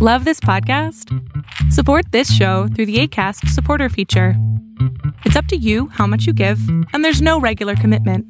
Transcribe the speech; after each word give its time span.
Love 0.00 0.24
this 0.24 0.38
podcast? 0.38 1.12
Support 1.72 2.12
this 2.12 2.32
show 2.32 2.68
through 2.68 2.86
the 2.86 3.00
ACAST 3.00 3.48
supporter 3.48 3.88
feature. 3.88 4.34
It's 5.24 5.34
up 5.34 5.46
to 5.46 5.56
you 5.56 5.88
how 5.88 6.06
much 6.06 6.24
you 6.24 6.32
give, 6.32 6.60
and 6.92 7.04
there's 7.04 7.20
no 7.20 7.40
regular 7.40 7.74
commitment. 7.74 8.24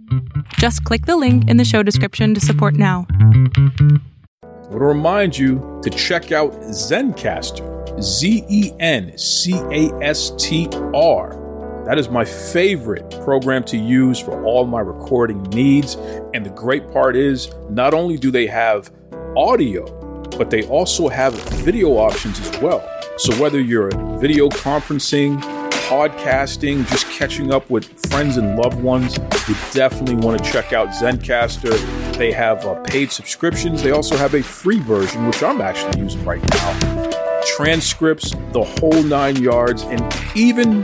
Just 0.54 0.82
click 0.84 1.04
the 1.04 1.18
link 1.18 1.46
in 1.46 1.58
the 1.58 1.66
show 1.66 1.82
description 1.82 2.32
to 2.32 2.40
support 2.40 2.72
now. 2.72 3.06
I 3.10 4.46
want 4.46 4.72
to 4.72 4.78
remind 4.78 5.36
you 5.36 5.78
to 5.82 5.90
check 5.90 6.32
out 6.32 6.52
Zencastr, 6.70 8.00
Z 8.00 8.44
E 8.48 8.72
N 8.80 9.18
C 9.18 9.52
A 9.52 9.92
S 10.02 10.32
T 10.38 10.70
R. 10.94 11.84
That 11.84 11.98
is 11.98 12.08
my 12.08 12.24
favorite 12.24 13.10
program 13.24 13.62
to 13.64 13.76
use 13.76 14.18
for 14.18 14.42
all 14.42 14.64
my 14.64 14.80
recording 14.80 15.42
needs. 15.50 15.96
And 16.32 16.46
the 16.46 16.50
great 16.56 16.90
part 16.90 17.14
is, 17.14 17.52
not 17.68 17.92
only 17.92 18.16
do 18.16 18.30
they 18.30 18.46
have 18.46 18.90
audio, 19.36 19.97
but 20.38 20.50
they 20.50 20.66
also 20.68 21.08
have 21.08 21.34
video 21.64 21.98
options 21.98 22.40
as 22.40 22.62
well. 22.62 22.88
So 23.18 23.34
whether 23.42 23.60
you're 23.60 23.90
video 24.18 24.48
conferencing, 24.48 25.42
podcasting, 25.88 26.86
just 26.88 27.06
catching 27.10 27.52
up 27.52 27.68
with 27.68 27.86
friends 28.08 28.36
and 28.36 28.56
loved 28.56 28.80
ones, 28.80 29.18
you 29.48 29.56
definitely 29.72 30.14
want 30.14 30.42
to 30.42 30.50
check 30.50 30.72
out 30.72 30.88
Zencastr. 30.88 31.76
They 32.16 32.30
have 32.30 32.64
uh, 32.64 32.74
paid 32.82 33.10
subscriptions. 33.10 33.82
They 33.82 33.90
also 33.90 34.16
have 34.16 34.34
a 34.34 34.42
free 34.42 34.78
version, 34.78 35.26
which 35.26 35.42
I'm 35.42 35.60
actually 35.60 36.00
using 36.00 36.24
right 36.24 36.42
now. 36.50 37.10
Transcripts, 37.56 38.30
the 38.52 38.64
whole 38.64 39.02
nine 39.02 39.36
yards, 39.36 39.82
and 39.82 40.00
even 40.36 40.82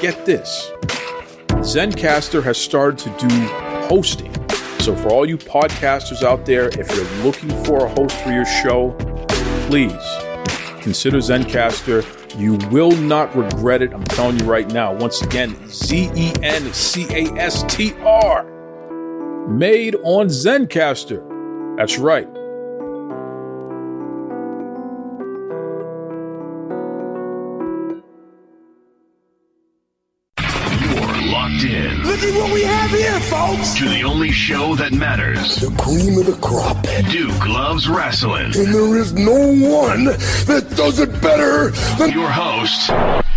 get 0.00 0.26
this 0.26 0.70
Zencastr 1.66 2.42
has 2.42 2.58
started 2.58 2.98
to 2.98 3.28
do 3.28 3.34
hosting. 3.88 4.32
So, 4.86 4.94
for 4.94 5.08
all 5.08 5.28
you 5.28 5.36
podcasters 5.36 6.22
out 6.22 6.46
there, 6.46 6.68
if 6.68 6.88
you're 6.94 7.24
looking 7.24 7.50
for 7.64 7.86
a 7.86 7.88
host 7.88 8.16
for 8.20 8.30
your 8.30 8.44
show, 8.44 8.92
please 9.66 9.90
consider 10.80 11.18
Zencastr. 11.18 12.06
You 12.38 12.54
will 12.70 12.92
not 12.92 13.34
regret 13.34 13.82
it. 13.82 13.92
I'm 13.92 14.04
telling 14.04 14.38
you 14.38 14.44
right 14.44 14.72
now. 14.72 14.94
Once 14.94 15.22
again, 15.22 15.56
Z 15.68 16.12
E 16.14 16.32
N 16.40 16.72
C 16.72 17.04
A 17.10 17.24
S 17.36 17.64
T 17.64 17.94
R. 18.04 18.44
Made 19.48 19.96
on 20.04 20.28
Zencastr. 20.28 21.76
That's 21.76 21.98
right. 21.98 22.28
Look 32.16 32.24
at 32.30 32.34
what 32.34 32.54
we 32.54 32.62
have 32.62 32.90
here, 32.92 33.20
folks. 33.20 33.74
to 33.74 33.86
the 33.90 34.02
only 34.02 34.30
show 34.30 34.74
that 34.76 34.90
matters. 34.94 35.56
The 35.56 35.68
cream 35.76 36.16
of 36.16 36.24
the 36.24 36.38
crop. 36.40 36.82
Duke 37.10 37.46
loves 37.46 37.90
wrestling. 37.90 38.56
And 38.56 38.72
there 38.72 38.96
is 38.96 39.12
no 39.12 39.34
one 39.34 40.04
that 40.46 40.72
does 40.74 40.98
it 40.98 41.20
better 41.20 41.72
than 41.98 42.12
Your 42.12 42.30
host, 42.30 42.88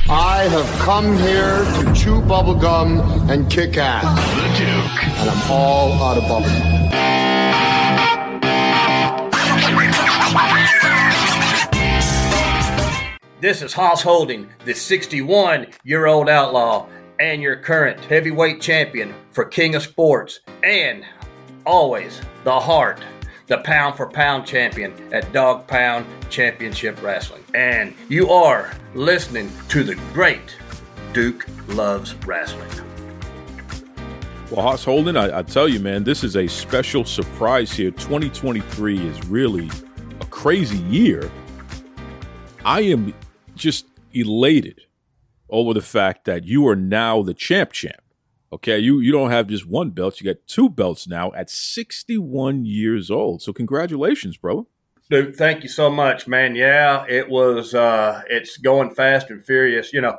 I 0.10 0.44
have 0.44 0.80
come 0.80 1.18
here 1.18 1.58
to 1.58 1.94
chew 1.94 2.22
bubblegum 2.22 3.30
and 3.30 3.52
kick 3.52 3.76
ass. 3.76 4.06
the 4.38 4.48
Duke. 4.58 5.08
And 5.20 5.30
I'm 5.30 5.52
all 5.52 5.92
out 6.02 6.18
of 6.18 6.24
bubblegum. 6.24 6.80
This 13.42 13.62
is 13.62 13.74
Hoss 13.74 14.02
Holden, 14.04 14.50
the 14.66 14.74
61 14.74 15.68
year 15.84 16.08
old 16.08 16.30
outlaw, 16.30 16.88
and 17.20 17.42
your 17.42 17.58
current 17.58 18.00
heavyweight 18.06 18.62
champion 18.62 19.14
for 19.32 19.44
King 19.44 19.76
of 19.76 19.84
Sports, 19.84 20.40
and 20.64 21.04
always 21.66 22.22
the 22.46 22.60
heart, 22.60 23.02
the 23.48 23.58
pound 23.60 23.98
for 23.98 24.10
pound 24.10 24.46
champion 24.46 24.94
at 25.14 25.32
Dog 25.34 25.68
Pound 25.68 26.06
Championship 26.30 27.02
Wrestling. 27.04 27.44
And 27.54 27.94
you 28.08 28.30
are 28.30 28.72
listening 28.96 29.52
to 29.70 29.84
the 29.84 29.96
great 30.14 30.56
Duke 31.14 31.46
Loves 31.68 32.16
Wrestling. 32.26 32.70
Well, 34.50 34.62
Hoss 34.62 34.86
Holden, 34.86 35.18
I, 35.18 35.40
I 35.40 35.44
tell 35.44 35.68
you, 35.68 35.80
man, 35.80 36.04
this 36.04 36.24
is 36.24 36.36
a 36.36 36.48
special 36.48 37.04
surprise 37.04 37.72
here. 37.72 37.92
2023 37.92 39.08
is 39.08 39.26
really 39.28 39.70
a 40.22 40.26
crazy 40.26 40.80
year. 40.84 41.30
I 42.66 42.82
am 42.82 43.14
just 43.56 43.86
elated 44.14 44.82
over 45.50 45.74
the 45.74 45.82
fact 45.82 46.26
that 46.26 46.46
you 46.46 46.68
are 46.68 46.76
now 46.76 47.22
the 47.22 47.34
champ 47.34 47.72
champ. 47.72 48.02
Okay, 48.52 48.80
you 48.80 49.00
you 49.00 49.12
don't 49.12 49.30
have 49.30 49.48
just 49.48 49.68
one 49.68 49.92
belt, 49.92 50.20
you 50.20 50.26
got 50.26 50.48
two 50.48 50.70
belts 50.70 51.08
now 51.08 51.32
at 51.34 51.50
61 51.50 52.66
years 52.66 53.12
old. 53.12 53.42
So 53.42 53.54
congratulations, 53.54 54.38
bro. 54.38 54.68
Dude, 55.10 55.36
thank 55.36 55.64
you 55.64 55.70
so 55.70 55.90
much, 55.90 56.28
man. 56.28 56.56
Yeah, 56.56 57.06
it 57.08 57.30
was 57.30 57.76
uh 57.76 58.22
it's 58.28 58.58
going 58.58 58.96
fast 58.96 59.30
and 59.30 59.44
furious. 59.44 59.94
You 59.94 60.02
know, 60.02 60.18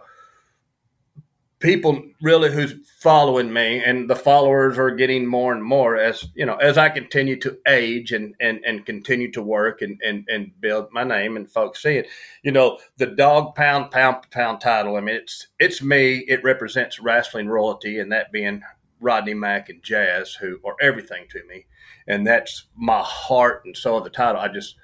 people 1.60 2.02
really 2.22 2.50
who's 2.50 2.74
following 2.98 3.52
me 3.52 3.84
and 3.84 4.08
the 4.08 4.16
followers 4.16 4.78
are 4.78 4.90
getting 4.90 5.26
more 5.26 5.52
and 5.52 5.62
more 5.62 5.96
as 5.96 6.26
you 6.34 6.44
know, 6.46 6.56
as 6.56 6.78
I 6.78 6.88
continue 6.88 7.36
to 7.40 7.58
age 7.68 8.12
and 8.12 8.34
and, 8.40 8.60
and 8.64 8.84
continue 8.84 9.30
to 9.32 9.42
work 9.42 9.82
and, 9.82 10.00
and 10.02 10.26
and 10.28 10.50
build 10.60 10.88
my 10.90 11.04
name 11.04 11.36
and 11.36 11.50
folks 11.50 11.82
see 11.82 11.96
it. 11.96 12.08
You 12.42 12.52
know, 12.52 12.78
the 12.96 13.06
dog 13.06 13.54
pound 13.54 13.90
pound 13.90 14.30
pound 14.30 14.60
title. 14.60 14.96
I 14.96 15.00
mean 15.00 15.16
it's 15.16 15.46
it's 15.58 15.82
me, 15.82 16.24
it 16.26 16.42
represents 16.42 16.98
wrestling 16.98 17.48
royalty 17.48 18.00
and 18.00 18.10
that 18.10 18.32
being 18.32 18.62
Rodney 19.00 19.34
Mack 19.34 19.68
and 19.68 19.82
Jazz, 19.82 20.34
who 20.34 20.60
are 20.64 20.76
everything 20.80 21.26
to 21.30 21.44
me. 21.46 21.66
And 22.06 22.26
that's 22.26 22.66
my 22.76 23.02
heart 23.02 23.62
and 23.64 23.76
soul 23.76 23.98
of 23.98 24.04
the 24.04 24.10
title. 24.10 24.40
I 24.40 24.48
just 24.48 24.76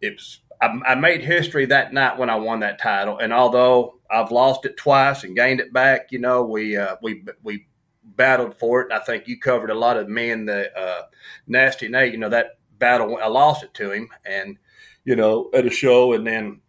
it's 0.00 0.40
I, 0.64 0.92
I 0.92 0.94
made 0.94 1.22
history 1.22 1.66
that 1.66 1.92
night 1.92 2.18
when 2.18 2.30
I 2.30 2.36
won 2.36 2.60
that 2.60 2.80
title, 2.80 3.18
and 3.18 3.32
although 3.32 4.00
I've 4.10 4.30
lost 4.30 4.64
it 4.64 4.76
twice 4.76 5.24
and 5.24 5.36
gained 5.36 5.60
it 5.60 5.72
back, 5.72 6.10
you 6.10 6.18
know, 6.18 6.42
we 6.42 6.76
uh, 6.76 6.96
we 7.02 7.24
we 7.42 7.66
battled 8.02 8.58
for 8.58 8.80
it, 8.80 8.84
and 8.84 8.94
I 8.94 9.04
think 9.04 9.28
you 9.28 9.38
covered 9.38 9.70
a 9.70 9.74
lot 9.74 9.96
of 9.96 10.08
me 10.08 10.30
and 10.30 10.48
the 10.48 10.76
uh, 10.76 11.02
nasty 11.46 11.88
Nate. 11.88 12.12
You 12.12 12.18
know 12.18 12.30
that 12.30 12.58
battle, 12.78 13.18
I 13.22 13.28
lost 13.28 13.62
it 13.62 13.74
to 13.74 13.90
him, 13.90 14.08
and 14.24 14.56
you 15.04 15.16
know 15.16 15.50
at 15.52 15.66
a 15.66 15.70
show, 15.70 16.14
and 16.14 16.26
then 16.26 16.60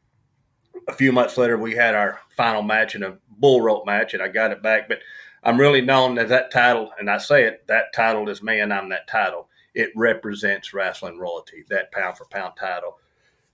a 0.89 0.93
few 0.93 1.11
months 1.11 1.37
later 1.37 1.57
we 1.57 1.73
had 1.73 1.95
our 1.95 2.19
final 2.35 2.61
match 2.61 2.95
in 2.95 3.03
a 3.03 3.17
bull 3.39 3.61
rope 3.61 3.85
match, 3.85 4.13
and 4.13 4.21
I 4.21 4.27
got 4.27 4.51
it 4.51 4.61
back. 4.61 4.89
But 4.89 4.99
I'm 5.43 5.59
really 5.59 5.81
known 5.81 6.17
as 6.17 6.29
that 6.29 6.51
title, 6.51 6.91
and 6.99 7.09
I 7.09 7.17
say 7.17 7.45
it, 7.45 7.65
that 7.67 7.93
title 7.93 8.27
is 8.29 8.43
me, 8.43 8.59
and 8.59 8.73
I'm 8.73 8.89
that 8.89 9.07
title. 9.07 9.47
It 9.73 9.91
represents 9.95 10.73
wrestling 10.73 11.17
royalty, 11.17 11.65
that 11.69 11.91
pound 11.91 12.17
for 12.17 12.25
pound 12.25 12.53
title 12.59 12.97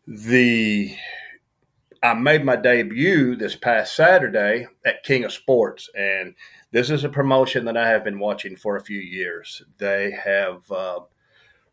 the 0.07 0.95
I 2.03 2.15
made 2.15 2.43
my 2.43 2.55
debut 2.55 3.35
this 3.35 3.55
past 3.55 3.95
Saturday 3.95 4.67
at 4.85 5.03
King 5.03 5.23
of 5.23 5.31
Sports, 5.31 5.89
and 5.95 6.33
this 6.71 6.89
is 6.89 7.03
a 7.03 7.09
promotion 7.09 7.65
that 7.65 7.77
I 7.77 7.89
have 7.89 8.03
been 8.03 8.17
watching 8.17 8.55
for 8.55 8.75
a 8.75 8.83
few 8.83 8.99
years. 8.99 9.61
They 9.77 10.11
have 10.11 10.69
uh, 10.71 11.01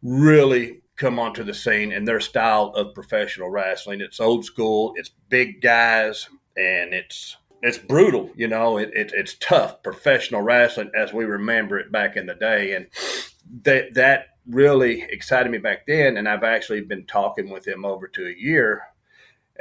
really 0.03 0.83
come 0.97 1.19
onto 1.19 1.44
the 1.44 1.55
scene 1.55 1.93
in 1.93 2.05
their 2.05 2.21
style 2.21 2.72
of 2.75 2.94
professional 2.94 3.49
wrestling. 3.49 4.00
It's 4.00 4.21
old 4.21 4.45
school, 4.45 4.93
it's 4.97 5.10
big 5.28 5.62
guys, 5.62 6.28
and 6.56 6.93
it's 6.93 7.37
it's 7.62 7.78
brutal. 7.78 8.31
You 8.37 8.49
know, 8.49 8.77
it, 8.77 8.91
it 8.93 9.12
it's 9.15 9.37
tough 9.41 9.83
professional 9.83 10.43
wrestling 10.43 10.91
as 10.95 11.12
we 11.12 11.25
remember 11.25 11.78
it 11.78 11.91
back 11.91 12.16
in 12.16 12.27
the 12.27 12.34
day, 12.34 12.75
and 12.75 12.89
that 13.62 13.95
that 13.95 14.27
really 14.48 15.03
excited 15.03 15.50
me 15.50 15.59
back 15.59 15.86
then. 15.86 16.16
And 16.16 16.28
I've 16.28 16.44
actually 16.44 16.81
been 16.81 17.04
talking 17.06 17.50
with 17.50 17.66
him 17.66 17.84
over 17.84 18.09
to 18.09 18.26
a 18.26 18.34
year. 18.36 18.82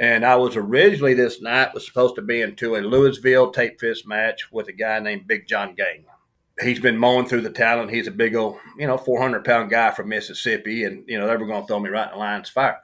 And 0.00 0.24
I 0.24 0.36
was 0.36 0.56
originally 0.56 1.14
this 1.14 1.42
night 1.42 1.74
was 1.74 1.86
supposed 1.86 2.14
to 2.16 2.22
be 2.22 2.40
into 2.40 2.76
a 2.76 2.78
Louisville 2.78 3.50
tape 3.50 3.80
fist 3.80 4.06
match 4.06 4.50
with 4.52 4.68
a 4.68 4.72
guy 4.72 5.00
named 5.00 5.26
Big 5.26 5.48
John 5.48 5.74
Gang. 5.74 6.04
He's 6.60 6.80
been 6.80 6.96
mowing 6.96 7.26
through 7.26 7.42
the 7.42 7.50
talent. 7.50 7.90
He's 7.90 8.06
a 8.06 8.12
big 8.12 8.34
old, 8.34 8.58
you 8.78 8.86
know, 8.86 8.96
400 8.98 9.44
pound 9.44 9.70
guy 9.70 9.90
from 9.90 10.08
Mississippi. 10.08 10.84
And, 10.84 11.04
you 11.08 11.18
know, 11.18 11.26
they 11.26 11.36
were 11.36 11.46
going 11.46 11.62
to 11.62 11.66
throw 11.66 11.80
me 11.80 11.90
right 11.90 12.08
in 12.08 12.12
the 12.12 12.18
lion's 12.18 12.48
fire. 12.48 12.78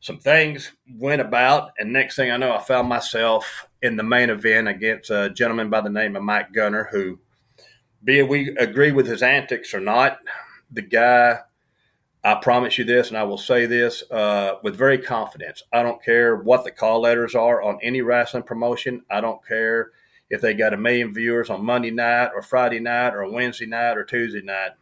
Some 0.00 0.18
things 0.18 0.72
went 0.98 1.20
about. 1.20 1.72
And 1.78 1.92
next 1.92 2.16
thing 2.16 2.30
I 2.30 2.36
know, 2.36 2.54
I 2.54 2.62
found 2.62 2.88
myself 2.88 3.68
in 3.82 3.96
the 3.96 4.02
main 4.02 4.30
event 4.30 4.68
against 4.68 5.10
a 5.10 5.30
gentleman 5.30 5.70
by 5.70 5.80
the 5.80 5.90
name 5.90 6.16
of 6.16 6.22
Mike 6.22 6.52
Gunner, 6.52 6.88
who, 6.90 7.18
be 8.04 8.18
it 8.18 8.28
we 8.28 8.56
agree 8.56 8.92
with 8.92 9.06
his 9.06 9.22
antics 9.22 9.74
or 9.74 9.80
not, 9.80 10.18
the 10.70 10.82
guy, 10.82 11.40
I 12.24 12.34
promise 12.36 12.78
you 12.78 12.84
this, 12.84 13.08
and 13.08 13.16
I 13.16 13.22
will 13.22 13.38
say 13.38 13.66
this 13.66 14.02
uh, 14.10 14.54
with 14.62 14.76
very 14.76 14.98
confidence. 14.98 15.62
I 15.72 15.82
don't 15.82 16.02
care 16.02 16.36
what 16.36 16.64
the 16.64 16.70
call 16.70 17.02
letters 17.02 17.34
are 17.34 17.62
on 17.62 17.78
any 17.82 18.02
wrestling 18.02 18.42
promotion. 18.42 19.04
I 19.10 19.20
don't 19.20 19.44
care 19.46 19.92
if 20.28 20.40
they 20.40 20.54
got 20.54 20.74
a 20.74 20.76
million 20.76 21.14
viewers 21.14 21.50
on 21.50 21.64
Monday 21.64 21.90
night 21.90 22.30
or 22.34 22.42
Friday 22.42 22.80
night 22.80 23.14
or 23.14 23.30
Wednesday 23.30 23.66
night 23.66 23.96
or 23.96 24.04
Tuesday 24.04 24.42
night. 24.42 24.72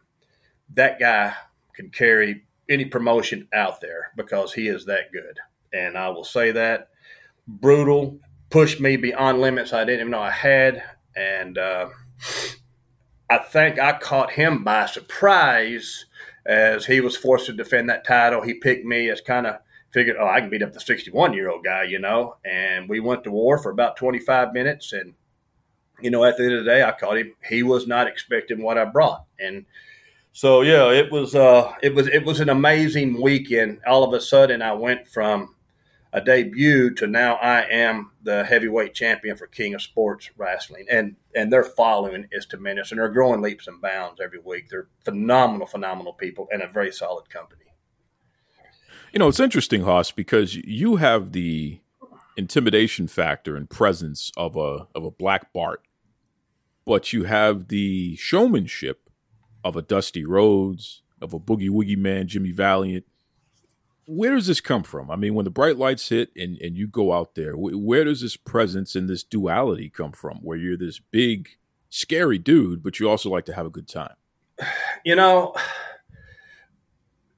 That 0.73 0.99
guy 0.99 1.33
can 1.73 1.89
carry 1.89 2.43
any 2.67 2.85
promotion 2.85 3.47
out 3.53 3.79
there 3.79 4.11
because 4.15 4.53
he 4.53 4.67
is 4.67 4.85
that 4.85 5.11
good. 5.11 5.37
And 5.71 5.97
I 5.97 6.09
will 6.09 6.23
say 6.23 6.51
that 6.51 6.89
brutal, 7.47 8.19
pushed 8.49 8.79
me 8.79 8.97
beyond 8.97 9.39
limits 9.39 9.73
I 9.73 9.83
didn't 9.83 10.01
even 10.01 10.11
know 10.11 10.21
I 10.21 10.31
had. 10.31 10.83
And, 11.15 11.57
uh, 11.57 11.89
I 13.29 13.39
think 13.39 13.79
I 13.79 13.97
caught 13.97 14.31
him 14.31 14.63
by 14.63 14.85
surprise 14.85 16.05
as 16.45 16.85
he 16.85 17.01
was 17.01 17.17
forced 17.17 17.47
to 17.47 17.53
defend 17.53 17.89
that 17.89 18.05
title. 18.05 18.41
He 18.41 18.53
picked 18.53 18.85
me 18.85 19.09
as 19.09 19.21
kind 19.21 19.47
of 19.47 19.57
figured, 19.91 20.17
oh, 20.19 20.27
I 20.27 20.41
can 20.41 20.49
beat 20.49 20.61
up 20.61 20.73
the 20.73 20.79
61 20.79 21.33
year 21.33 21.49
old 21.49 21.63
guy, 21.63 21.83
you 21.83 21.99
know. 21.99 22.35
And 22.45 22.87
we 22.87 22.99
went 22.99 23.23
to 23.23 23.31
war 23.31 23.57
for 23.57 23.71
about 23.71 23.97
25 23.97 24.53
minutes. 24.53 24.93
And, 24.93 25.13
you 26.01 26.11
know, 26.11 26.23
at 26.23 26.37
the 26.37 26.43
end 26.43 26.53
of 26.53 26.65
the 26.65 26.69
day, 26.69 26.83
I 26.83 26.91
caught 26.91 27.17
him. 27.17 27.33
He 27.47 27.63
was 27.63 27.87
not 27.87 28.07
expecting 28.07 28.61
what 28.61 28.77
I 28.77 28.85
brought. 28.85 29.23
And 29.39 29.65
so, 30.33 30.61
yeah, 30.61 30.91
it 30.91 31.11
was, 31.11 31.33
uh, 31.33 31.73
it 31.81 31.95
was, 31.95 32.07
it 32.09 32.25
was 32.25 32.41
an 32.41 32.49
amazing 32.49 33.21
weekend. 33.21 33.79
All 33.87 34.03
of 34.03 34.13
a 34.13 34.21
sudden, 34.21 34.61
I 34.61 34.73
went 34.73 35.07
from 35.07 35.54
a 36.15 36.21
debut 36.21 36.93
to 36.95 37.07
now 37.07 37.35
I 37.35 37.63
am 37.69 38.11
the 38.23 38.45
heavyweight 38.45 38.93
champion 38.93 39.35
for 39.35 39.47
King 39.47 39.75
of 39.75 39.81
Sports 39.81 40.31
Wrestling, 40.37 40.85
and 40.89 41.17
and 41.35 41.51
their 41.51 41.65
following 41.65 42.27
is 42.31 42.45
tremendous, 42.45 42.91
and 42.91 43.01
they're 43.01 43.09
growing 43.09 43.41
leaps 43.41 43.67
and 43.67 43.81
bounds 43.81 44.21
every 44.23 44.39
week. 44.39 44.69
They're 44.69 44.87
phenomenal, 45.03 45.67
phenomenal 45.67 46.13
people, 46.13 46.47
and 46.51 46.63
a 46.63 46.69
very 46.69 46.93
solid 46.93 47.29
company. 47.29 47.65
You 49.11 49.19
know, 49.19 49.27
it's 49.27 49.41
interesting, 49.41 49.81
Hoss, 49.81 50.11
because 50.11 50.55
you 50.55 50.95
have 50.95 51.33
the 51.33 51.81
intimidation 52.37 53.07
factor 53.07 53.57
and 53.57 53.69
presence 53.69 54.31
of 54.37 54.55
a 54.55 54.87
of 54.95 55.03
a 55.03 55.11
Black 55.11 55.51
Bart, 55.51 55.81
but 56.85 57.11
you 57.11 57.25
have 57.25 57.67
the 57.67 58.15
showmanship 58.15 59.09
of 59.65 59.75
a 59.75 59.81
Dusty 59.81 60.23
Rhodes, 60.23 61.01
of 61.21 61.33
a 61.33 61.39
Boogie 61.39 61.69
Woogie 61.69 61.97
Man, 61.97 62.29
Jimmy 62.29 62.51
Valiant 62.51 63.05
where 64.07 64.35
does 64.35 64.47
this 64.47 64.61
come 64.61 64.83
from? 64.83 65.09
I 65.09 65.15
mean, 65.15 65.33
when 65.33 65.45
the 65.45 65.51
bright 65.51 65.77
lights 65.77 66.09
hit 66.09 66.31
and, 66.35 66.57
and 66.59 66.77
you 66.77 66.87
go 66.87 67.13
out 67.13 67.35
there, 67.35 67.53
where 67.55 68.03
does 68.03 68.21
this 68.21 68.37
presence 68.37 68.95
and 68.95 69.09
this 69.09 69.23
duality 69.23 69.89
come 69.89 70.11
from? 70.11 70.37
Where 70.37 70.57
you're 70.57 70.77
this 70.77 70.99
big, 70.99 71.49
scary 71.89 72.37
dude, 72.37 72.83
but 72.83 72.99
you 72.99 73.09
also 73.09 73.29
like 73.29 73.45
to 73.45 73.53
have 73.53 73.65
a 73.65 73.71
good 73.71 73.87
time? 73.87 74.15
You 75.03 75.15
know, 75.15 75.53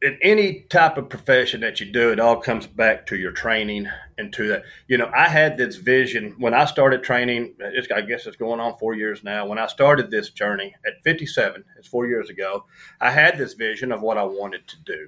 in 0.01 0.17
any 0.21 0.61
type 0.69 0.97
of 0.97 1.09
profession 1.09 1.61
that 1.61 1.79
you 1.79 1.91
do, 1.91 2.11
it 2.11 2.19
all 2.19 2.37
comes 2.37 2.67
back 2.67 3.07
to 3.07 3.15
your 3.15 3.31
training 3.31 3.87
and 4.17 4.31
to 4.33 4.47
that. 4.47 4.63
You 4.87 4.97
know, 4.97 5.09
I 5.15 5.27
had 5.27 5.57
this 5.57 5.77
vision 5.77 6.35
when 6.37 6.53
I 6.53 6.65
started 6.65 7.03
training. 7.03 7.55
I 7.95 8.01
guess 8.01 8.27
it's 8.27 8.37
going 8.37 8.59
on 8.59 8.77
four 8.77 8.93
years 8.93 9.23
now. 9.23 9.47
When 9.47 9.57
I 9.57 9.67
started 9.67 10.11
this 10.11 10.29
journey 10.29 10.75
at 10.85 11.01
57, 11.03 11.63
it's 11.77 11.87
four 11.87 12.05
years 12.07 12.29
ago, 12.29 12.65
I 13.01 13.11
had 13.11 13.37
this 13.37 13.53
vision 13.53 13.91
of 13.91 14.01
what 14.01 14.17
I 14.17 14.23
wanted 14.23 14.67
to 14.67 14.77
do. 14.85 15.07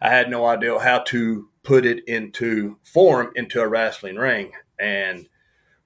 I 0.00 0.10
had 0.10 0.30
no 0.30 0.46
idea 0.46 0.78
how 0.78 1.00
to 1.00 1.48
put 1.62 1.84
it 1.84 2.06
into 2.06 2.78
form 2.82 3.32
into 3.34 3.60
a 3.60 3.68
wrestling 3.68 4.16
ring. 4.16 4.52
And 4.78 5.28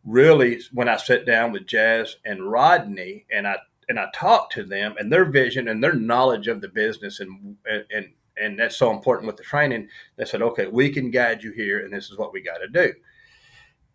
really, 0.05 0.61
when 0.73 0.89
I 0.89 0.97
sat 0.97 1.27
down 1.27 1.53
with 1.53 1.67
Jazz 1.67 2.17
and 2.25 2.51
Rodney, 2.51 3.27
and 3.35 3.47
I 3.47 3.57
and 3.89 3.99
I 3.99 4.09
talked 4.15 4.53
to 4.55 4.65
them 4.65 4.95
and 4.99 5.13
their 5.13 5.25
vision 5.25 5.69
and 5.69 5.83
their 5.83 5.95
knowledge 5.95 6.49
of 6.49 6.61
the 6.61 6.69
business, 6.69 7.21
and 7.21 7.57
and 7.67 8.13
and 8.37 8.59
that's 8.59 8.77
so 8.77 8.91
important 8.91 9.27
with 9.27 9.37
the 9.37 9.43
training. 9.43 9.89
They 10.17 10.25
said, 10.25 10.43
"Okay, 10.43 10.67
we 10.67 10.91
can 10.91 11.11
guide 11.11 11.43
you 11.43 11.53
here, 11.53 11.85
and 11.85 11.93
this 11.93 12.11
is 12.11 12.19
what 12.19 12.33
we 12.33 12.43
got 12.43 12.59
to 12.59 12.69
do." 12.69 12.95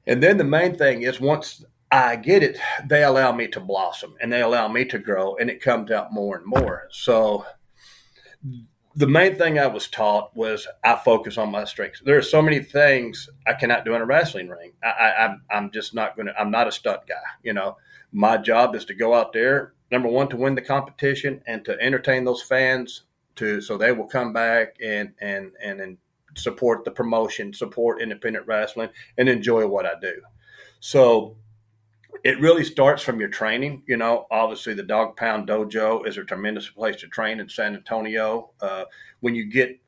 And 0.06 0.24
then 0.24 0.38
the 0.38 0.44
main 0.44 0.76
thing 0.76 1.02
is 1.02 1.20
once 1.20 1.64
I 1.92 2.16
get 2.16 2.44
it, 2.44 2.58
they 2.86 3.04
allow 3.04 3.32
me 3.32 3.48
to 3.50 3.60
blossom 3.60 4.16
and 4.20 4.32
they 4.32 4.42
allow 4.42 4.68
me 4.68 4.86
to 4.86 5.00
grow, 5.00 5.36
and 5.36 5.50
it 5.50 5.62
comes 5.62 5.92
out 5.92 6.14
more 6.14 6.38
and 6.38 6.46
more. 6.46 6.88
So 6.92 7.46
the 8.98 9.06
main 9.06 9.36
thing 9.36 9.60
I 9.60 9.68
was 9.68 9.88
taught 9.88 10.36
was 10.36 10.68
I 10.84 10.96
focus 10.96 11.38
on 11.38 11.52
my 11.52 11.66
strengths. 11.66 12.02
There 12.04 12.18
are 12.18 12.24
so 12.24 12.42
many 12.42 12.60
things 12.60 13.30
I 13.46 13.54
cannot 13.54 13.86
do 13.86 13.94
in 13.94 14.02
a 14.02 14.06
wrestling 14.06 14.50
ring. 14.50 14.74
I, 14.84 14.88
I, 14.88 15.26
I'm 15.26 15.42
I'm 15.52 15.72
just 15.72 15.94
not 15.94 16.16
going 16.16 16.26
to. 16.26 16.40
I'm 16.40 16.50
not 16.50 16.68
a 16.68 16.72
stunt 16.72 17.02
guy. 17.08 17.14
You 17.44 17.54
know, 17.54 17.78
my 18.12 18.38
job 18.38 18.76
is 18.76 18.86
to 18.86 18.96
go 18.96 19.14
out 19.14 19.34
there. 19.34 19.74
Number 19.92 20.10
one, 20.10 20.30
to 20.30 20.36
win 20.36 20.56
the 20.56 20.64
competition 20.64 21.44
and 21.46 21.64
to 21.66 21.80
entertain 21.80 22.26
those 22.26 22.42
fans, 22.42 23.04
to 23.36 23.62
so 23.62 23.78
they 23.78 23.92
will 23.92 24.08
come 24.08 24.34
back 24.34 24.76
and 24.84 25.14
and 25.22 25.52
and, 25.64 25.80
and 25.80 25.98
support 26.36 26.84
the 26.84 26.92
promotion, 26.92 27.54
support 27.54 28.02
independent 28.02 28.48
wrestling, 28.48 28.90
and 29.20 29.30
enjoy 29.30 29.68
what 29.68 29.86
I 29.86 29.94
do. 30.02 30.16
So 30.80 31.38
it 32.24 32.40
really 32.40 32.64
starts 32.64 33.04
from 33.04 33.20
your 33.20 33.30
training. 33.30 33.84
You 33.88 33.98
know, 33.98 34.28
obviously 34.32 34.74
the 34.74 34.84
Dog 34.84 35.16
Pound 35.16 35.48
Dojo 35.48 36.08
is 36.08 36.18
a 36.18 36.24
tremendous 36.24 36.70
place 36.70 36.98
to 36.98 37.08
train 37.08 37.40
in 37.40 37.50
San 37.50 37.76
Antonio. 37.76 38.52
Uh, 38.62 38.86
when 39.20 39.36
you 39.36 39.46
get 39.46 39.80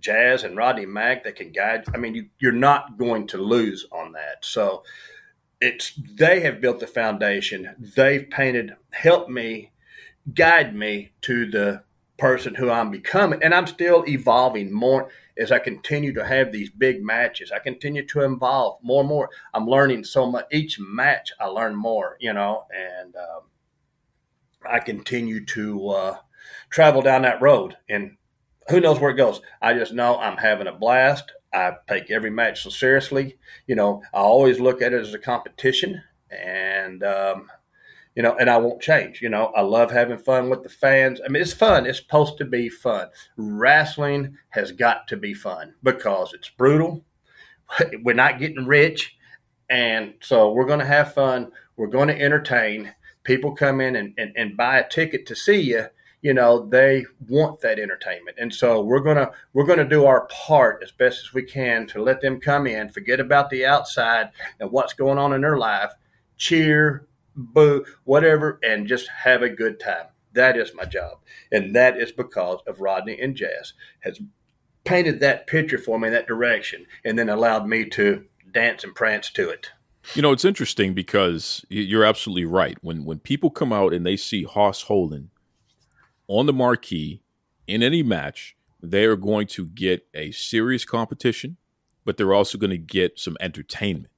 Jazz 0.00 0.44
and 0.44 0.56
Rodney 0.56 0.86
Mack 0.86 1.24
that 1.24 1.36
can 1.36 1.52
guide, 1.52 1.84
I 1.94 1.98
mean, 1.98 2.14
you, 2.14 2.26
you're 2.38 2.52
not 2.52 2.98
going 2.98 3.26
to 3.28 3.38
lose 3.38 3.86
on 3.90 4.12
that. 4.12 4.44
So 4.44 4.82
it's 5.60 5.92
they 6.14 6.40
have 6.40 6.60
built 6.60 6.80
the 6.80 6.86
foundation. 6.86 7.74
They've 7.96 8.28
painted, 8.28 8.76
helped 8.90 9.30
me, 9.30 9.72
guide 10.34 10.74
me 10.74 11.12
to 11.22 11.50
the 11.50 11.82
person 12.16 12.54
who 12.54 12.70
I'm 12.70 12.90
becoming, 12.90 13.42
and 13.42 13.54
I'm 13.54 13.66
still 13.66 14.04
evolving 14.06 14.72
more 14.72 15.10
as 15.38 15.52
I 15.52 15.58
continue 15.58 16.12
to 16.14 16.26
have 16.26 16.52
these 16.52 16.70
big 16.70 17.02
matches, 17.02 17.52
I 17.52 17.60
continue 17.60 18.04
to 18.06 18.20
evolve 18.20 18.78
more 18.82 19.00
and 19.00 19.08
more. 19.08 19.30
I'm 19.54 19.66
learning 19.66 20.04
so 20.04 20.30
much. 20.30 20.46
Each 20.50 20.78
match, 20.80 21.30
I 21.40 21.46
learn 21.46 21.76
more, 21.76 22.16
you 22.20 22.32
know, 22.32 22.64
and 22.74 23.14
um, 23.14 23.42
I 24.68 24.80
continue 24.80 25.44
to 25.46 25.88
uh, 25.90 26.16
travel 26.70 27.02
down 27.02 27.22
that 27.22 27.40
road. 27.40 27.76
And 27.88 28.16
who 28.68 28.80
knows 28.80 29.00
where 29.00 29.10
it 29.12 29.16
goes? 29.16 29.40
I 29.62 29.74
just 29.74 29.92
know 29.92 30.18
I'm 30.18 30.36
having 30.36 30.66
a 30.66 30.72
blast. 30.72 31.32
I 31.52 31.72
take 31.88 32.10
every 32.10 32.30
match 32.30 32.62
so 32.62 32.70
seriously. 32.70 33.38
You 33.66 33.76
know, 33.76 34.02
I 34.12 34.18
always 34.18 34.60
look 34.60 34.82
at 34.82 34.92
it 34.92 35.00
as 35.00 35.14
a 35.14 35.18
competition, 35.18 36.02
and 36.30 37.02
um, 37.02 37.48
you 38.18 38.24
know, 38.24 38.34
and 38.40 38.50
I 38.50 38.56
won't 38.56 38.82
change. 38.82 39.22
You 39.22 39.28
know, 39.28 39.52
I 39.54 39.60
love 39.60 39.92
having 39.92 40.18
fun 40.18 40.50
with 40.50 40.64
the 40.64 40.68
fans. 40.68 41.20
I 41.24 41.28
mean, 41.28 41.40
it's 41.40 41.52
fun. 41.52 41.86
It's 41.86 42.00
supposed 42.00 42.36
to 42.38 42.44
be 42.44 42.68
fun. 42.68 43.10
Wrestling 43.36 44.36
has 44.48 44.72
got 44.72 45.06
to 45.06 45.16
be 45.16 45.34
fun 45.34 45.74
because 45.84 46.34
it's 46.34 46.48
brutal. 46.48 47.04
We're 48.02 48.16
not 48.16 48.40
getting 48.40 48.66
rich. 48.66 49.16
And 49.70 50.14
so 50.20 50.50
we're 50.50 50.66
going 50.66 50.80
to 50.80 50.84
have 50.84 51.14
fun. 51.14 51.52
We're 51.76 51.86
going 51.86 52.08
to 52.08 52.20
entertain. 52.20 52.92
People 53.22 53.54
come 53.54 53.80
in 53.80 53.94
and, 53.94 54.14
and, 54.18 54.32
and 54.34 54.56
buy 54.56 54.78
a 54.78 54.88
ticket 54.88 55.24
to 55.26 55.36
see 55.36 55.60
you. 55.60 55.84
You 56.20 56.34
know, 56.34 56.66
they 56.66 57.04
want 57.28 57.60
that 57.60 57.78
entertainment. 57.78 58.38
And 58.40 58.52
so 58.52 58.82
we're 58.82 58.98
gonna 58.98 59.30
we're 59.52 59.66
gonna 59.66 59.88
do 59.88 60.06
our 60.06 60.26
part 60.26 60.82
as 60.82 60.90
best 60.90 61.20
as 61.20 61.34
we 61.34 61.42
can 61.42 61.86
to 61.88 62.02
let 62.02 62.20
them 62.20 62.40
come 62.40 62.66
in, 62.66 62.88
forget 62.88 63.20
about 63.20 63.50
the 63.50 63.64
outside 63.64 64.30
and 64.58 64.72
what's 64.72 64.94
going 64.94 65.18
on 65.18 65.34
in 65.34 65.42
their 65.42 65.58
life, 65.58 65.92
cheer, 66.36 67.06
boo, 67.38 67.84
whatever, 68.04 68.58
and 68.62 68.86
just 68.86 69.08
have 69.08 69.42
a 69.42 69.48
good 69.48 69.80
time. 69.80 70.06
That 70.32 70.56
is 70.56 70.74
my 70.74 70.84
job. 70.84 71.18
And 71.50 71.74
that 71.74 71.96
is 71.96 72.12
because 72.12 72.60
of 72.66 72.80
Rodney 72.80 73.18
and 73.20 73.34
Jazz 73.34 73.72
has 74.00 74.20
painted 74.84 75.20
that 75.20 75.46
picture 75.46 75.78
for 75.78 75.98
me 75.98 76.08
in 76.08 76.14
that 76.14 76.26
direction 76.26 76.86
and 77.04 77.18
then 77.18 77.28
allowed 77.28 77.66
me 77.66 77.84
to 77.86 78.24
dance 78.52 78.84
and 78.84 78.94
prance 78.94 79.30
to 79.30 79.48
it. 79.48 79.70
You 80.14 80.22
know, 80.22 80.32
it's 80.32 80.44
interesting 80.44 80.94
because 80.94 81.64
you're 81.68 82.04
absolutely 82.04 82.46
right. 82.46 82.78
When 82.80 83.04
when 83.04 83.18
people 83.18 83.50
come 83.50 83.72
out 83.72 83.92
and 83.92 84.06
they 84.06 84.16
see 84.16 84.44
Hoss 84.44 84.82
Holden 84.82 85.30
on 86.28 86.46
the 86.46 86.52
marquee 86.52 87.22
in 87.66 87.82
any 87.82 88.02
match, 88.02 88.56
they 88.82 89.04
are 89.04 89.16
going 89.16 89.46
to 89.48 89.66
get 89.66 90.06
a 90.14 90.30
serious 90.30 90.84
competition, 90.86 91.58
but 92.04 92.16
they're 92.16 92.32
also 92.32 92.56
going 92.56 92.70
to 92.70 92.78
get 92.78 93.18
some 93.18 93.36
entertainment 93.40 94.12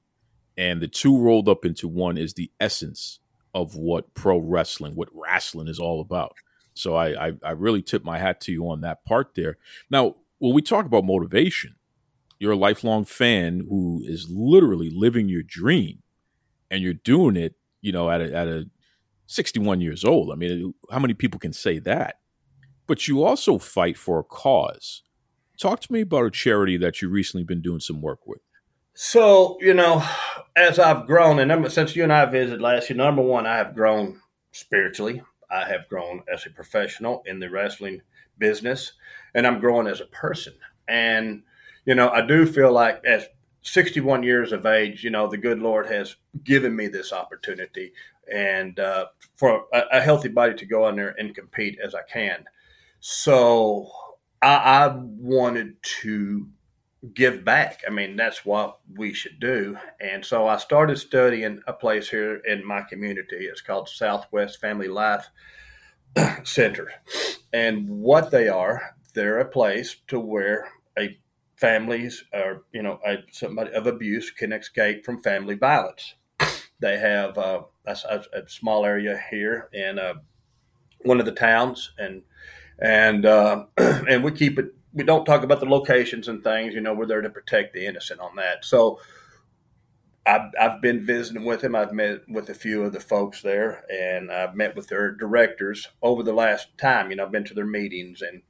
and 0.57 0.81
the 0.81 0.87
two 0.87 1.17
rolled 1.17 1.49
up 1.49 1.65
into 1.65 1.87
one 1.87 2.17
is 2.17 2.33
the 2.33 2.51
essence 2.59 3.19
of 3.53 3.75
what 3.75 4.13
pro 4.13 4.37
wrestling, 4.37 4.95
what 4.95 5.09
wrestling 5.13 5.67
is 5.67 5.79
all 5.79 6.01
about. 6.01 6.35
So 6.73 6.95
I, 6.95 7.27
I, 7.27 7.33
I 7.43 7.51
really 7.51 7.81
tip 7.81 8.03
my 8.03 8.17
hat 8.17 8.39
to 8.41 8.51
you 8.51 8.69
on 8.69 8.81
that 8.81 9.03
part 9.05 9.35
there. 9.35 9.57
Now, 9.89 10.15
when 10.39 10.53
we 10.53 10.61
talk 10.61 10.85
about 10.85 11.05
motivation, 11.05 11.75
you're 12.39 12.53
a 12.53 12.57
lifelong 12.57 13.05
fan 13.05 13.67
who 13.69 14.01
is 14.05 14.27
literally 14.29 14.89
living 14.89 15.29
your 15.29 15.43
dream, 15.43 15.99
and 16.71 16.81
you're 16.81 16.93
doing 16.93 17.35
it, 17.35 17.55
you 17.81 17.91
know, 17.91 18.09
at 18.09 18.21
a, 18.21 18.33
at 18.33 18.47
a 18.47 18.65
61 19.27 19.81
years 19.81 20.03
old. 20.03 20.31
I 20.31 20.35
mean, 20.35 20.73
how 20.89 20.99
many 20.99 21.13
people 21.13 21.39
can 21.39 21.53
say 21.53 21.77
that? 21.79 22.15
But 22.87 23.07
you 23.07 23.23
also 23.23 23.57
fight 23.57 23.97
for 23.97 24.19
a 24.19 24.23
cause. 24.23 25.03
Talk 25.59 25.81
to 25.81 25.93
me 25.93 26.01
about 26.01 26.25
a 26.25 26.31
charity 26.31 26.77
that 26.77 27.01
you've 27.01 27.11
recently 27.11 27.43
been 27.43 27.61
doing 27.61 27.79
some 27.79 28.01
work 28.01 28.25
with. 28.25 28.41
So, 29.03 29.57
you 29.59 29.73
know, 29.73 30.07
as 30.55 30.77
I've 30.77 31.07
grown, 31.07 31.39
and 31.39 31.47
number, 31.47 31.71
since 31.71 31.95
you 31.95 32.03
and 32.03 32.13
I 32.13 32.23
visited 32.25 32.61
last 32.61 32.87
year, 32.87 32.97
number 32.97 33.23
one, 33.23 33.47
I 33.47 33.57
have 33.57 33.73
grown 33.73 34.21
spiritually. 34.51 35.23
I 35.49 35.67
have 35.67 35.89
grown 35.89 36.21
as 36.31 36.45
a 36.45 36.51
professional 36.51 37.23
in 37.25 37.39
the 37.39 37.49
wrestling 37.49 38.03
business, 38.37 38.91
and 39.33 39.47
I'm 39.47 39.59
growing 39.59 39.87
as 39.87 40.01
a 40.01 40.05
person. 40.05 40.53
And, 40.87 41.41
you 41.83 41.95
know, 41.95 42.09
I 42.09 42.21
do 42.21 42.45
feel 42.45 42.71
like 42.71 43.03
as 43.03 43.25
61 43.63 44.21
years 44.21 44.51
of 44.51 44.67
age, 44.67 45.03
you 45.03 45.09
know, 45.09 45.27
the 45.27 45.35
good 45.35 45.57
Lord 45.57 45.87
has 45.87 46.15
given 46.43 46.75
me 46.75 46.87
this 46.87 47.11
opportunity 47.11 47.93
and 48.31 48.79
uh, 48.79 49.07
for 49.35 49.65
a, 49.73 49.81
a, 49.93 49.99
healthy 49.99 50.29
body 50.29 50.53
to 50.53 50.65
go 50.67 50.87
in 50.89 50.95
there 50.95 51.15
and 51.17 51.33
compete 51.33 51.79
as 51.83 51.95
I 51.95 52.03
can. 52.03 52.45
So 52.99 53.89
I, 54.43 54.53
I 54.57 54.95
wanted 54.95 55.81
to 56.01 56.45
give 57.13 57.43
back. 57.43 57.81
I 57.87 57.89
mean, 57.89 58.15
that's 58.15 58.45
what 58.45 58.79
we 58.95 59.13
should 59.13 59.39
do. 59.39 59.77
And 59.99 60.23
so 60.23 60.47
I 60.47 60.57
started 60.57 60.97
studying 60.97 61.61
a 61.67 61.73
place 61.73 62.09
here 62.09 62.37
in 62.37 62.65
my 62.65 62.81
community. 62.81 63.45
It's 63.45 63.61
called 63.61 63.89
Southwest 63.89 64.61
Family 64.61 64.87
Life 64.87 65.29
Center. 66.43 66.91
And 67.51 67.89
what 67.89 68.31
they 68.31 68.49
are, 68.49 68.95
they're 69.13 69.39
a 69.39 69.45
place 69.45 69.95
to 70.07 70.19
where 70.19 70.69
a 70.97 71.17
families 71.61 72.23
or 72.33 72.63
you 72.73 72.81
know 72.81 72.99
a, 73.05 73.17
somebody 73.31 73.71
of 73.73 73.85
abuse 73.85 74.31
can 74.31 74.51
escape 74.51 75.05
from 75.05 75.21
family 75.21 75.55
violence. 75.55 76.15
They 76.81 76.97
have 76.97 77.37
uh, 77.37 77.61
a, 77.85 78.23
a, 78.33 78.49
small 78.49 78.87
area 78.87 79.21
here 79.29 79.69
in 79.71 79.99
uh, 79.99 80.15
one 81.01 81.19
of 81.19 81.27
the 81.27 81.31
towns, 81.31 81.93
and 81.99 82.23
and 82.79 83.23
uh, 83.23 83.65
and 83.77 84.23
we 84.23 84.31
keep 84.31 84.57
it. 84.57 84.73
We 84.93 85.03
don't 85.03 85.25
talk 85.25 85.43
about 85.43 85.59
the 85.59 85.65
locations 85.65 86.27
and 86.27 86.43
things. 86.43 86.73
You 86.73 86.81
know, 86.81 86.93
we're 86.93 87.05
there 87.05 87.21
to 87.21 87.29
protect 87.29 87.73
the 87.73 87.85
innocent 87.85 88.19
on 88.19 88.35
that. 88.37 88.65
So. 88.65 88.99
I've, 90.23 90.51
I've 90.61 90.81
been 90.83 91.03
visiting 91.03 91.45
with 91.45 91.63
him. 91.63 91.75
I've 91.75 91.93
met 91.93 92.21
with 92.29 92.49
a 92.49 92.53
few 92.53 92.83
of 92.83 92.93
the 92.93 92.99
folks 92.99 93.41
there, 93.41 93.83
and 93.91 94.31
I've 94.31 94.55
met 94.55 94.75
with 94.75 94.87
their 94.87 95.15
directors 95.15 95.87
over 96.03 96.21
the 96.21 96.31
last 96.31 96.67
time. 96.77 97.09
You 97.09 97.15
know, 97.15 97.25
I've 97.25 97.31
been 97.31 97.43
to 97.45 97.55
their 97.55 97.65
meetings 97.65 98.21
and 98.21 98.43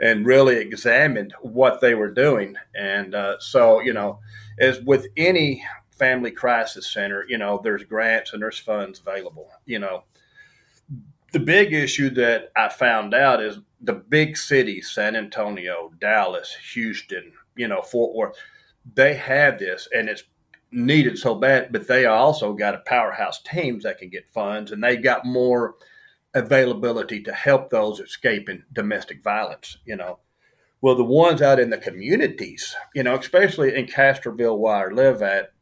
and 0.00 0.26
really 0.26 0.56
examined 0.56 1.34
what 1.40 1.80
they 1.80 1.94
were 1.94 2.10
doing. 2.10 2.54
And 2.74 3.14
uh, 3.14 3.36
so, 3.40 3.80
you 3.80 3.92
know, 3.92 4.20
as 4.58 4.80
with 4.82 5.08
any 5.16 5.62
family 5.90 6.30
crisis 6.30 6.90
center, 6.90 7.24
you 7.28 7.38
know, 7.38 7.60
there's 7.62 7.84
grants 7.84 8.32
and 8.32 8.40
there's 8.40 8.58
funds 8.58 9.00
available. 9.00 9.50
You 9.66 9.80
know, 9.80 10.04
the 11.32 11.40
big 11.40 11.72
issue 11.72 12.10
that 12.10 12.52
I 12.56 12.68
found 12.68 13.12
out 13.12 13.42
is 13.42 13.58
the 13.80 13.92
big 13.92 14.36
cities, 14.36 14.90
San 14.90 15.16
Antonio, 15.16 15.92
Dallas, 16.00 16.56
Houston, 16.74 17.32
you 17.56 17.68
know, 17.68 17.82
Fort 17.82 18.14
Worth, 18.14 18.36
they 18.94 19.14
have 19.14 19.58
this 19.58 19.88
and 19.94 20.08
it's 20.08 20.24
needed 20.70 21.18
so 21.18 21.34
bad, 21.34 21.72
but 21.72 21.88
they 21.88 22.06
also 22.06 22.52
got 22.52 22.74
a 22.74 22.78
powerhouse 22.78 23.40
teams 23.42 23.84
that 23.84 23.98
can 23.98 24.08
get 24.08 24.28
funds 24.30 24.70
and 24.72 24.82
they've 24.82 25.02
got 25.02 25.24
more 25.24 25.76
availability 26.34 27.22
to 27.22 27.32
help 27.32 27.70
those 27.70 28.00
escaping 28.00 28.64
domestic 28.72 29.22
violence, 29.22 29.78
you 29.84 29.96
know. 29.96 30.18
Well, 30.80 30.94
the 30.94 31.04
ones 31.04 31.42
out 31.42 31.58
in 31.58 31.70
the 31.70 31.78
communities, 31.78 32.76
you 32.94 33.02
know, 33.02 33.16
especially 33.16 33.74
in 33.74 33.86
Castroville 33.86 34.58
where 34.58 34.90
I 34.90 34.94
live 34.94 35.22
at, 35.22 35.52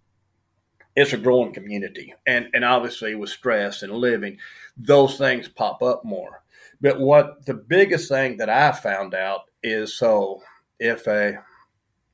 it's 0.95 1.13
a 1.13 1.19
growing 1.19 1.53
community. 1.53 2.15
And 2.27 2.49
and 2.53 2.65
obviously 2.65 3.15
with 3.15 3.31
stress 3.31 3.83
and 3.83 3.93
living, 3.93 4.39
those 4.77 5.17
things 5.17 5.49
pop 5.49 5.83
up 5.83 6.05
more. 6.05 6.43
But 6.81 7.01
what 7.01 7.47
the 7.47 7.55
biggest 7.55 8.09
thing 8.09 8.37
that 8.39 8.51
I 8.51 8.73
found 8.73 9.15
out 9.15 9.43
is 9.63 9.95
so 9.95 10.43
if 10.79 11.07
a 11.07 11.39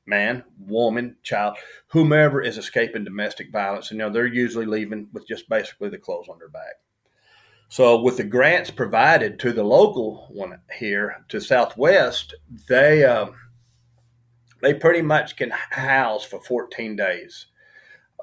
man, 0.05 0.43
woman, 0.59 1.15
child, 1.23 1.57
whomever 1.87 2.41
is 2.41 2.57
escaping 2.57 3.03
domestic 3.03 3.51
violence, 3.51 3.91
you 3.91 3.97
know, 3.97 4.09
they're 4.09 4.25
usually 4.25 4.65
leaving 4.65 5.07
with 5.13 5.27
just 5.27 5.47
basically 5.49 5.89
the 5.89 5.97
clothes 5.97 6.27
on 6.29 6.39
their 6.39 6.49
back. 6.49 6.75
So, 7.69 8.01
with 8.01 8.17
the 8.17 8.23
grants 8.23 8.69
provided 8.69 9.39
to 9.39 9.51
the 9.51 9.63
local 9.63 10.27
one 10.31 10.59
here 10.77 11.23
to 11.29 11.41
Southwest, 11.41 12.35
they 12.67 13.03
um, 13.03 13.33
they 14.61 14.73
pretty 14.75 15.01
much 15.01 15.35
can 15.35 15.51
house 15.71 16.23
for 16.23 16.39
14 16.41 16.95
days. 16.95 17.47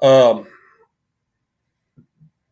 Um, 0.01 0.47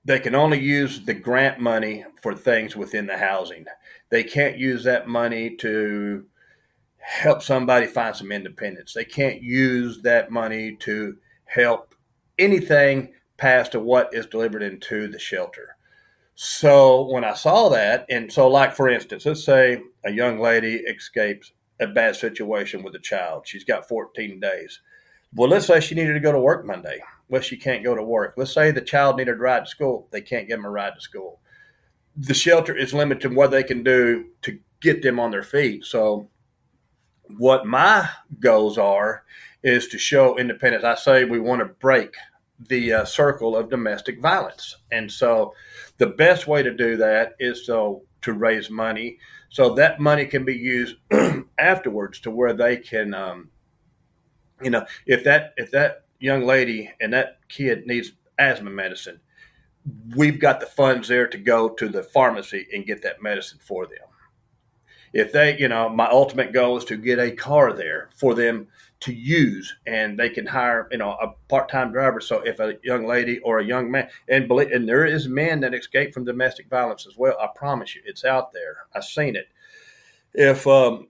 they 0.06 0.20
can 0.20 0.36
only 0.36 0.60
use 0.60 1.06
the 1.06 1.14
grant 1.14 1.60
money 1.60 2.06
for 2.22 2.34
things 2.34 2.76
within 2.76 3.06
the 3.08 3.18
housing. 3.18 3.66
They 4.10 4.24
can't 4.24 4.58
use 4.58 4.84
that 4.86 5.08
money 5.08 5.56
to 5.58 6.26
help 6.98 7.42
somebody 7.42 7.88
find 7.88 8.16
some 8.16 8.32
independence. 8.32 8.94
They 8.94 9.06
can't 9.06 9.42
use 9.42 10.02
that 10.02 10.32
money 10.32 10.76
to 10.82 11.18
help 11.46 11.96
anything 12.38 13.14
past 13.38 13.72
to 13.72 13.80
what 13.80 14.14
is 14.14 14.26
delivered 14.26 14.64
into 14.64 15.08
the 15.08 15.20
shelter. 15.20 15.76
So 16.36 17.12
when 17.12 17.24
I 17.24 17.34
saw 17.34 17.70
that, 17.70 18.06
and 18.10 18.32
so 18.32 18.48
like 18.48 18.74
for 18.74 18.88
instance, 18.88 19.26
let's 19.26 19.44
say 19.44 19.82
a 20.06 20.12
young 20.12 20.40
lady 20.40 20.76
escapes 20.76 21.52
a 21.80 21.88
bad 21.88 22.16
situation 22.16 22.84
with 22.84 22.96
a 22.96 23.00
child. 23.00 23.48
She's 23.48 23.64
got 23.64 23.88
14 23.88 24.40
days. 24.40 24.80
Well, 25.34 25.50
let's 25.50 25.68
say 25.68 25.80
she 25.80 25.96
needed 25.96 26.14
to 26.14 26.20
go 26.20 26.32
to 26.32 26.40
work 26.40 26.66
Monday. 26.66 27.02
Well, 27.30 27.42
she 27.42 27.58
can't 27.58 27.84
go 27.84 27.96
to 27.96 28.04
work. 28.04 28.34
Let's 28.38 28.54
say 28.54 28.72
the 28.72 28.82
child 28.82 29.18
needed 29.18 29.34
to 29.34 29.38
ride 29.38 29.66
to 29.66 29.70
school. 29.70 30.08
They 30.12 30.22
can't 30.22 30.48
give 30.48 30.58
them 30.58 30.66
a 30.66 30.70
ride 30.70 30.96
to 30.96 31.02
school. 31.02 31.40
The 32.18 32.34
shelter 32.34 32.76
is 32.76 32.94
limited 32.94 33.34
what 33.34 33.52
they 33.52 33.64
can 33.64 33.84
do 33.84 34.26
to 34.42 34.60
get 34.82 35.02
them 35.02 35.20
on 35.20 35.32
their 35.32 35.44
feet. 35.44 35.86
So, 35.86 36.30
what 37.38 37.66
my 37.66 38.10
goals 38.40 38.78
are 38.78 39.24
is 39.62 39.88
to 39.90 40.00
show 40.00 40.38
independence. 40.38 40.84
I 40.84 40.96
say 40.96 41.24
we 41.26 41.40
want 41.40 41.62
to 41.62 41.66
break 41.66 42.16
the 42.68 42.94
uh, 42.94 43.06
circle 43.06 43.56
of 43.56 43.70
domestic 43.70 44.20
violence. 44.20 44.76
And 44.92 45.12
so 45.12 45.54
the 45.98 46.08
best 46.08 46.48
way 46.48 46.64
to 46.64 46.74
do 46.74 46.98
that 46.98 47.36
is 47.40 47.66
so 47.66 48.04
to 48.22 48.34
raise 48.34 48.70
money 48.70 49.18
so 49.50 49.74
that 49.74 50.00
money 50.00 50.26
can 50.26 50.46
be 50.46 50.56
used 50.56 50.96
afterwards 51.60 52.20
to 52.22 52.32
where 52.32 52.54
they 52.54 52.78
can 52.78 53.14
um, 53.14 53.50
you 54.62 54.70
know 54.70 54.86
if 55.06 55.24
that 55.24 55.54
if 55.58 55.72
that 55.72 56.04
young 56.20 56.46
lady 56.46 56.92
and 57.00 57.14
that 57.14 57.40
kid 57.48 57.88
needs 57.88 58.12
asthma 58.38 58.70
medicine. 58.70 59.20
We've 60.16 60.40
got 60.40 60.60
the 60.60 60.66
funds 60.66 61.08
there 61.08 61.28
to 61.28 61.38
go 61.38 61.70
to 61.70 61.88
the 61.88 62.04
pharmacy 62.04 62.68
and 62.74 62.86
get 62.86 63.02
that 63.04 63.22
medicine 63.22 63.60
for 63.62 63.86
them. 63.86 64.08
If 65.14 65.32
they 65.32 65.58
you 65.58 65.68
know 65.68 65.90
my 65.90 66.08
ultimate 66.10 66.54
goal 66.54 66.78
is 66.78 66.86
to 66.86 66.98
get 66.98 67.20
a 67.20 67.32
car 67.32 67.74
there 67.74 68.10
for 68.16 68.36
them 68.36 68.68
to 69.02 69.14
use 69.14 69.74
and 69.88 70.20
they 70.20 70.30
can 70.30 70.46
hire 70.46 70.88
you 70.92 70.98
know 70.98 71.12
a 71.14 71.34
part-time 71.48 71.92
driver. 71.92 72.22
So 72.22 72.42
if 72.42 72.60
a 72.60 72.78
young 72.84 73.08
lady 73.08 73.40
or 73.40 73.60
a 73.60 73.66
young 73.66 73.90
man 73.90 74.10
and 74.28 74.48
believe 74.48 74.72
and 74.72 74.88
there 74.88 75.06
is 75.06 75.28
men 75.28 75.62
that 75.62 75.74
escape 75.74 76.14
from 76.14 76.26
domestic 76.26 76.70
violence 76.70 77.08
as 77.08 77.18
well 77.18 77.38
i 77.42 77.48
promise 77.56 77.96
you 77.96 78.02
it's 78.06 78.26
out 78.26 78.52
there. 78.54 78.78
I've 78.94 79.06
seen 79.06 79.36
it. 79.36 79.48
If 80.34 80.68
um, 80.68 81.08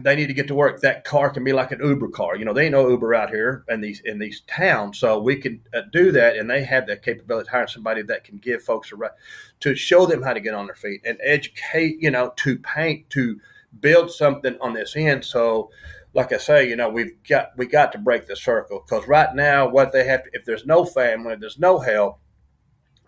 they 0.00 0.16
need 0.16 0.26
to 0.26 0.34
get 0.34 0.48
to 0.48 0.54
work. 0.54 0.80
That 0.80 1.04
car 1.04 1.30
can 1.30 1.44
be 1.44 1.52
like 1.52 1.72
an 1.72 1.80
uber 1.82 2.08
car. 2.08 2.36
You 2.36 2.44
know 2.44 2.52
they 2.52 2.68
know 2.68 2.88
uber 2.88 3.14
out 3.14 3.30
here 3.30 3.64
in 3.68 3.80
these 3.80 4.00
in 4.04 4.18
these 4.18 4.42
towns. 4.46 4.98
So 4.98 5.18
we 5.18 5.36
can 5.36 5.60
uh, 5.74 5.82
do 5.92 6.12
that 6.12 6.36
and 6.36 6.48
they 6.48 6.64
have 6.64 6.86
that 6.86 7.02
capability 7.02 7.46
to 7.46 7.50
hire 7.50 7.66
somebody 7.66 8.02
that 8.02 8.24
can 8.24 8.38
give 8.38 8.62
folks 8.62 8.92
a 8.92 8.96
right 8.96 9.12
to 9.60 9.74
show 9.74 10.06
them 10.06 10.22
how 10.22 10.32
to 10.32 10.40
get 10.40 10.54
on 10.54 10.66
their 10.66 10.74
feet 10.74 11.00
and 11.04 11.18
educate 11.22 11.96
you 12.00 12.10
know 12.10 12.32
to 12.36 12.58
paint 12.58 13.08
to 13.10 13.40
build 13.80 14.10
something 14.10 14.56
on 14.60 14.74
this 14.74 14.96
end. 14.96 15.24
So 15.24 15.70
like 16.16 16.32
I 16.32 16.38
say, 16.38 16.68
you 16.68 16.76
know, 16.76 16.88
we've 16.88 17.12
got 17.28 17.56
we 17.58 17.66
got 17.66 17.92
to 17.92 17.98
break 17.98 18.26
the 18.26 18.36
circle 18.36 18.82
because 18.84 19.06
right 19.06 19.34
now, 19.34 19.68
what 19.68 19.92
they 19.92 20.04
have 20.06 20.24
to, 20.24 20.30
if 20.32 20.46
there's 20.46 20.64
no 20.64 20.84
family, 20.86 21.36
there's 21.36 21.58
no 21.58 21.78
help, 21.78 22.18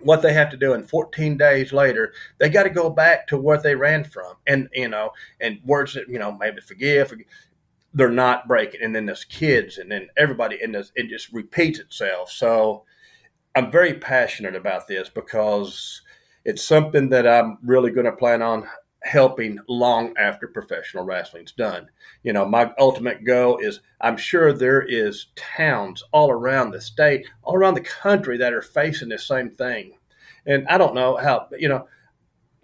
what 0.01 0.23
they 0.23 0.33
have 0.33 0.51
to 0.51 0.57
do 0.57 0.73
and 0.75 0.89
14 0.89 1.37
days 1.37 1.73
later, 1.73 2.13
they 2.39 2.49
got 2.49 2.65
to 2.65 2.71
go 2.71 2.91
back 2.91 3.27
to 3.29 3.39
what 3.39 3.63
they 3.63 3.75
ran 3.75 4.05
from, 4.05 4.35
and 4.47 4.69
you 4.73 4.89
know, 4.89 5.11
and 5.41 5.61
words 5.65 5.95
that 5.95 6.09
you 6.09 6.19
know 6.19 6.33
maybe 6.33 6.61
forgive, 6.61 7.09
forgive 7.09 7.27
they're 7.95 8.11
not 8.11 8.47
breaking, 8.47 8.83
and 8.83 8.95
then 8.95 9.07
there's 9.07 9.25
kids, 9.25 9.79
and 9.79 9.91
then 9.91 10.09
everybody, 10.17 10.59
and 10.63 10.75
this 10.75 10.93
it 10.95 11.09
just 11.09 11.33
repeats 11.33 11.79
itself. 11.79 12.31
So, 12.31 12.85
I'm 13.55 13.71
very 13.71 13.95
passionate 13.95 14.55
about 14.55 14.87
this 14.87 15.09
because 15.09 16.03
it's 16.45 16.63
something 16.63 17.09
that 17.09 17.27
I'm 17.27 17.59
really 17.63 17.91
going 17.91 18.07
to 18.07 18.13
plan 18.13 18.43
on 18.43 18.69
helping 19.09 19.59
long 19.69 20.15
after 20.19 20.47
professional 20.47 21.05
wrestling's 21.05 21.53
done. 21.53 21.89
You 22.23 22.33
know, 22.33 22.45
my 22.45 22.73
ultimate 22.79 23.25
goal 23.25 23.57
is 23.59 23.81
I'm 24.01 24.17
sure 24.17 24.53
there 24.53 24.83
is 24.83 25.29
towns 25.35 26.05
all 26.13 26.31
around 26.31 26.71
the 26.71 26.81
state, 26.81 27.27
all 27.43 27.57
around 27.57 27.75
the 27.75 27.81
country 27.81 28.37
that 28.37 28.53
are 28.53 28.63
facing 28.63 29.09
the 29.09 29.19
same 29.19 29.51
thing. 29.51 29.93
And 30.47 30.67
I 30.69 30.77
don't 30.79 30.95
know 30.95 31.17
how, 31.17 31.49
you 31.59 31.69
know, 31.69 31.89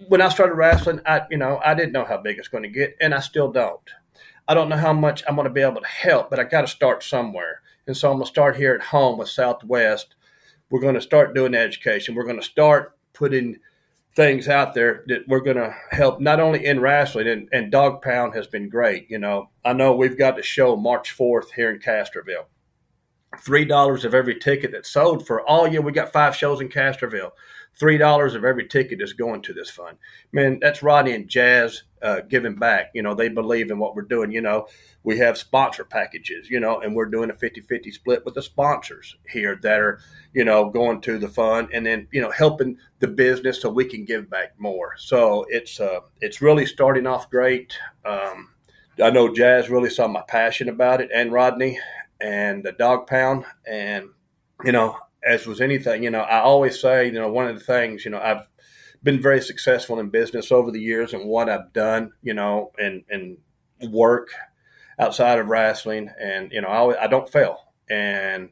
when 0.09 0.21
I 0.21 0.29
started 0.29 0.55
wrestling, 0.55 1.01
I, 1.07 1.23
you 1.31 1.39
know, 1.39 1.61
I 1.65 1.75
didn't 1.75 1.93
know 1.93 2.05
how 2.05 2.19
big 2.19 2.39
it's 2.39 2.49
going 2.49 2.65
to 2.65 2.69
get, 2.69 2.97
and 3.01 3.15
I 3.15 3.21
still 3.21 3.51
don't. 3.51 3.91
I 4.47 4.53
don't 4.53 4.69
know 4.69 4.77
how 4.77 4.93
much 4.93 5.23
I'm 5.27 5.37
going 5.37 5.49
to 5.49 5.55
be 5.55 5.63
able 5.63 5.81
to 5.81 5.87
help, 5.87 6.29
but 6.29 6.39
I 6.39 6.45
got 6.45 6.61
to 6.63 6.67
start 6.67 7.03
somewhere. 7.03 7.63
And 7.87 7.97
so 7.97 8.11
I'm 8.11 8.17
going 8.17 8.27
to 8.27 8.31
start 8.31 8.57
here 8.57 8.75
at 8.75 8.83
home 8.83 9.19
with 9.19 9.29
Southwest. 9.29 10.15
We're 10.69 10.81
going 10.81 10.95
to 10.95 11.01
start 11.01 11.35
doing 11.35 11.55
education. 11.55 12.15
We're 12.15 12.25
going 12.25 12.41
to 12.41 12.43
start 12.47 12.97
putting– 13.15 13.57
things 14.15 14.49
out 14.49 14.75
there 14.75 15.03
that 15.09 15.27
we're 15.27 15.41
going 15.41 15.57
to 15.57 15.75
help 15.91 16.21
not 16.21 16.39
only 16.41 16.65
in 16.65 16.81
wrestling 16.81 17.27
and, 17.27 17.49
and 17.53 17.73
dog 17.73 18.01
pound 18.01 18.35
has 18.35 18.47
been 18.47 18.69
great 18.69 19.11
you 19.11 19.19
know. 19.19 19.51
I 19.65 19.73
know 19.73 19.95
we've 19.95 20.19
got 20.19 20.37
the 20.37 20.43
show 20.43 20.77
march 20.77 21.17
4th 21.17 21.51
here 21.55 21.71
in 21.71 21.81
castroville. 21.81 22.47
Three 23.41 23.65
dollars 23.65 24.05
of 24.05 24.15
every 24.15 24.39
ticket 24.39 24.71
that's 24.71 24.91
sold 24.91 25.27
for 25.27 25.41
oh, 25.43 25.45
all 25.47 25.69
year 25.69 25.81
we 25.83 25.93
got 25.93 26.13
five 26.13 26.37
shows 26.37 26.61
in 26.61 26.69
castroville 26.69 27.33
three 27.79 27.99
dollars 27.99 28.35
of 28.35 28.45
every 28.45 28.67
ticket 28.67 29.01
is 29.03 29.13
going 29.13 29.43
to 29.43 29.53
this 29.53 29.71
fund 29.71 29.97
man 30.33 30.59
that's 30.61 30.83
rodney 30.83 31.13
and 31.13 31.29
jazz 31.29 31.83
uh, 32.03 32.21
giving 32.29 32.55
back 32.55 32.91
you 32.95 33.03
know 33.03 33.15
they 33.15 33.29
believe 33.29 33.71
in 33.71 33.79
what 33.79 33.95
we're 33.95 34.03
doing 34.03 34.31
you 34.31 34.41
know 34.41 34.67
we 35.05 35.19
have 35.19 35.37
sponsor 35.37 35.85
packages, 35.85 36.49
you 36.49 36.59
know, 36.59 36.81
and 36.81 36.97
we're 36.97 37.05
doing 37.05 37.31
a 37.31 37.35
50 37.35 37.61
50 37.61 37.91
split 37.93 38.25
with 38.25 38.35
the 38.35 38.43
sponsors 38.43 39.17
here 39.29 39.59
that 39.63 39.79
are, 39.79 40.01
you 40.33 40.45
know, 40.45 40.71
going 40.71 41.03
to 41.03 41.19
the 41.19 41.29
fund 41.29 41.69
and 41.73 41.85
then, 41.85 42.09
you 42.11 42.23
know, 42.23 42.31
helping 42.31 42.79
the 43.01 43.07
business 43.07 43.61
so 43.61 43.69
we 43.69 43.85
can 43.85 44.07
give 44.07 44.31
back 44.31 44.59
more. 44.59 44.95
So 44.97 45.45
it's, 45.51 45.79
uh, 45.79 46.01
it's 46.23 46.41
really 46.41 46.65
starting 46.65 47.07
off 47.07 47.31
great. 47.31 47.79
Um, 48.05 48.49
I 49.03 49.11
know 49.11 49.33
Jazz 49.33 49.69
really 49.69 49.91
saw 49.91 50.09
my 50.09 50.23
passion 50.27 50.71
about 50.71 51.03
it 51.03 51.11
and 51.15 51.33
Rodney 51.33 51.79
and 52.21 52.65
the 52.65 52.73
dog 52.73 53.07
pound. 53.07 53.45
And, 53.67 54.09
you 54.65 54.73
know, 54.73 54.97
as 55.27 55.47
was 55.47 55.61
anything, 55.61 56.03
you 56.03 56.11
know, 56.11 56.21
I 56.21 56.41
always 56.41 56.81
say, 56.81 57.07
you 57.07 57.13
know, 57.13 57.31
one 57.31 57.47
of 57.49 57.59
the 57.59 57.65
things, 57.65 58.05
you 58.05 58.11
know, 58.11 58.21
I've 58.21 58.49
been 59.03 59.21
very 59.21 59.41
successful 59.41 59.99
in 60.01 60.09
business 60.11 60.53
over 60.53 60.71
the 60.71 60.81
years 60.81 61.13
and 61.13 61.29
what 61.29 61.49
I've 61.49 61.73
done, 61.73 62.13
you 62.23 62.35
know, 62.35 62.73
and, 62.79 63.05
and 63.11 63.39
work 63.91 64.31
outside 64.99 65.39
of 65.39 65.49
wrestling, 65.49 66.11
and 66.21 66.53
you 66.53 66.61
know, 66.61 66.69
I, 66.69 67.05
I 67.05 67.07
don't 67.07 67.29
fail, 67.29 67.73
and 67.91 68.51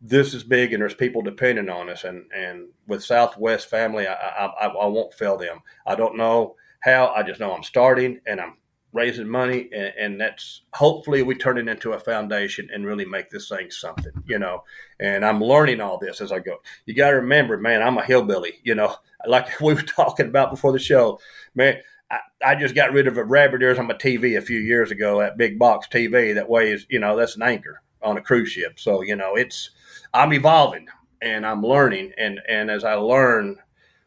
this 0.00 0.34
is 0.34 0.44
big, 0.44 0.72
and 0.72 0.82
there's 0.82 0.94
people 0.94 1.22
depending 1.22 1.68
on 1.68 1.88
us, 1.88 2.04
and 2.04 2.24
and 2.34 2.68
with 2.86 3.04
Southwest 3.04 3.68
family, 3.68 4.06
I 4.06 4.14
I, 4.14 4.66
I 4.66 4.86
won't 4.86 5.14
fail 5.14 5.36
them. 5.36 5.60
I 5.86 5.94
don't 5.94 6.16
know 6.16 6.56
how, 6.80 7.12
I 7.14 7.22
just 7.22 7.40
know 7.40 7.52
I'm 7.52 7.62
starting, 7.62 8.20
and 8.26 8.40
I'm 8.40 8.56
raising 8.92 9.28
money 9.28 9.68
and, 9.72 9.92
and, 9.98 10.20
that's 10.20 10.62
hopefully 10.72 11.22
we 11.22 11.34
turn 11.34 11.58
it 11.58 11.68
into 11.68 11.92
a 11.92 12.00
foundation 12.00 12.68
and 12.72 12.86
really 12.86 13.04
make 13.04 13.28
this 13.30 13.48
thing 13.48 13.70
something 13.70 14.12
you 14.26 14.38
know? 14.38 14.62
And 15.00 15.24
i'm 15.24 15.42
learning 15.42 15.80
all 15.80 15.98
this 15.98 16.20
as 16.20 16.32
i 16.32 16.38
go. 16.38 16.56
You 16.86 16.94
got 16.94 17.10
to 17.10 17.16
remember 17.16 17.58
man 17.58 17.82
i'm 17.82 17.98
a 17.98 18.04
hillbilly 18.04 18.60
you 18.62 18.74
know? 18.74 18.94
Like 19.26 19.60
we 19.60 19.74
were 19.74 19.82
talking 19.82 20.26
about 20.26 20.50
before 20.50 20.72
the 20.72 20.78
show 20.78 21.20
man 21.54 21.78
I, 22.10 22.18
I 22.44 22.54
just 22.54 22.74
got 22.74 22.92
rid 22.92 23.06
of 23.06 23.18
a 23.18 23.24
rabbit 23.24 23.62
ears 23.62 23.78
on 23.78 23.86
my 23.86 23.94
tv 23.94 24.38
a 24.38 24.42
few 24.42 24.60
years 24.60 24.90
ago 24.90 25.20
that 25.20 25.36
big 25.36 25.58
box 25.58 25.86
tv 25.88 26.34
that 26.34 26.48
weighs 26.48 26.86
you 26.88 26.98
know 26.98 27.16
that's 27.16 27.36
an 27.36 27.42
anchor 27.42 27.82
on 28.02 28.16
a 28.16 28.22
cruise 28.22 28.50
ship. 28.50 28.78
So 28.78 29.02
you 29.02 29.16
know 29.16 29.34
it's 29.34 29.70
i'm 30.14 30.32
evolving 30.32 30.86
and 31.20 31.44
i'm 31.44 31.62
learning 31.62 32.12
and 32.16 32.40
and 32.48 32.70
as 32.70 32.84
i 32.84 32.94
learn 32.94 33.56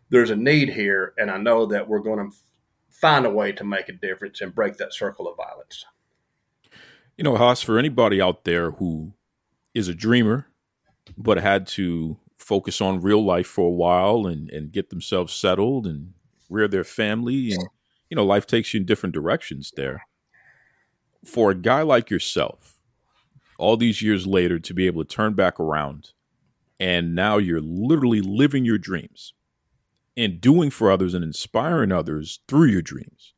there's 0.09 0.29
a 0.29 0.35
need 0.35 0.69
here 0.69 1.13
and 1.17 1.29
i 1.29 1.37
know 1.37 1.65
that 1.65 1.87
we're 1.87 1.99
going 1.99 2.17
to 2.29 2.35
find 3.01 3.25
a 3.25 3.29
way 3.29 3.51
to 3.51 3.63
make 3.63 3.89
a 3.89 3.93
difference 3.93 4.41
and 4.41 4.55
break 4.55 4.77
that 4.77 4.93
circle 4.93 5.27
of 5.27 5.35
violence. 5.35 5.85
You 7.17 7.23
know, 7.23 7.35
Hoss, 7.35 7.61
for 7.61 7.77
anybody 7.77 8.21
out 8.21 8.45
there 8.45 8.71
who 8.71 9.13
is 9.73 9.87
a 9.87 9.95
dreamer, 9.95 10.47
but 11.17 11.37
had 11.37 11.67
to 11.67 12.17
focus 12.37 12.79
on 12.79 13.01
real 13.01 13.23
life 13.23 13.47
for 13.47 13.67
a 13.67 13.71
while 13.71 14.27
and, 14.27 14.49
and 14.49 14.71
get 14.71 14.89
themselves 14.89 15.33
settled 15.33 15.85
and 15.85 16.13
rear 16.49 16.67
their 16.67 16.83
family, 16.83 17.51
and, 17.51 17.67
you 18.09 18.15
know, 18.15 18.25
life 18.25 18.45
takes 18.45 18.73
you 18.73 18.79
in 18.79 18.85
different 18.85 19.13
directions 19.13 19.73
there. 19.75 20.05
For 21.25 21.51
a 21.51 21.55
guy 21.55 21.81
like 21.81 22.09
yourself, 22.09 22.79
all 23.57 23.77
these 23.77 24.01
years 24.01 24.25
later, 24.25 24.57
to 24.59 24.73
be 24.73 24.87
able 24.87 25.03
to 25.03 25.15
turn 25.15 25.33
back 25.33 25.59
around 25.59 26.11
and 26.81 27.13
now 27.13 27.37
you're 27.37 27.61
literally 27.61 28.21
living 28.21 28.65
your 28.65 28.79
dreams 28.79 29.33
and 30.17 30.41
doing 30.41 30.69
for 30.69 30.91
others 30.91 31.13
and 31.13 31.23
inspiring 31.23 31.91
others 31.91 32.39
through 32.47 32.65
your 32.65 32.81
dreams. 32.81 33.33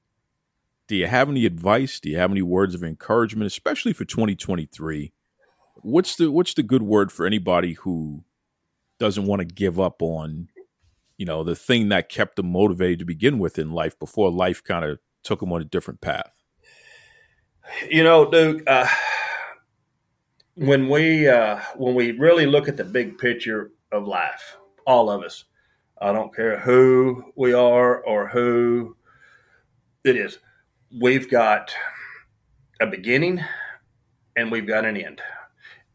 Do 0.88 0.96
you 0.96 1.08
have 1.08 1.30
any 1.30 1.46
advice? 1.46 2.00
Do 2.00 2.10
you 2.10 2.18
have 2.18 2.32
any 2.32 2.42
words 2.42 2.75
of 2.75 2.84
encouragement, 2.84 3.48
especially 3.48 3.94
for 3.94 4.06
2023? 4.06 5.13
What's 5.77 6.15
the 6.15 6.32
what's 6.32 6.53
the 6.53 6.63
good 6.63 6.84
word 6.84 7.12
for 7.12 7.25
anybody 7.25 7.74
who 7.74 8.24
doesn't 9.00 9.25
want 9.25 9.39
to 9.39 9.46
give 9.46 9.80
up 9.80 10.01
on, 10.01 10.50
you 11.18 11.25
know, 11.25 11.44
the 11.44 11.56
thing 11.56 11.89
that 11.89 12.10
kept 12.10 12.36
them 12.36 12.51
motivated 12.51 13.00
to 13.00 13.06
begin 13.06 13.39
with 13.39 13.58
in 13.58 13.72
life 13.72 13.98
before 13.98 14.32
life 14.32 14.63
kind 14.63 14.86
of 14.86 15.00
took 15.24 15.39
them 15.39 15.51
on 15.51 15.62
a 15.62 15.65
different 15.65 16.01
path? 16.01 16.32
You 17.89 18.03
know, 18.03 18.30
Duke, 18.30 18.63
uh, 18.68 18.88
when 20.56 20.89
we 20.89 21.27
uh, 21.27 21.60
when 21.75 21.96
we 21.96 22.12
really 22.12 22.46
look 22.46 22.68
at 22.68 22.77
the 22.77 22.84
big 22.84 23.18
picture 23.18 23.72
of 23.92 24.08
life, 24.08 24.58
all 24.86 25.10
of 25.10 25.24
us, 25.24 25.46
I 26.02 26.12
don't 26.12 26.36
care 26.36 26.60
who 26.60 27.32
we 27.36 27.54
are 27.54 28.04
or 28.04 28.28
who 28.28 28.98
it 30.04 30.18
is. 30.18 30.40
We've 31.02 31.30
got 31.30 31.74
a 32.82 32.88
beginning 32.88 33.42
and 34.36 34.52
we've 34.52 34.68
got 34.68 34.86
an 34.86 34.98
end. 34.98 35.22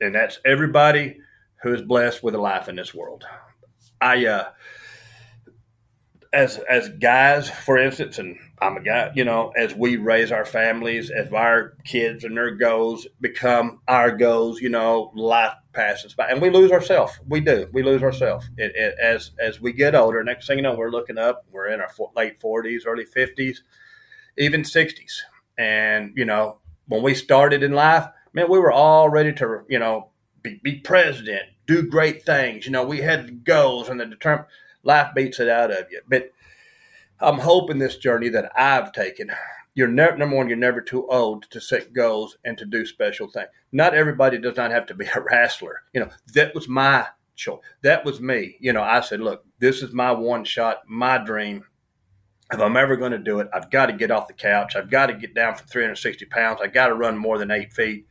And 0.01 0.15
that's 0.15 0.41
everybody 0.45 1.19
who 1.63 1.75
is 1.75 1.83
blessed 1.83 2.23
with 2.23 2.35
a 2.35 2.41
life 2.41 2.69
in 2.69 2.77
this 2.77 2.95
world. 2.95 3.25
I 4.01 4.27
uh 4.27 4.49
as 6.33 6.59
as 6.71 6.89
guys, 6.89 7.49
for 7.49 7.79
instance, 7.79 8.19
and 8.19 8.39
I'm 8.61 8.77
a 8.77 8.83
guy, 8.83 9.13
you 9.15 9.25
know, 9.25 9.53
as 9.57 9.75
we 9.75 9.97
raise 9.97 10.33
our 10.33 10.45
families, 10.45 11.11
as 11.11 11.33
our 11.33 11.75
kids 11.85 12.25
and 12.25 12.37
their 12.37 12.55
goals 12.55 13.07
become 13.21 13.81
our 13.89 14.11
goals, 14.17 14.61
you 14.61 14.69
know, 14.69 15.13
life 15.15 15.55
passes 15.73 16.15
by, 16.15 16.29
and 16.29 16.41
we 16.41 16.51
lose 16.51 16.73
ourselves. 16.73 17.19
We 17.29 17.41
do. 17.41 17.69
We 17.73 17.83
lose 17.83 18.03
ourselves 18.03 18.49
as 19.03 19.31
as 19.39 19.61
we 19.61 19.73
get 19.73 19.95
older. 19.95 20.23
Next 20.25 20.47
thing 20.47 20.59
you 20.59 20.63
know, 20.63 20.75
we're 20.75 20.91
looking 20.91 21.19
up. 21.19 21.45
We're 21.51 21.69
in 21.69 21.81
our 21.81 21.91
late 22.17 22.41
forties, 22.41 22.85
early 22.87 23.05
fifties, 23.05 23.63
even 24.37 24.65
sixties. 24.65 25.25
And 25.57 26.13
you 26.17 26.25
know, 26.25 26.59
when 26.87 27.03
we 27.03 27.15
started 27.15 27.63
in 27.63 27.73
life, 27.73 28.07
man, 28.33 28.51
we 28.51 28.59
were 28.59 28.73
all 28.73 29.09
ready 29.09 29.33
to 29.35 29.61
you 29.69 29.79
know 29.79 30.11
be, 30.43 30.61
be 30.63 30.77
president, 30.77 31.45
do 31.67 31.83
great 31.83 32.25
things. 32.25 32.67
You 32.67 32.73
know, 32.73 32.85
we 32.85 32.99
had 32.99 33.45
goals 33.45 33.89
and 33.89 34.01
the 34.01 34.07
determined. 34.07 34.49
Life 34.85 35.09
beats 35.15 35.41
it 35.41 35.49
out 35.49 35.73
of 35.73 35.87
you, 35.91 36.01
but 36.09 36.31
I'm 37.21 37.39
hoping 37.39 37.79
this 37.79 37.97
journey 37.97 38.29
that 38.31 38.53
I've 38.57 38.93
taken 38.93 39.31
you're 39.79 39.87
never 39.87 40.17
number 40.17 40.35
one, 40.35 40.49
you're 40.49 40.59
never 40.59 40.81
too 40.81 41.07
old 41.09 41.45
to 41.51 41.61
set 41.61 41.93
goals 41.93 42.37
and 42.45 42.59
to 42.59 42.65
do 42.65 42.85
special 42.85 43.29
things. 43.29 43.47
Not 43.71 43.95
everybody 43.95 44.37
does 44.37 44.57
not 44.57 44.73
have 44.73 44.87
to 44.87 44.95
be 44.95 45.07
a 45.15 45.21
wrestler. 45.21 45.83
You 45.93 46.01
know, 46.01 46.11
that 46.35 46.53
was 46.53 46.67
my 46.67 47.07
choice. 47.37 47.61
That 47.83 48.05
was 48.05 48.21
me. 48.21 48.57
You 48.59 48.73
know, 48.73 48.83
I 48.83 49.03
said, 49.03 49.21
look, 49.21 49.45
this 49.61 49.81
is 49.81 49.95
my 49.95 50.11
one 50.11 50.43
shot, 50.43 50.79
my 50.89 51.19
dream. 51.19 51.65
If 52.53 52.59
I'm 52.59 52.77
ever 52.77 52.97
going 52.97 53.13
to 53.13 53.19
do 53.19 53.39
it, 53.39 53.47
I've 53.55 53.71
got 53.71 53.87
to 53.87 53.93
get 53.93 54.11
off 54.11 54.27
the 54.27 54.35
couch. 54.35 54.75
I've 54.75 54.91
got 54.91 55.07
to 55.07 55.15
get 55.15 55.33
down 55.33 55.55
from 55.55 55.69
360 55.69 56.25
pounds. 56.25 56.59
I 56.61 56.67
got 56.67 56.89
to 56.89 56.95
run 56.95 57.17
more 57.17 57.39
than 57.39 57.53
eight 57.53 57.73
feet. 57.73 58.05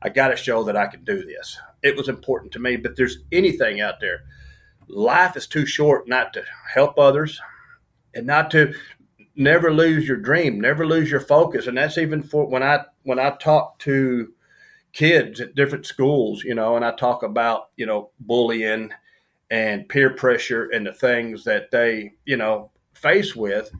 I 0.00 0.10
got 0.10 0.28
to 0.28 0.36
show 0.36 0.62
that 0.62 0.76
I 0.76 0.86
can 0.86 1.02
do 1.02 1.24
this. 1.24 1.58
It 1.82 1.96
was 1.96 2.08
important 2.08 2.52
to 2.52 2.60
me. 2.60 2.76
But 2.76 2.94
there's 2.94 3.24
anything 3.32 3.80
out 3.80 3.98
there. 4.00 4.20
Life 4.86 5.36
is 5.36 5.48
too 5.48 5.66
short 5.66 6.06
not 6.06 6.32
to 6.34 6.44
help 6.72 6.96
others 6.96 7.40
and 8.14 8.26
not 8.26 8.50
to 8.52 8.74
never 9.36 9.72
lose 9.72 10.06
your 10.06 10.16
dream, 10.16 10.60
never 10.60 10.86
lose 10.86 11.10
your 11.10 11.20
focus. 11.20 11.66
And 11.66 11.78
that's 11.78 11.98
even 11.98 12.22
for 12.22 12.46
when 12.46 12.62
I 12.62 12.84
when 13.04 13.18
I 13.18 13.30
talk 13.30 13.78
to 13.80 14.32
kids 14.92 15.40
at 15.40 15.54
different 15.54 15.86
schools, 15.86 16.42
you 16.42 16.54
know, 16.54 16.76
and 16.76 16.84
I 16.84 16.92
talk 16.92 17.22
about, 17.22 17.70
you 17.76 17.86
know, 17.86 18.10
bullying 18.20 18.90
and 19.50 19.88
peer 19.88 20.10
pressure 20.10 20.68
and 20.70 20.86
the 20.86 20.92
things 20.92 21.44
that 21.44 21.70
they, 21.70 22.12
you 22.24 22.36
know, 22.36 22.70
face 22.94 23.34
with. 23.34 23.70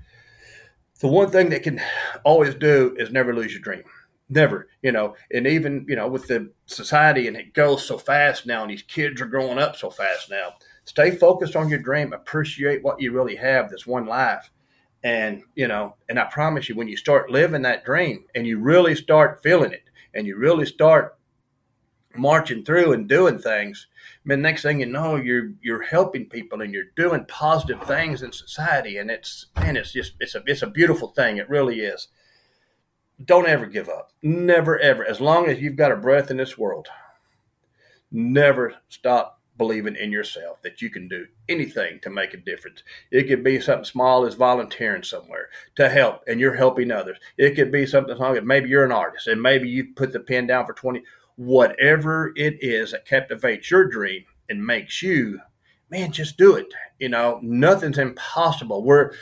The 1.01 1.09
one 1.09 1.31
thing 1.31 1.51
that 1.51 1.63
can 1.63 1.81
always 2.25 2.55
do 2.55 2.95
is 2.99 3.11
never 3.11 3.35
lose 3.35 3.53
your 3.53 3.63
dream. 3.63 3.85
Never, 4.31 4.69
you 4.83 4.93
know, 4.93 5.15
and 5.33 5.47
even, 5.47 5.87
you 5.89 5.97
know, 5.97 6.09
with 6.09 6.27
the 6.27 6.51
society 6.67 7.29
and 7.29 7.37
it 7.37 7.55
goes 7.55 7.85
so 7.85 7.97
fast 7.97 8.47
now 8.47 8.63
and 8.63 8.71
these 8.71 8.83
kids 8.83 9.21
are 9.21 9.27
growing 9.27 9.59
up 9.59 9.77
so 9.77 9.91
fast 9.91 10.31
now. 10.31 10.55
Stay 10.89 11.11
focused 11.11 11.55
on 11.55 11.69
your 11.69 11.79
dream. 11.79 12.13
Appreciate 12.13 12.83
what 12.83 13.01
you 13.01 13.13
really 13.13 13.37
have, 13.37 13.71
this 13.71 13.87
one 13.87 14.07
life 14.07 14.51
and, 15.05 15.43
you 15.55 15.69
know, 15.69 15.95
and 16.09 16.19
I 16.19 16.25
promise 16.25 16.69
you, 16.69 16.75
when 16.75 16.89
you 16.89 16.97
start 16.97 17.31
living 17.31 17.63
that 17.63 17.85
dream 17.85 18.25
and 18.35 18.47
you 18.47 18.59
really 18.59 18.95
start 18.95 19.43
feeling 19.43 19.73
it 19.73 19.85
and 20.13 20.27
you 20.27 20.37
really 20.37 20.67
start 20.67 21.17
marching 22.17 22.65
through 22.65 22.93
and 22.93 23.09
doing 23.09 23.39
things, 23.39 23.87
I 24.05 24.21
mean, 24.25 24.43
next 24.43 24.63
thing 24.63 24.81
you 24.81 24.87
know, 24.87 25.15
you're 25.15 25.53
you're 25.63 25.83
helping 25.83 26.29
people 26.29 26.63
and 26.63 26.75
you're 26.75 26.91
doing 26.97 27.25
positive 27.27 27.83
things 27.85 28.23
in 28.23 28.33
society, 28.33 28.97
and 28.97 29.11
it's 29.11 29.47
man, 29.57 29.77
it's 29.77 29.93
just 29.93 30.15
it's 30.19 30.35
a 30.35 30.43
it's 30.47 30.63
a 30.63 30.67
beautiful 30.67 31.09
thing. 31.09 31.37
It 31.37 31.49
really 31.49 31.81
is. 31.81 32.09
Don't 33.25 33.49
ever 33.49 33.67
give 33.67 33.89
up. 33.89 34.11
Never 34.23 34.79
ever. 34.81 35.05
As 35.05 35.21
long 35.21 35.47
as 35.47 35.61
you've 35.61 35.77
got 35.77 35.93
a 35.93 35.97
breath 35.97 36.31
in 36.31 36.39
this 36.39 36.59
world, 36.59 36.89
never 38.11 38.75
stop 38.89 39.38
believing 39.59 39.97
in 39.97 40.13
yourself 40.13 40.63
that 40.63 40.81
you 40.81 40.89
can 40.89 41.09
do 41.09 41.27
anything 41.49 41.99
to 42.01 42.11
make 42.11 42.33
a 42.33 42.39
difference. 42.39 42.83
It 43.11 43.25
could 43.25 43.45
be 43.45 43.61
something 43.61 43.85
small 43.85 44.25
as 44.25 44.35
volunteering 44.35 45.03
somewhere 45.03 45.51
to 45.75 45.89
help 45.89 46.23
and 46.27 46.41
you're 46.41 46.55
helping 46.55 46.91
others. 46.91 47.19
It 47.37 47.57
could 47.57 47.71
be 47.71 47.85
something 47.85 48.17
small 48.17 48.41
maybe 48.43 48.69
you're 48.69 48.85
an 48.85 48.93
artist 48.93 49.27
and 49.27 49.43
maybe 49.43 49.69
you 49.69 49.93
put 49.95 50.13
the 50.13 50.21
pen 50.21 50.47
down 50.47 50.65
for 50.65 50.73
20 50.73 51.03
whatever 51.37 52.33
it 52.35 52.59
is 52.61 52.91
that 52.91 53.07
captivates 53.07 53.71
your 53.71 53.85
dream 53.89 54.25
and 54.49 54.65
makes 54.65 55.03
you 55.03 55.39
man 55.91 56.13
just 56.13 56.37
do 56.37 56.55
it. 56.55 56.73
You 56.99 57.09
know, 57.09 57.41
nothing's 57.43 57.99
impossible. 57.99 58.83
We're 58.83 59.13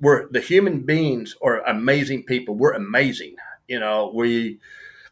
we're 0.00 0.28
the 0.30 0.40
human 0.40 0.80
beings 0.80 1.36
are 1.42 1.60
amazing 1.66 2.24
people. 2.24 2.54
We're 2.54 2.72
amazing. 2.72 3.36
You 3.68 3.80
know, 3.80 4.12
we 4.14 4.58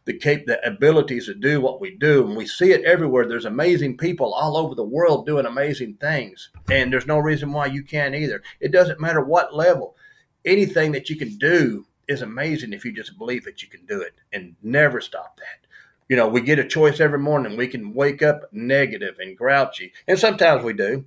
the 0.05 0.13
cap- 0.13 0.45
the 0.45 0.65
abilities 0.65 1.25
to 1.27 1.33
do 1.33 1.61
what 1.61 1.79
we 1.79 1.91
do, 1.91 2.25
and 2.25 2.35
we 2.35 2.45
see 2.45 2.71
it 2.71 2.83
everywhere. 2.83 3.27
There's 3.27 3.45
amazing 3.45 3.97
people 3.97 4.33
all 4.33 4.57
over 4.57 4.73
the 4.73 4.83
world 4.83 5.25
doing 5.25 5.45
amazing 5.45 5.95
things, 5.95 6.49
and 6.69 6.91
there's 6.91 7.07
no 7.07 7.19
reason 7.19 7.51
why 7.51 7.67
you 7.67 7.83
can't 7.83 8.15
either. 8.15 8.41
It 8.59 8.71
doesn't 8.71 8.99
matter 8.99 9.21
what 9.21 9.55
level. 9.55 9.95
Anything 10.43 10.91
that 10.93 11.09
you 11.09 11.15
can 11.15 11.37
do 11.37 11.85
is 12.07 12.21
amazing 12.21 12.73
if 12.73 12.83
you 12.83 12.91
just 12.91 13.17
believe 13.17 13.45
that 13.45 13.61
you 13.61 13.69
can 13.69 13.85
do 13.85 14.01
it, 14.01 14.13
and 14.33 14.55
never 14.63 15.01
stop 15.01 15.37
that. 15.37 15.67
You 16.09 16.17
know, 16.17 16.27
we 16.27 16.41
get 16.41 16.59
a 16.59 16.67
choice 16.67 16.99
every 16.99 17.19
morning. 17.19 17.55
We 17.55 17.67
can 17.67 17.93
wake 17.93 18.21
up 18.21 18.51
negative 18.51 19.17
and 19.19 19.37
grouchy, 19.37 19.93
and 20.07 20.17
sometimes 20.17 20.63
we 20.63 20.73
do, 20.73 21.05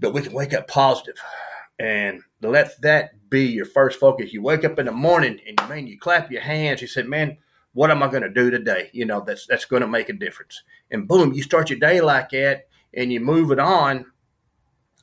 but 0.00 0.14
we 0.14 0.22
can 0.22 0.32
wake 0.32 0.54
up 0.54 0.66
positive 0.66 1.16
and 1.78 2.22
let 2.42 2.80
that 2.82 3.30
be 3.30 3.44
your 3.46 3.66
first 3.66 4.00
focus. 4.00 4.32
You 4.32 4.42
wake 4.42 4.64
up 4.64 4.78
in 4.78 4.86
the 4.86 4.92
morning 4.92 5.38
and 5.46 5.68
mean 5.68 5.86
you 5.86 5.98
clap 5.98 6.30
your 6.30 6.40
hands. 6.40 6.80
You 6.80 6.88
said, 6.88 7.06
"Man, 7.06 7.36
what 7.78 7.92
am 7.92 8.02
I 8.02 8.08
going 8.08 8.24
to 8.24 8.28
do 8.28 8.50
today? 8.50 8.90
You 8.92 9.04
know, 9.04 9.20
that's 9.24 9.46
that's 9.46 9.64
going 9.64 9.82
to 9.82 9.86
make 9.86 10.08
a 10.08 10.12
difference. 10.12 10.64
And 10.90 11.06
boom, 11.06 11.32
you 11.32 11.44
start 11.44 11.70
your 11.70 11.78
day 11.78 12.00
like 12.00 12.30
that, 12.30 12.66
and 12.92 13.12
you 13.12 13.20
move 13.20 13.52
it 13.52 13.60
on. 13.60 14.04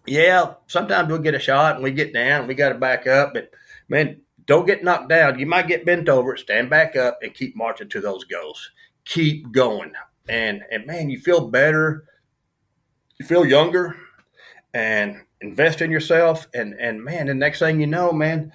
Yeah, 0.06 0.56
sometimes 0.68 1.08
we'll 1.08 1.20
get 1.20 1.36
a 1.36 1.40
shot 1.40 1.76
and 1.76 1.84
we 1.86 1.92
get 1.92 2.14
down, 2.14 2.48
we 2.48 2.54
got 2.54 2.74
to 2.74 2.76
back 2.76 3.08
up, 3.08 3.34
but 3.34 3.50
man, 3.88 4.20
don't 4.46 4.68
get 4.68 4.84
knocked 4.84 5.08
down. 5.08 5.40
You 5.40 5.46
might 5.46 5.70
get 5.70 5.86
bent 5.86 6.10
over, 6.10 6.36
stand 6.36 6.70
back 6.70 6.98
up, 6.98 7.20
and 7.24 7.34
keep 7.34 7.56
marching 7.56 7.88
to 7.88 8.02
those 8.02 8.26
goals. 8.26 8.70
Keep 9.06 9.54
going, 9.54 9.94
and 10.28 10.62
and 10.70 10.86
man, 10.86 11.10
you 11.10 11.18
feel 11.18 11.48
better. 11.48 12.04
You 13.18 13.26
feel 13.26 13.46
younger, 13.46 13.96
and 14.74 15.22
invest 15.40 15.82
in 15.82 15.92
yourself. 15.92 16.46
And 16.54 16.74
and 16.78 17.02
man, 17.02 17.28
the 17.28 17.36
next 17.36 17.60
thing 17.60 17.80
you 17.80 17.88
know, 17.88 18.12
man, 18.12 18.52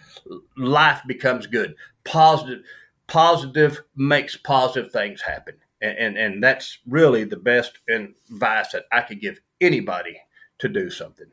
life 0.59 1.01
becomes 1.07 1.47
good. 1.47 1.75
Positive, 2.05 2.63
positive 3.11 3.83
makes 3.97 4.37
positive 4.37 4.91
things 4.91 5.21
happen, 5.21 5.57
and 5.83 5.99
and, 5.99 6.17
and 6.17 6.43
that's 6.43 6.79
really 6.89 7.25
the 7.25 7.37
best 7.37 7.79
advice 7.89 8.73
that 8.73 8.85
I 8.91 9.03
could 9.03 9.21
give 9.21 9.41
anybody 9.61 10.17
to 10.61 10.69
do 10.69 10.89
something. 10.89 11.27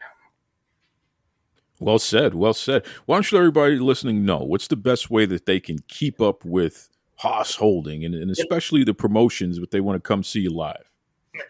Well 1.79 1.99
said. 1.99 2.33
Well 2.33 2.55
said. 2.55 2.85
Why 3.05 3.17
don't 3.17 3.31
you 3.31 3.37
let 3.37 3.41
everybody 3.43 3.77
listening 3.77 4.25
know 4.25 4.39
what's 4.39 4.67
the 4.67 4.75
best 4.75 5.11
way 5.11 5.25
that 5.27 5.45
they 5.45 5.59
can 5.59 5.77
keep 5.87 6.19
up 6.19 6.43
with 6.43 6.89
Hoss 7.17 7.55
Holden 7.55 8.03
and, 8.03 8.15
and 8.15 8.31
especially 8.31 8.83
the 8.83 8.95
promotions 8.95 9.59
if 9.59 9.69
they 9.69 9.79
want 9.79 9.95
to 9.95 10.07
come 10.07 10.23
see 10.23 10.39
you 10.39 10.49
live? 10.49 10.89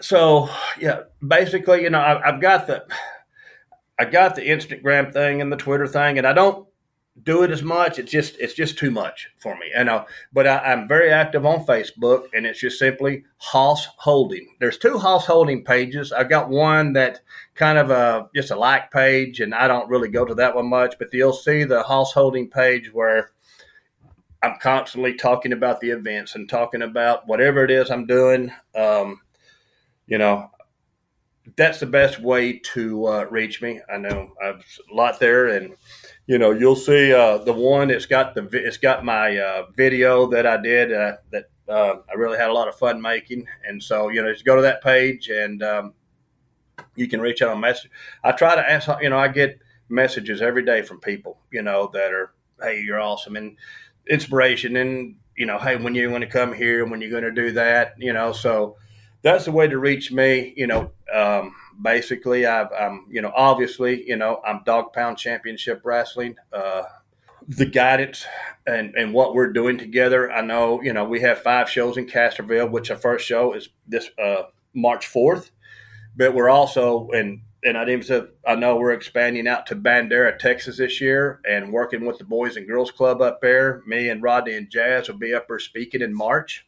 So 0.01 0.49
yeah, 0.79 1.03
basically, 1.25 1.83
you 1.83 1.89
know, 1.89 1.99
I, 1.99 2.27
I've 2.27 2.41
got 2.41 2.67
the 2.67 2.85
I 3.97 4.05
got 4.05 4.35
the 4.35 4.41
Instagram 4.41 5.13
thing 5.13 5.41
and 5.41 5.51
the 5.51 5.57
Twitter 5.57 5.87
thing, 5.87 6.17
and 6.17 6.27
I 6.27 6.33
don't 6.33 6.66
do 7.23 7.43
it 7.43 7.51
as 7.51 7.63
much. 7.63 7.99
It's 7.99 8.11
just 8.11 8.35
it's 8.39 8.53
just 8.53 8.77
too 8.77 8.91
much 8.91 9.29
for 9.37 9.55
me. 9.55 9.67
I 9.77 9.83
know, 9.83 10.05
but 10.31 10.47
I, 10.47 10.71
am 10.71 10.87
very 10.87 11.11
active 11.11 11.45
on 11.45 11.65
Facebook, 11.65 12.25
and 12.33 12.45
it's 12.45 12.59
just 12.59 12.79
simply 12.79 13.23
Hoss 13.37 13.87
Holden. 13.97 14.47
There's 14.59 14.77
two 14.77 14.97
Hoss 14.97 15.25
Holden 15.25 15.63
pages. 15.63 16.11
I've 16.11 16.29
got 16.29 16.49
one 16.49 16.93
that 16.93 17.21
kind 17.55 17.77
of 17.77 17.89
a 17.89 18.29
just 18.35 18.51
a 18.51 18.55
like 18.55 18.91
page, 18.91 19.39
and 19.39 19.53
I 19.53 19.67
don't 19.67 19.89
really 19.89 20.09
go 20.09 20.25
to 20.25 20.35
that 20.35 20.55
one 20.55 20.67
much. 20.67 20.97
But 20.99 21.13
you'll 21.13 21.33
see 21.33 21.63
the 21.63 21.83
Hoss 21.83 22.13
Holden 22.13 22.49
page 22.49 22.93
where 22.93 23.31
I'm 24.43 24.57
constantly 24.61 25.15
talking 25.15 25.53
about 25.53 25.79
the 25.79 25.89
events 25.89 26.35
and 26.35 26.47
talking 26.47 26.83
about 26.83 27.27
whatever 27.27 27.63
it 27.63 27.71
is 27.71 27.89
I'm 27.89 28.05
doing. 28.05 28.51
Um, 28.75 29.21
you 30.05 30.17
know, 30.17 30.51
that's 31.55 31.79
the 31.79 31.85
best 31.85 32.19
way 32.19 32.59
to 32.59 33.07
uh, 33.07 33.25
reach 33.29 33.61
me. 33.61 33.81
I 33.91 33.97
know 33.97 34.31
I've 34.43 34.63
a 34.91 34.95
lot 34.95 35.19
there, 35.19 35.47
and 35.47 35.75
you 36.27 36.37
know 36.37 36.51
you'll 36.51 36.75
see 36.75 37.13
uh, 37.13 37.39
the 37.39 37.53
one. 37.53 37.89
It's 37.89 38.05
got 38.05 38.35
the 38.35 38.47
it's 38.51 38.77
got 38.77 39.03
my 39.03 39.37
uh, 39.37 39.67
video 39.75 40.27
that 40.27 40.45
I 40.45 40.57
did 40.61 40.93
uh, 40.93 41.17
that 41.31 41.45
uh, 41.67 41.95
I 42.09 42.13
really 42.15 42.37
had 42.37 42.49
a 42.49 42.53
lot 42.53 42.67
of 42.67 42.75
fun 42.75 43.01
making, 43.01 43.47
and 43.65 43.81
so 43.81 44.09
you 44.09 44.21
know 44.21 44.31
just 44.31 44.45
go 44.45 44.55
to 44.55 44.61
that 44.61 44.83
page 44.83 45.29
and 45.29 45.63
um, 45.63 45.93
you 46.95 47.07
can 47.07 47.21
reach 47.21 47.41
out 47.41 47.49
on 47.49 47.59
message. 47.61 47.89
I 48.23 48.33
try 48.33 48.55
to 48.55 48.69
ask. 48.69 48.89
You 49.01 49.09
know, 49.09 49.17
I 49.17 49.29
get 49.29 49.59
messages 49.87 50.41
every 50.41 50.65
day 50.65 50.81
from 50.81 50.99
people. 50.99 51.39
You 51.51 51.61
know 51.61 51.89
that 51.93 52.11
are 52.11 52.33
hey, 52.61 52.81
you're 52.81 52.99
awesome 52.99 53.37
and 53.37 53.55
inspiration, 54.09 54.75
and 54.75 55.15
you 55.37 55.45
know 55.45 55.57
hey, 55.57 55.77
when 55.77 55.95
you're 55.95 56.09
going 56.09 56.21
to 56.21 56.27
come 56.27 56.53
here, 56.53 56.85
when 56.85 56.99
you're 56.99 57.09
going 57.09 57.23
to 57.23 57.31
do 57.31 57.51
that. 57.53 57.93
You 57.97 58.11
know, 58.11 58.33
so 58.33 58.75
that's 59.21 59.45
the 59.45 59.51
way 59.53 59.67
to 59.67 59.79
reach 59.79 60.11
me. 60.11 60.53
You 60.57 60.67
know, 60.67 60.91
um, 61.13 61.55
basically, 61.81 62.45
I've, 62.45 62.71
I'm, 62.71 63.05
you 63.09 63.21
know, 63.21 63.31
obviously, 63.35 64.07
you 64.07 64.15
know, 64.15 64.41
I'm 64.45 64.61
Dog 64.65 64.93
Pound 64.93 65.17
Championship 65.17 65.81
Wrestling. 65.83 66.35
Uh, 66.51 66.83
the 67.47 67.65
guidance 67.65 68.25
and, 68.65 68.93
and 68.95 69.13
what 69.13 69.33
we're 69.33 69.53
doing 69.53 69.77
together. 69.77 70.31
I 70.31 70.41
know, 70.41 70.81
you 70.81 70.93
know, 70.93 71.05
we 71.05 71.21
have 71.21 71.41
five 71.41 71.69
shows 71.69 71.97
in 71.97 72.05
Castroville, 72.05 72.69
which 72.69 72.91
our 72.91 72.97
first 72.97 73.25
show 73.25 73.53
is 73.53 73.69
this 73.87 74.09
uh, 74.21 74.43
March 74.73 75.07
4th, 75.07 75.51
but 76.15 76.33
we're 76.33 76.49
also, 76.49 77.09
and, 77.11 77.41
and 77.63 77.77
I 77.77 77.85
didn't 77.85 78.05
say, 78.05 78.23
I 78.45 78.55
know 78.55 78.75
we're 78.75 78.91
expanding 78.91 79.47
out 79.47 79.65
to 79.67 79.75
Bandera, 79.75 80.37
Texas 80.37 80.77
this 80.77 80.99
year 80.99 81.39
and 81.49 81.71
working 81.71 82.05
with 82.05 82.17
the 82.17 82.25
Boys 82.25 82.57
and 82.57 82.67
Girls 82.67 82.91
Club 82.91 83.21
up 83.21 83.41
there. 83.41 83.81
Me 83.87 84.09
and 84.09 84.21
Rodney 84.21 84.55
and 84.55 84.69
Jazz 84.69 85.07
will 85.07 85.17
be 85.17 85.33
up 85.33 85.47
there 85.47 85.59
speaking 85.59 86.01
in 86.01 86.13
March. 86.13 86.65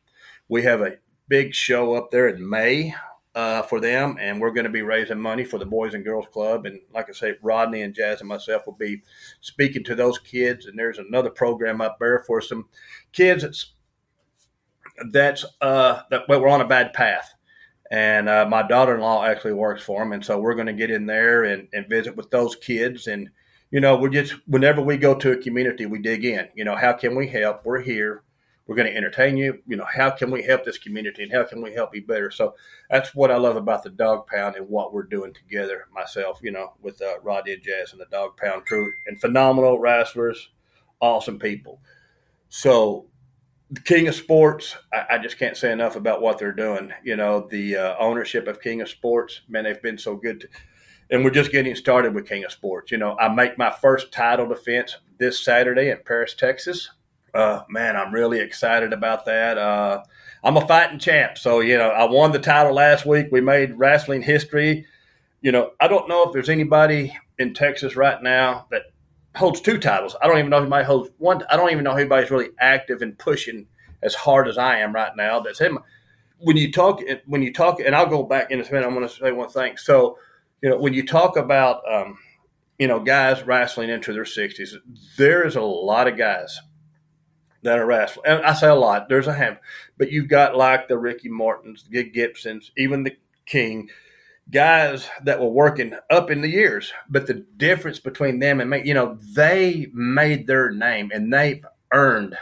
We 0.47 0.63
have 0.63 0.81
a 0.81 0.97
big 1.27 1.53
show 1.53 1.93
up 1.93 2.09
there 2.09 2.29
in 2.29 2.47
May 2.47 2.95
uh, 3.39 3.61
for 3.61 3.79
them, 3.79 4.17
and 4.19 4.41
we're 4.41 4.51
going 4.51 4.65
to 4.65 4.69
be 4.69 4.81
raising 4.81 5.19
money 5.19 5.45
for 5.45 5.57
the 5.57 5.65
Boys 5.65 5.93
and 5.93 6.03
Girls 6.03 6.25
Club. 6.33 6.65
And 6.65 6.81
like 6.93 7.07
I 7.09 7.13
say, 7.13 7.35
Rodney 7.41 7.83
and 7.83 7.95
Jazz 7.95 8.19
and 8.19 8.27
myself 8.27 8.65
will 8.65 8.73
be 8.73 9.01
speaking 9.39 9.81
to 9.85 9.95
those 9.95 10.19
kids. 10.19 10.65
And 10.65 10.77
there's 10.77 10.97
another 10.97 11.29
program 11.29 11.79
up 11.79 11.97
there 11.99 12.19
for 12.27 12.41
some 12.41 12.67
kids 13.13 13.43
that's 13.43 13.73
that's 15.11 15.45
uh, 15.61 16.01
that 16.11 16.23
well, 16.27 16.41
we're 16.41 16.49
on 16.49 16.59
a 16.59 16.67
bad 16.67 16.91
path. 16.91 17.33
And 17.89 18.27
uh, 18.27 18.45
my 18.45 18.61
daughter-in-law 18.61 19.23
actually 19.23 19.53
works 19.53 19.83
for 19.83 20.01
them, 20.03 20.11
and 20.11 20.23
so 20.23 20.37
we're 20.37 20.53
going 20.53 20.67
to 20.67 20.73
get 20.73 20.91
in 20.91 21.05
there 21.05 21.45
and, 21.45 21.69
and 21.71 21.87
visit 21.87 22.17
with 22.17 22.29
those 22.31 22.57
kids. 22.57 23.07
And 23.07 23.29
you 23.71 23.79
know, 23.79 23.95
we're 23.95 24.09
just 24.09 24.35
whenever 24.47 24.81
we 24.81 24.97
go 24.97 25.15
to 25.15 25.31
a 25.31 25.37
community, 25.37 25.85
we 25.85 25.99
dig 25.99 26.25
in. 26.25 26.49
You 26.55 26.65
know, 26.65 26.75
how 26.75 26.91
can 26.91 27.15
we 27.15 27.29
help? 27.29 27.61
We're 27.63 27.81
here 27.81 28.23
we're 28.69 28.75
going 28.75 28.87
to 28.87 28.95
entertain 28.95 29.35
you. 29.35 29.57
You 29.65 29.77
know, 29.77 29.87
how 29.91 30.11
can 30.11 30.29
we 30.29 30.43
help 30.43 30.63
this 30.63 30.77
community 30.77 31.23
and 31.23 31.31
how 31.31 31.43
can 31.43 31.59
we 31.59 31.73
help 31.73 31.95
you 31.95 32.05
better? 32.05 32.29
So 32.29 32.53
that's 32.91 33.15
what 33.15 33.31
I 33.31 33.35
love 33.35 33.55
about 33.55 33.81
the 33.81 33.89
Dog 33.89 34.27
Pound 34.27 34.57
and 34.57 34.69
what 34.69 34.93
we're 34.93 35.07
doing 35.07 35.33
together. 35.33 35.87
Myself, 35.91 36.39
you 36.43 36.51
know, 36.51 36.73
with 36.79 37.01
uh, 37.01 37.19
Rodney 37.23 37.53
and 37.53 37.63
Jazz 37.63 37.93
and 37.93 37.99
the 37.99 38.05
Dog 38.11 38.37
Pound 38.37 38.67
crew, 38.67 38.93
and 39.07 39.19
phenomenal 39.19 39.79
wrestlers, 39.79 40.49
awesome 41.01 41.39
people. 41.39 41.81
So 42.49 43.07
the 43.71 43.81
King 43.81 44.07
of 44.07 44.13
Sports, 44.13 44.77
I, 44.93 45.15
I, 45.15 45.17
just 45.17 45.39
can't 45.39 45.57
say 45.57 45.71
enough 45.71 45.95
about 45.95 46.21
what 46.21 46.37
they're 46.37 46.51
doing. 46.51 46.93
You 47.03 47.15
know, 47.15 47.47
the 47.49 47.75
uh, 47.75 47.95
ownership 47.97 48.47
of 48.47 48.61
King 48.61 48.81
of 48.81 48.89
Sports, 48.89 49.41
man, 49.49 49.63
they've 49.63 49.81
been 49.81 49.97
so 49.97 50.15
good. 50.15 50.41
To, 50.41 50.47
and 51.09 51.23
we're 51.23 51.31
just 51.31 51.51
getting 51.51 51.73
started 51.73 52.13
with 52.13 52.29
King 52.29 52.43
of 52.43 52.51
Sports. 52.51 52.91
You 52.91 52.99
know, 52.99 53.17
I 53.17 53.29
make 53.29 53.57
my 53.57 53.71
first 53.71 54.11
title 54.11 54.47
defense 54.47 54.95
this 55.17 55.43
Saturday 55.43 55.89
in 55.89 55.97
Paris, 56.05 56.35
Texas 56.35 56.91
uh, 57.33 57.63
man, 57.69 57.95
I'm 57.95 58.13
really 58.13 58.39
excited 58.39 58.93
about 58.93 59.25
that. 59.25 59.57
Uh, 59.57 60.03
I'm 60.43 60.57
a 60.57 60.67
fighting 60.67 60.99
champ, 60.99 61.37
so 61.37 61.59
you 61.59 61.77
know 61.77 61.89
I 61.89 62.05
won 62.09 62.31
the 62.31 62.39
title 62.39 62.73
last 62.73 63.05
week. 63.05 63.27
We 63.31 63.41
made 63.41 63.77
wrestling 63.77 64.21
history. 64.21 64.85
You 65.41 65.51
know, 65.51 65.71
I 65.79 65.87
don't 65.87 66.09
know 66.09 66.23
if 66.23 66.33
there's 66.33 66.49
anybody 66.49 67.15
in 67.37 67.53
Texas 67.53 67.95
right 67.95 68.21
now 68.21 68.67
that 68.71 68.83
holds 69.35 69.61
two 69.61 69.77
titles. 69.77 70.15
I 70.21 70.27
don't 70.27 70.37
even 70.37 70.49
know 70.49 70.57
if 70.57 70.63
anybody 70.63 70.85
holds 70.85 71.09
one. 71.17 71.43
I 71.49 71.57
don't 71.57 71.71
even 71.71 71.83
know 71.83 71.91
if 71.91 71.97
anybody's 71.97 72.31
really 72.31 72.49
active 72.59 73.01
and 73.01 73.17
pushing 73.17 73.67
as 74.01 74.15
hard 74.15 74.47
as 74.47 74.57
I 74.57 74.79
am 74.79 74.93
right 74.93 75.15
now. 75.15 75.39
That's 75.39 75.59
him. 75.59 75.79
When 76.39 76.57
you 76.57 76.71
talk, 76.71 77.01
when 77.25 77.41
you 77.41 77.53
talk, 77.53 77.79
and 77.79 77.95
I'll 77.95 78.05
go 78.05 78.23
back 78.23 78.51
in 78.51 78.61
a 78.61 78.63
minute. 78.63 78.85
I'm 78.85 78.93
going 78.93 79.07
to 79.07 79.13
say 79.13 79.31
one 79.31 79.49
thing. 79.49 79.77
So, 79.77 80.17
you 80.61 80.69
know, 80.69 80.77
when 80.77 80.93
you 80.93 81.05
talk 81.05 81.37
about, 81.37 81.81
um, 81.91 82.17
you 82.77 82.87
know, 82.87 82.99
guys 82.99 83.43
wrestling 83.43 83.89
into 83.89 84.13
their 84.13 84.23
60s, 84.23 84.75
there 85.17 85.45
is 85.45 85.57
a 85.57 85.61
lot 85.61 86.07
of 86.07 86.17
guys 86.17 86.59
that 87.63 87.79
are 87.79 87.85
wrestling. 87.85 88.25
And 88.25 88.43
I 88.43 88.53
say 88.53 88.67
a 88.67 88.75
lot. 88.75 89.09
There's 89.09 89.27
a 89.27 89.33
handful, 89.33 89.63
but 89.97 90.11
you've 90.11 90.29
got 90.29 90.55
like 90.55 90.87
the 90.87 90.97
Ricky 90.97 91.29
Mortons, 91.29 91.85
the 91.89 92.03
Gibsons, 92.03 92.71
even 92.77 93.03
the 93.03 93.15
King, 93.45 93.89
guys 94.51 95.07
that 95.23 95.39
were 95.39 95.49
working 95.49 95.93
up 96.09 96.31
in 96.31 96.41
the 96.41 96.49
years. 96.49 96.91
But 97.09 97.27
the 97.27 97.45
difference 97.57 97.99
between 97.99 98.39
them 98.39 98.61
and 98.61 98.69
me, 98.69 98.81
you 98.83 98.93
know, 98.93 99.17
they 99.33 99.87
made 99.93 100.47
their 100.47 100.71
name 100.71 101.11
and 101.13 101.31
they've 101.31 101.65
earned 101.91 102.37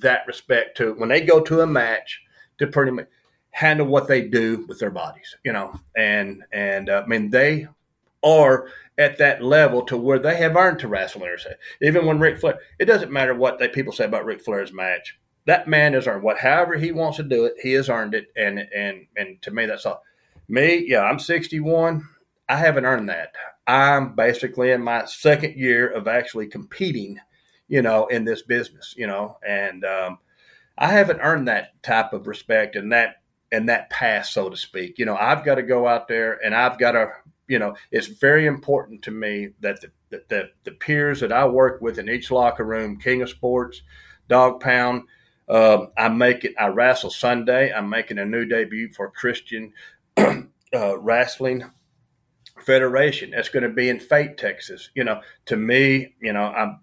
that 0.00 0.26
respect 0.26 0.76
to 0.78 0.94
when 0.94 1.08
they 1.08 1.20
go 1.20 1.40
to 1.40 1.60
a 1.60 1.66
match 1.66 2.20
to 2.58 2.66
pretty 2.66 2.90
much 2.90 3.06
handle 3.50 3.86
what 3.86 4.08
they 4.08 4.22
do 4.22 4.66
with 4.68 4.78
their 4.78 4.90
bodies, 4.90 5.34
you 5.44 5.52
know, 5.52 5.78
and 5.96 6.42
and 6.52 6.90
uh, 6.90 7.02
I 7.04 7.08
mean 7.08 7.30
they 7.30 7.68
are 8.26 8.68
at 8.98 9.18
that 9.18 9.42
level 9.42 9.82
to 9.82 9.96
where 9.96 10.18
they 10.18 10.36
have 10.36 10.56
earned 10.56 10.78
to 10.80 10.88
wrestle 10.88 11.20
winners. 11.20 11.46
Even 11.80 12.06
when 12.06 12.18
Ric 12.18 12.38
Flair, 12.38 12.58
it 12.78 12.86
doesn't 12.86 13.12
matter 13.12 13.34
what 13.34 13.58
they 13.58 13.68
people 13.68 13.92
say 13.92 14.04
about 14.04 14.24
Ric 14.24 14.42
Flair's 14.42 14.72
match. 14.72 15.18
That 15.44 15.68
man 15.68 15.92
has 15.92 16.06
earned 16.06 16.22
what, 16.22 16.38
however 16.38 16.74
he 16.76 16.90
wants 16.92 17.18
to 17.18 17.22
do 17.22 17.44
it, 17.44 17.54
he 17.62 17.72
has 17.74 17.88
earned 17.88 18.14
it, 18.14 18.28
and 18.36 18.58
and 18.58 19.06
and 19.16 19.40
to 19.42 19.50
me, 19.52 19.66
that's 19.66 19.86
all. 19.86 20.02
Me, 20.48 20.84
yeah, 20.86 21.02
I'm 21.02 21.18
61. 21.18 22.08
I 22.48 22.56
haven't 22.56 22.84
earned 22.84 23.08
that. 23.08 23.32
I'm 23.66 24.14
basically 24.14 24.70
in 24.70 24.82
my 24.82 25.04
second 25.06 25.56
year 25.56 25.88
of 25.88 26.06
actually 26.06 26.46
competing, 26.46 27.18
you 27.68 27.82
know, 27.82 28.06
in 28.06 28.24
this 28.24 28.42
business, 28.42 28.94
you 28.96 29.06
know, 29.08 29.38
and 29.46 29.84
um, 29.84 30.18
I 30.78 30.88
haven't 30.88 31.20
earned 31.20 31.48
that 31.48 31.82
type 31.82 32.12
of 32.12 32.26
respect 32.26 32.76
and 32.76 32.92
that 32.92 33.16
and 33.52 33.68
that 33.68 33.90
pass, 33.90 34.30
so 34.30 34.48
to 34.48 34.56
speak. 34.56 34.98
You 34.98 35.06
know, 35.06 35.16
I've 35.16 35.44
got 35.44 35.56
to 35.56 35.62
go 35.62 35.86
out 35.86 36.08
there 36.08 36.44
and 36.44 36.54
I've 36.54 36.78
got 36.78 36.92
to 36.92 37.10
you 37.48 37.58
know, 37.58 37.74
it's 37.90 38.06
very 38.06 38.46
important 38.46 39.02
to 39.02 39.10
me 39.10 39.50
that 39.60 39.80
the, 39.80 40.22
the, 40.28 40.50
the 40.64 40.72
peers 40.72 41.20
that 41.20 41.32
I 41.32 41.46
work 41.46 41.80
with 41.80 41.98
in 41.98 42.08
each 42.08 42.30
locker 42.30 42.64
room, 42.64 42.98
King 42.98 43.22
of 43.22 43.30
Sports, 43.30 43.82
Dog 44.28 44.60
Pound, 44.60 45.04
uh, 45.48 45.86
I 45.96 46.08
make 46.08 46.44
it. 46.44 46.54
I 46.58 46.68
wrestle 46.68 47.10
Sunday. 47.10 47.72
I'm 47.72 47.88
making 47.88 48.18
a 48.18 48.24
new 48.24 48.44
debut 48.44 48.90
for 48.92 49.10
Christian 49.10 49.72
uh, 50.16 50.98
Wrestling 50.98 51.70
Federation. 52.64 53.30
That's 53.30 53.48
going 53.48 53.62
to 53.62 53.68
be 53.68 53.88
in 53.88 54.00
Fate, 54.00 54.38
Texas. 54.38 54.90
You 54.94 55.04
know, 55.04 55.20
to 55.46 55.56
me, 55.56 56.14
you 56.20 56.32
know, 56.32 56.42
I'm 56.42 56.80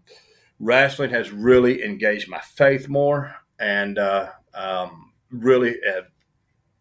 wrestling 0.60 1.10
has 1.10 1.32
really 1.32 1.84
engaged 1.84 2.30
my 2.30 2.40
faith 2.40 2.88
more, 2.88 3.36
and 3.60 4.00
uh, 4.00 4.30
um, 4.54 5.12
really 5.30 5.76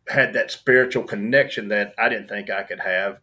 had 0.08 0.34
that 0.34 0.52
spiritual 0.52 1.02
connection 1.02 1.68
that 1.68 1.94
I 1.98 2.08
didn't 2.08 2.28
think 2.28 2.48
I 2.48 2.62
could 2.62 2.80
have 2.80 3.18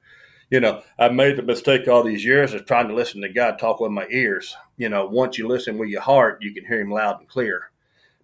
you 0.50 0.60
know, 0.60 0.82
I 0.98 1.10
made 1.10 1.38
the 1.38 1.44
mistake 1.44 1.88
all 1.88 2.04
these 2.04 2.26
years 2.26 2.54
of 2.54 2.66
trying 2.66 2.88
to 2.88 2.96
listen 2.96 3.22
to 3.22 3.30
God 3.30 3.60
talk 3.60 3.80
with 3.80 3.92
my 3.92 4.08
ears. 4.10 4.56
you 4.78 4.90
know, 4.90 5.06
once 5.06 5.38
you 5.38 5.48
listen 5.48 5.78
with 5.78 5.90
your 5.90 6.02
heart, 6.02 6.42
you 6.42 6.54
can 6.54 6.66
hear 6.66 6.82
him 6.82 6.92
loud 6.92 7.20
and 7.20 7.28
clear. 7.28 7.70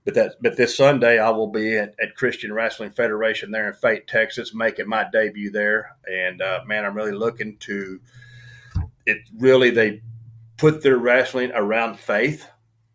But 0.05 0.13
that, 0.13 0.35
but 0.41 0.55
this 0.55 0.77
Sunday 0.77 1.19
I 1.19 1.31
will 1.31 1.47
be 1.47 1.75
at, 1.77 1.95
at 2.01 2.15
Christian 2.15 2.53
Wrestling 2.53 2.91
Federation 2.91 3.51
there 3.51 3.67
in 3.67 3.73
Fate, 3.73 4.07
Texas, 4.07 4.53
making 4.53 4.87
my 4.87 5.05
debut 5.11 5.51
there. 5.51 5.97
And 6.05 6.41
uh, 6.41 6.61
man, 6.65 6.85
I'm 6.85 6.95
really 6.95 7.11
looking 7.11 7.57
to. 7.61 7.99
It 9.07 9.17
really 9.37 9.69
they 9.69 10.01
put 10.57 10.81
their 10.81 10.97
wrestling 10.97 11.51
around 11.53 11.99
faith 11.99 12.47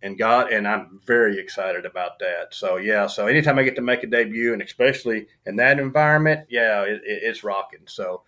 and 0.02 0.16
God, 0.16 0.52
and 0.52 0.66
I'm 0.66 1.00
very 1.04 1.38
excited 1.38 1.84
about 1.84 2.18
that. 2.20 2.54
So 2.54 2.76
yeah, 2.76 3.06
so 3.06 3.26
anytime 3.26 3.58
I 3.58 3.64
get 3.64 3.76
to 3.76 3.82
make 3.82 4.02
a 4.02 4.06
debut, 4.06 4.52
and 4.52 4.62
especially 4.62 5.26
in 5.46 5.56
that 5.56 5.78
environment, 5.78 6.46
yeah, 6.48 6.82
it, 6.82 7.02
it, 7.04 7.20
it's 7.22 7.44
rocking. 7.44 7.80
So 7.86 8.22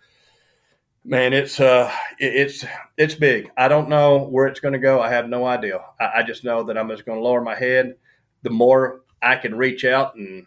man, 1.03 1.33
it's 1.33 1.59
uh, 1.59 1.91
it's 2.19 2.65
it's 2.97 3.15
big. 3.15 3.49
I 3.57 3.67
don't 3.67 3.89
know 3.89 4.19
where 4.19 4.47
it's 4.47 4.59
going 4.59 4.73
to 4.73 4.79
go. 4.79 5.01
I 5.01 5.09
have 5.09 5.29
no 5.29 5.45
idea. 5.45 5.79
I, 5.99 6.11
I 6.17 6.23
just 6.23 6.43
know 6.43 6.63
that 6.63 6.77
I'm 6.77 6.89
just 6.89 7.05
going 7.05 7.17
to 7.17 7.23
lower 7.23 7.41
my 7.41 7.55
head. 7.55 7.95
The 8.43 8.49
more 8.49 9.01
I 9.21 9.35
can 9.35 9.55
reach 9.55 9.85
out 9.85 10.15
and 10.15 10.45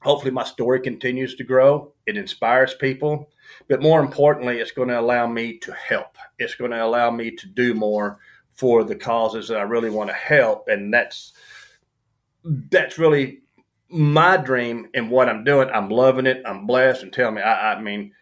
hopefully 0.00 0.30
my 0.30 0.44
story 0.44 0.80
continues 0.80 1.34
to 1.36 1.44
grow. 1.44 1.92
It 2.06 2.16
inspires 2.16 2.74
people, 2.74 3.30
but 3.68 3.82
more 3.82 4.00
importantly, 4.00 4.58
it's 4.58 4.72
going 4.72 4.88
to 4.88 4.98
allow 4.98 5.26
me 5.26 5.58
to 5.58 5.72
help. 5.72 6.16
It's 6.38 6.54
going 6.54 6.70
to 6.70 6.84
allow 6.84 7.10
me 7.10 7.30
to 7.32 7.46
do 7.46 7.74
more 7.74 8.18
for 8.52 8.84
the 8.84 8.96
causes 8.96 9.48
that 9.48 9.58
I 9.58 9.62
really 9.62 9.90
want 9.90 10.10
to 10.10 10.14
help, 10.14 10.68
and 10.68 10.92
that's 10.92 11.32
that's 12.44 12.98
really 12.98 13.40
my 13.90 14.36
dream 14.36 14.88
and 14.94 15.10
what 15.10 15.28
I'm 15.28 15.44
doing. 15.44 15.68
I'm 15.70 15.88
loving 15.88 16.26
it. 16.26 16.42
I'm 16.46 16.66
blessed, 16.66 17.02
and 17.02 17.12
tell 17.12 17.30
me, 17.30 17.42
I, 17.42 17.74
I 17.74 17.80
mean, 17.80 18.12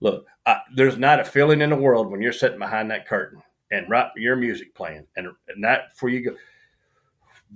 look, 0.00 0.26
I, 0.44 0.60
there's 0.74 0.98
not 0.98 1.20
a 1.20 1.24
feeling 1.24 1.60
in 1.60 1.70
the 1.70 1.76
world 1.76 2.10
when 2.10 2.22
you're 2.22 2.32
sitting 2.32 2.58
behind 2.58 2.90
that 2.90 3.06
curtain 3.06 3.42
and 3.70 3.88
right 3.90 4.10
your 4.16 4.36
music 4.36 4.74
playing, 4.74 5.06
and, 5.16 5.28
that 5.62 5.90
before 5.90 6.08
you 6.08 6.30
go, 6.30 6.36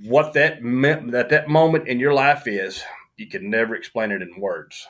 what 0.05 0.33
that 0.35 0.63
meant 0.63 1.13
that 1.13 1.29
that 1.29 1.49
moment 1.49 1.89
in 1.89 2.01
your 2.01 2.13
life 2.13 2.47
is, 2.47 2.83
you 3.17 3.27
can 3.27 3.51
never 3.51 3.75
explain 3.75 4.11
it 4.11 4.23
in 4.23 4.41
words. 4.41 4.87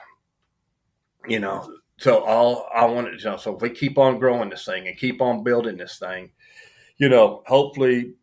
You 1.28 1.40
know, 1.40 1.76
so 1.98 2.24
all 2.24 2.66
I 2.74 2.86
wanted 2.86 3.18
to 3.18 3.24
know. 3.24 3.36
So 3.36 3.54
if 3.54 3.60
we 3.60 3.70
keep 3.70 3.98
on 3.98 4.18
growing 4.18 4.48
this 4.48 4.64
thing 4.64 4.88
and 4.88 4.96
keep 4.96 5.20
on 5.20 5.44
building 5.44 5.76
this 5.76 5.98
thing, 5.98 6.30
you 6.96 7.10
know, 7.10 7.42
hopefully 7.46 8.14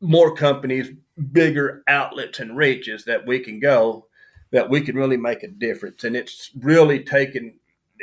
more 0.00 0.34
companies, 0.34 0.90
bigger 1.32 1.82
outlets 1.88 2.40
and 2.40 2.56
reaches 2.56 3.04
that 3.04 3.26
we 3.26 3.38
can 3.40 3.60
go, 3.60 4.06
that 4.50 4.70
we 4.70 4.80
can 4.80 4.96
really 4.96 5.18
make 5.18 5.42
a 5.42 5.48
difference. 5.48 6.04
And 6.04 6.16
it's 6.16 6.50
really 6.58 7.04
taken, 7.04 7.59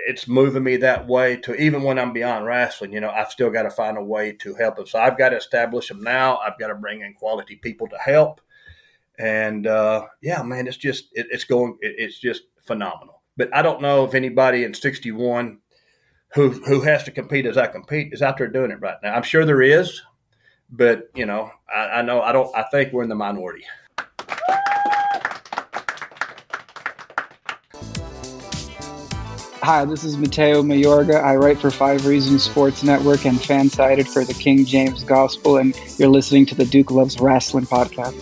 it's 0.08 0.28
moving 0.28 0.64
me 0.64 0.78
that 0.78 1.08
way 1.08 1.38
to 1.38 1.56
even 1.56 1.84
when 1.84 1.98
I'm 1.98 2.14
beyond 2.14 2.46
wrestling, 2.46 2.94
you 2.94 3.00
know, 3.00 3.10
I've 3.10 3.32
still 3.32 3.50
got 3.50 3.64
to 3.64 3.72
find 3.72 3.98
a 3.98 4.04
way 4.04 4.34
to 4.34 4.54
help 4.56 4.76
them. 4.76 4.88
So 4.88 5.00
I've 5.00 5.18
got 5.18 5.30
to 5.30 5.38
establish 5.38 5.88
them 5.88 6.02
now. 6.02 6.38
I've 6.38 6.60
got 6.60 6.68
to 6.68 6.76
bring 6.76 7.02
in 7.02 7.14
quality 7.14 7.56
people 7.56 7.88
to 7.90 7.98
help. 7.98 8.42
And 9.18 9.66
uh, 9.66 10.06
yeah, 10.22 10.44
man, 10.44 10.68
it's 10.68 10.78
just, 10.78 11.06
it, 11.14 11.28
it's 11.32 11.44
going, 11.44 11.78
it, 11.82 11.96
it's 11.98 12.20
just 12.20 12.44
phenomenal. 12.66 13.22
But 13.36 13.56
I 13.56 13.62
don't 13.62 13.82
know 13.82 14.06
if 14.06 14.14
anybody 14.14 14.64
in 14.64 14.74
61 14.74 15.60
who 16.34 16.50
who 16.50 16.82
has 16.82 17.04
to 17.04 17.12
compete 17.12 17.46
as 17.46 17.58
I 17.58 17.68
compete 17.68 18.14
is 18.14 18.22
out 18.22 18.38
there 18.38 18.48
doing 18.48 18.72
it 18.72 18.82
right 18.82 18.98
now. 19.02 19.14
I'm 19.14 19.24
sure 19.24 19.46
there 19.46 19.62
is, 19.62 20.02
but 20.70 21.10
you 21.16 21.26
know, 21.26 21.52
I, 21.74 21.88
I 21.88 22.02
know 22.02 22.22
I 22.22 22.32
don't. 22.32 22.54
I 22.56 22.64
think 22.64 22.92
we're 22.92 23.04
in 23.04 23.10
the 23.10 23.16
minority. 23.16 23.64
Hi, 29.68 29.84
this 29.84 30.06
is 30.06 30.16
Mateo 30.16 30.64
Mayorga. 30.64 31.22
I 31.22 31.36
write 31.36 31.58
for 31.58 31.70
Five 31.70 32.06
Reasons 32.06 32.42
Sports 32.42 32.84
Network 32.84 33.26
and 33.26 33.38
FanSided 33.38 34.08
for 34.08 34.24
the 34.24 34.34
King 34.34 34.64
James 34.64 35.04
Gospel, 35.04 35.58
and 35.58 35.78
you're 35.98 36.08
listening 36.08 36.46
to 36.46 36.56
the 36.56 36.64
Duke 36.64 36.90
Loves 36.90 37.20
Wrestling 37.20 37.66
podcast. 37.66 38.16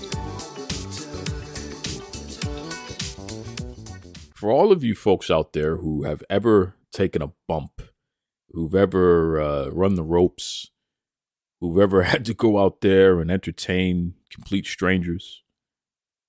For 4.33 4.51
all 4.51 4.71
of 4.71 4.83
you 4.83 4.95
folks 4.95 5.29
out 5.29 5.53
there 5.53 5.77
who 5.77 6.01
have 6.01 6.23
ever 6.31 6.77
taken 6.91 7.21
a 7.21 7.33
bump 7.47 7.79
who've 8.49 8.73
ever 8.73 9.39
uh, 9.39 9.67
run 9.67 9.93
the 9.93 10.03
ropes, 10.03 10.71
who've 11.61 11.77
ever 11.77 12.01
had 12.11 12.25
to 12.25 12.33
go 12.33 12.57
out 12.57 12.81
there 12.81 13.19
and 13.19 13.29
entertain 13.29 14.15
complete 14.31 14.65
strangers, 14.65 15.43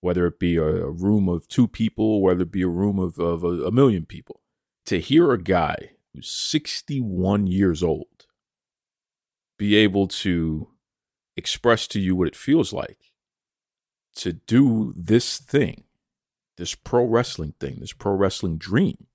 whether 0.02 0.26
it 0.26 0.38
be 0.38 0.56
a, 0.56 0.66
a 0.66 0.90
room 0.90 1.26
of 1.26 1.48
two 1.48 1.66
people, 1.66 2.20
whether 2.20 2.42
it 2.42 2.52
be 2.52 2.60
a 2.60 2.68
room 2.68 2.98
of, 2.98 3.18
of 3.18 3.44
a, 3.44 3.64
a 3.64 3.70
million 3.70 4.04
people, 4.04 4.42
to 4.86 5.00
hear 5.00 5.32
a 5.32 5.42
guy 5.42 5.90
who's 6.14 6.28
61 6.28 7.46
years 7.46 7.82
old 7.82 8.26
be 9.58 9.76
able 9.76 10.06
to 10.06 10.68
express 11.36 11.86
to 11.88 12.00
you 12.00 12.16
what 12.16 12.28
it 12.28 12.36
feels 12.36 12.72
like 12.72 13.12
to 14.14 14.32
do 14.32 14.94
this 14.96 15.38
thing, 15.38 15.84
this 16.56 16.74
pro 16.74 17.04
wrestling 17.04 17.54
thing, 17.60 17.78
this 17.80 17.92
pro 17.92 18.14
wrestling 18.14 18.56
dream 18.56 19.06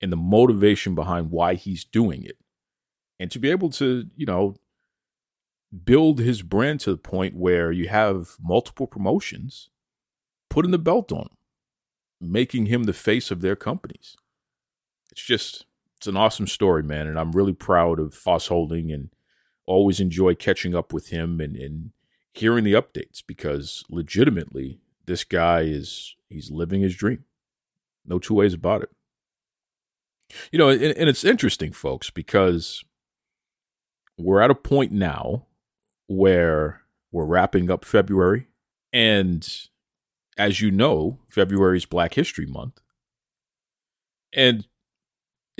and 0.00 0.10
the 0.10 0.16
motivation 0.16 0.94
behind 0.94 1.30
why 1.30 1.54
he's 1.54 1.84
doing 1.84 2.24
it. 2.24 2.38
And 3.18 3.30
to 3.30 3.38
be 3.38 3.50
able 3.50 3.70
to, 3.70 4.06
you 4.16 4.26
know, 4.26 4.56
build 5.84 6.18
his 6.18 6.42
brand 6.42 6.80
to 6.80 6.90
the 6.90 6.96
point 6.96 7.36
where 7.36 7.70
you 7.70 7.88
have 7.88 8.36
multiple 8.42 8.86
promotions 8.86 9.70
putting 10.48 10.72
the 10.72 10.78
belt 10.78 11.12
on 11.12 11.22
him, 11.22 11.36
making 12.20 12.66
him 12.66 12.84
the 12.84 12.92
face 12.92 13.30
of 13.30 13.40
their 13.40 13.54
companies. 13.54 14.16
It's 15.12 15.22
just, 15.22 15.66
it's 15.96 16.06
an 16.06 16.16
awesome 16.16 16.46
story, 16.46 16.82
man. 16.82 17.06
And 17.06 17.18
I'm 17.18 17.32
really 17.32 17.52
proud 17.52 17.98
of 17.98 18.18
Hoss 18.24 18.46
Holden 18.48 18.90
and 18.90 19.10
always 19.66 20.00
enjoy 20.00 20.34
catching 20.34 20.74
up 20.74 20.92
with 20.92 21.08
him 21.08 21.40
and, 21.40 21.56
and 21.56 21.90
hearing 22.32 22.64
the 22.64 22.72
updates 22.72 23.22
because 23.26 23.84
legitimately, 23.90 24.80
this 25.06 25.24
guy 25.24 25.62
is, 25.62 26.14
he's 26.28 26.50
living 26.50 26.80
his 26.80 26.94
dream. 26.94 27.24
No 28.06 28.18
two 28.18 28.34
ways 28.34 28.54
about 28.54 28.82
it. 28.82 28.90
You 30.52 30.58
know, 30.58 30.68
and, 30.68 30.82
and 30.82 31.08
it's 31.08 31.24
interesting, 31.24 31.72
folks, 31.72 32.10
because 32.10 32.84
we're 34.16 34.40
at 34.40 34.50
a 34.50 34.54
point 34.54 34.92
now 34.92 35.46
where 36.06 36.82
we're 37.12 37.24
wrapping 37.24 37.70
up 37.70 37.84
February. 37.84 38.46
And 38.92 39.48
as 40.36 40.60
you 40.60 40.70
know, 40.70 41.18
February 41.28 41.78
is 41.78 41.86
Black 41.86 42.14
History 42.14 42.46
Month. 42.46 42.80
And 44.32 44.66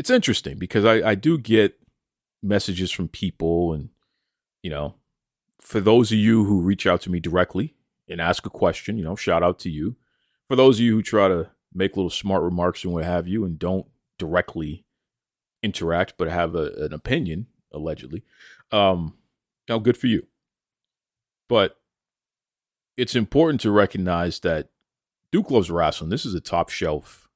it's 0.00 0.08
interesting 0.08 0.56
because 0.56 0.86
I, 0.86 1.10
I 1.10 1.14
do 1.14 1.36
get 1.36 1.78
messages 2.42 2.90
from 2.90 3.08
people, 3.08 3.74
and, 3.74 3.90
you 4.62 4.70
know, 4.70 4.94
for 5.60 5.78
those 5.78 6.10
of 6.10 6.16
you 6.16 6.44
who 6.44 6.62
reach 6.62 6.86
out 6.86 7.02
to 7.02 7.10
me 7.10 7.20
directly 7.20 7.74
and 8.08 8.18
ask 8.18 8.46
a 8.46 8.50
question, 8.50 8.96
you 8.96 9.04
know, 9.04 9.14
shout 9.14 9.42
out 9.42 9.58
to 9.58 9.68
you. 9.68 9.96
For 10.48 10.56
those 10.56 10.78
of 10.78 10.80
you 10.86 10.94
who 10.94 11.02
try 11.02 11.28
to 11.28 11.50
make 11.74 11.98
little 11.98 12.08
smart 12.08 12.42
remarks 12.42 12.82
and 12.82 12.94
what 12.94 13.04
have 13.04 13.28
you 13.28 13.44
and 13.44 13.58
don't 13.58 13.88
directly 14.16 14.86
interact 15.62 16.14
but 16.16 16.28
have 16.28 16.54
a, 16.54 16.72
an 16.78 16.94
opinion 16.94 17.46
allegedly 17.70 18.22
um 18.72 19.14
now 19.68 19.78
good 19.78 19.96
for 19.96 20.06
you 20.06 20.26
but 21.48 21.76
it's 22.96 23.14
important 23.14 23.60
to 23.60 23.70
recognize 23.70 24.40
that 24.40 24.70
duke 25.30 25.50
loves 25.50 25.70
wrestling 25.70 26.10
this 26.10 26.24
is 26.24 26.34
a 26.34 26.40
top 26.40 26.70
shelf 26.70 27.29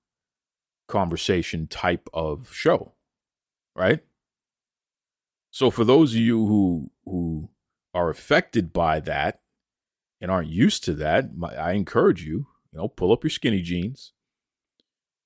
conversation 0.86 1.66
type 1.66 2.08
of 2.12 2.52
show 2.52 2.92
right 3.74 4.00
so 5.50 5.70
for 5.70 5.84
those 5.84 6.12
of 6.12 6.20
you 6.20 6.46
who 6.46 6.90
who 7.04 7.48
are 7.92 8.10
affected 8.10 8.72
by 8.72 9.00
that 9.00 9.40
and 10.20 10.30
aren't 10.30 10.48
used 10.48 10.84
to 10.84 10.92
that 10.92 11.26
i 11.58 11.72
encourage 11.72 12.24
you 12.24 12.46
you 12.72 12.78
know 12.78 12.88
pull 12.88 13.12
up 13.12 13.24
your 13.24 13.30
skinny 13.30 13.62
jeans 13.62 14.12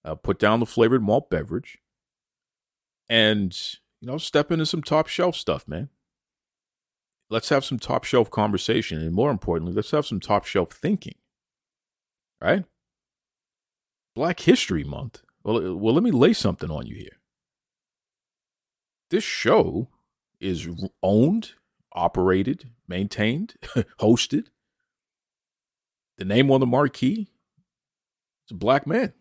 uh, 0.08 0.14
put 0.14 0.38
down 0.38 0.60
the 0.60 0.66
flavored 0.66 1.02
malt 1.02 1.28
beverage, 1.28 1.78
and 3.08 3.56
you 4.00 4.06
know 4.06 4.18
step 4.18 4.50
into 4.50 4.66
some 4.66 4.82
top 4.82 5.06
shelf 5.06 5.36
stuff, 5.36 5.66
man. 5.68 5.90
Let's 7.30 7.50
have 7.50 7.64
some 7.64 7.78
top 7.78 8.04
shelf 8.04 8.30
conversation, 8.30 9.02
and 9.02 9.12
more 9.12 9.30
importantly, 9.30 9.74
let's 9.74 9.90
have 9.90 10.06
some 10.06 10.20
top 10.20 10.46
shelf 10.46 10.72
thinking. 10.72 11.16
Right? 12.40 12.64
Black 14.14 14.40
History 14.40 14.84
Month. 14.84 15.22
Well, 15.48 15.66
uh, 15.66 15.74
well, 15.74 15.94
let 15.94 16.04
me 16.04 16.10
lay 16.10 16.34
something 16.34 16.70
on 16.70 16.86
you 16.86 16.94
here. 16.94 17.16
This 19.08 19.24
show 19.24 19.88
is 20.42 20.68
owned, 21.02 21.52
operated, 21.90 22.68
maintained, 22.86 23.54
hosted. 23.98 24.48
The 26.18 26.26
name 26.26 26.50
on 26.50 26.60
the 26.60 26.66
marquee 26.66 27.30
is 28.46 28.50
a 28.50 28.54
black 28.56 28.86
man. 28.86 29.14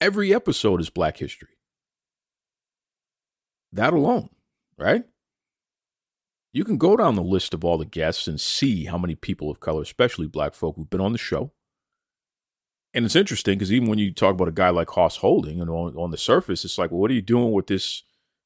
Every 0.00 0.34
episode 0.34 0.80
is 0.80 0.88
Black 0.88 1.18
History. 1.18 1.58
That 3.70 3.92
alone, 3.92 4.30
right? 4.78 5.04
You 6.54 6.64
can 6.64 6.78
go 6.78 6.96
down 6.96 7.14
the 7.14 7.22
list 7.22 7.52
of 7.52 7.62
all 7.62 7.76
the 7.76 7.84
guests 7.84 8.26
and 8.26 8.40
see 8.40 8.86
how 8.86 8.96
many 8.96 9.16
people 9.16 9.50
of 9.50 9.60
color, 9.60 9.82
especially 9.82 10.28
black 10.28 10.54
folk, 10.54 10.76
who've 10.76 10.88
been 10.88 11.02
on 11.02 11.12
the 11.12 11.18
show. 11.18 11.52
And 12.92 13.04
it's 13.04 13.16
interesting 13.16 13.56
because 13.56 13.72
even 13.72 13.88
when 13.88 13.98
you 13.98 14.12
talk 14.12 14.34
about 14.34 14.48
a 14.48 14.52
guy 14.52 14.70
like 14.70 14.90
Hoss 14.90 15.18
Holden, 15.18 15.60
and 15.60 15.70
on, 15.70 15.96
on 15.96 16.10
the 16.10 16.18
surface, 16.18 16.64
it's 16.64 16.76
like, 16.76 16.90
well, 16.90 17.00
what 17.00 17.10
are 17.10 17.14
you 17.14 17.22
doing 17.22 17.52
with 17.52 17.68
this 17.68 18.02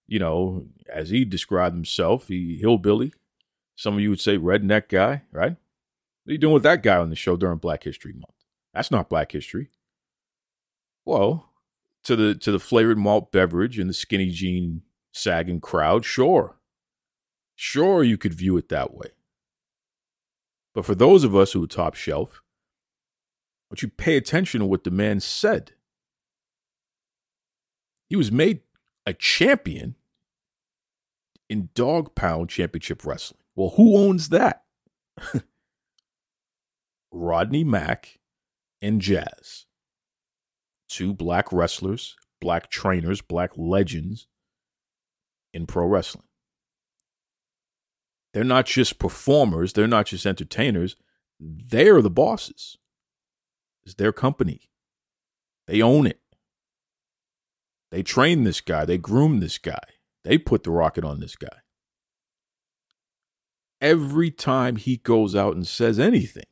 you 0.07 0.19
know, 0.19 0.67
as 0.93 1.11
he 1.11 1.25
described 1.25 1.75
himself, 1.75 2.29
he 2.29 2.57
hillbilly. 2.57 3.13
Some 3.77 3.95
of 3.95 4.01
you 4.01 4.11
would 4.11 4.21
say 4.21 4.37
redneck 4.37 4.89
guy, 4.89 5.23
right? 5.33 5.53
What 5.53 6.31
are 6.31 6.33
you 6.33 6.39
doing 6.39 6.55
with 6.55 6.63
that 6.63 6.83
guy 6.83 6.97
on 6.97 7.11
the 7.11 7.17
show 7.17 7.37
during 7.37 7.59
Black 7.59 7.83
History 7.83 8.13
Month? 8.13 8.35
That's 8.73 8.91
not 8.91 9.09
Black 9.09 9.33
History. 9.33 9.71
Well, 11.05 11.51
to 12.05 12.17
the 12.17 12.35
to 12.35 12.53
the 12.53 12.59
flavored 12.59 12.99
malt 12.99 13.33
beverage 13.33 13.79
and 13.79 13.89
the 13.89 13.95
skinny 13.95 14.31
jean 14.31 14.83
sagging 15.13 15.61
crowd, 15.61 16.05
sure. 16.05 16.59
Sure 17.57 18.03
you 18.03 18.19
could 18.19 18.35
view 18.35 18.57
it 18.57 18.69
that 18.69 18.95
way. 18.95 19.11
But 20.75 20.85
for 20.85 20.95
those 20.95 21.25
of 21.25 21.37
us 21.37 21.53
who 21.53 21.63
are 21.63 21.69
top 21.69 21.95
shelf, 21.95 22.43
would 23.75 23.83
you 23.83 23.89
pay 23.89 24.17
attention 24.17 24.61
to 24.61 24.67
what 24.67 24.85
the 24.85 24.91
man 24.93 25.19
said? 25.19 25.73
He 28.09 28.15
was 28.15 28.31
made 28.31 28.61
a 29.05 29.13
champion 29.13 29.97
in 31.51 31.71
dog 31.75 32.15
pound 32.15 32.51
championship 32.51 33.05
wrestling. 33.05 33.41
Well, 33.57 33.71
who 33.71 33.97
owns 33.97 34.29
that? 34.29 34.63
Rodney 37.13 37.65
Mack 37.65 38.21
and 38.81 39.01
Jazz. 39.01 39.67
Two 40.89 41.13
black 41.13 41.53
wrestlers, 41.53 42.15
black 42.41 42.71
trainers, 42.71 43.23
black 43.23 43.51
legends 43.57 44.29
in 45.53 45.67
pro 45.67 45.85
wrestling. 45.85 46.29
They're 48.35 48.45
not 48.45 48.67
just 48.67 49.01
performers, 49.01 49.73
they're 49.73 49.89
not 49.89 50.07
just 50.07 50.27
entertainers, 50.27 50.95
they're 51.41 52.01
the 52.01 52.09
bosses. 52.09 52.79
It's 53.85 53.95
their 53.95 54.13
company. 54.13 54.71
They 55.67 55.83
own 55.83 56.07
it. 56.07 56.21
They 57.91 58.03
train 58.03 58.43
this 58.43 58.61
guy, 58.61 58.85
they 58.85 58.99
groom 58.99 59.39
this 59.39 59.57
guy, 59.57 59.79
they 60.25 60.37
put 60.37 60.65
the 60.65 60.73
rocket 60.73 61.05
on 61.05 61.21
this 61.21 61.37
guy. 61.37 61.59
Every 63.81 64.33
time 64.33 64.77
he 64.77 64.97
goes 64.97 65.37
out 65.37 65.55
and 65.55 65.65
says 65.65 66.01
anything, 66.01 66.47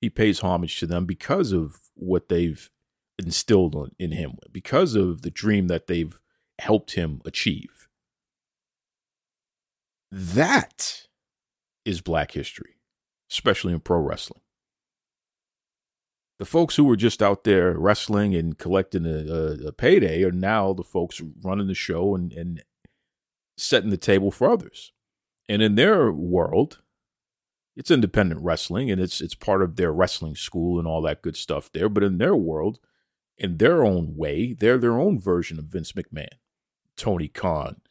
he 0.00 0.08
pays 0.08 0.40
homage 0.40 0.78
to 0.80 0.86
them 0.86 1.04
because 1.04 1.52
of 1.52 1.90
what 1.94 2.30
they've 2.30 2.70
instilled 3.18 3.90
in 3.98 4.12
him, 4.12 4.38
because 4.50 4.94
of 4.94 5.20
the 5.20 5.30
dream 5.30 5.66
that 5.66 5.86
they've 5.86 6.18
helped 6.58 6.92
him 6.92 7.20
achieve. 7.26 7.88
That 10.10 11.08
is 11.84 12.00
black 12.00 12.32
history, 12.32 12.76
especially 13.30 13.74
in 13.74 13.80
pro 13.80 13.98
wrestling. 13.98 14.40
The 16.40 16.46
folks 16.46 16.76
who 16.76 16.84
were 16.84 16.96
just 16.96 17.22
out 17.22 17.44
there 17.44 17.78
wrestling 17.78 18.34
and 18.34 18.56
collecting 18.56 19.04
a, 19.04 19.10
a, 19.10 19.66
a 19.66 19.72
payday 19.72 20.24
are 20.24 20.32
now 20.32 20.72
the 20.72 20.82
folks 20.82 21.20
running 21.42 21.66
the 21.66 21.74
show 21.74 22.14
and, 22.14 22.32
and 22.32 22.62
setting 23.58 23.90
the 23.90 23.98
table 23.98 24.30
for 24.30 24.48
others. 24.48 24.92
And 25.50 25.60
in 25.60 25.74
their 25.74 26.10
world, 26.10 26.80
it's 27.76 27.90
independent 27.90 28.40
wrestling 28.40 28.90
and 28.90 29.02
it's 29.02 29.20
it's 29.20 29.34
part 29.34 29.60
of 29.60 29.76
their 29.76 29.92
wrestling 29.92 30.34
school 30.34 30.78
and 30.78 30.88
all 30.88 31.02
that 31.02 31.20
good 31.20 31.36
stuff 31.36 31.70
there. 31.74 31.90
But 31.90 32.04
in 32.04 32.16
their 32.16 32.34
world, 32.34 32.78
in 33.36 33.58
their 33.58 33.84
own 33.84 34.16
way, 34.16 34.54
they're 34.54 34.78
their 34.78 34.98
own 34.98 35.18
version 35.18 35.58
of 35.58 35.66
Vince 35.66 35.92
McMahon, 35.92 36.38
Tony 36.96 37.28
Khan, 37.28 37.82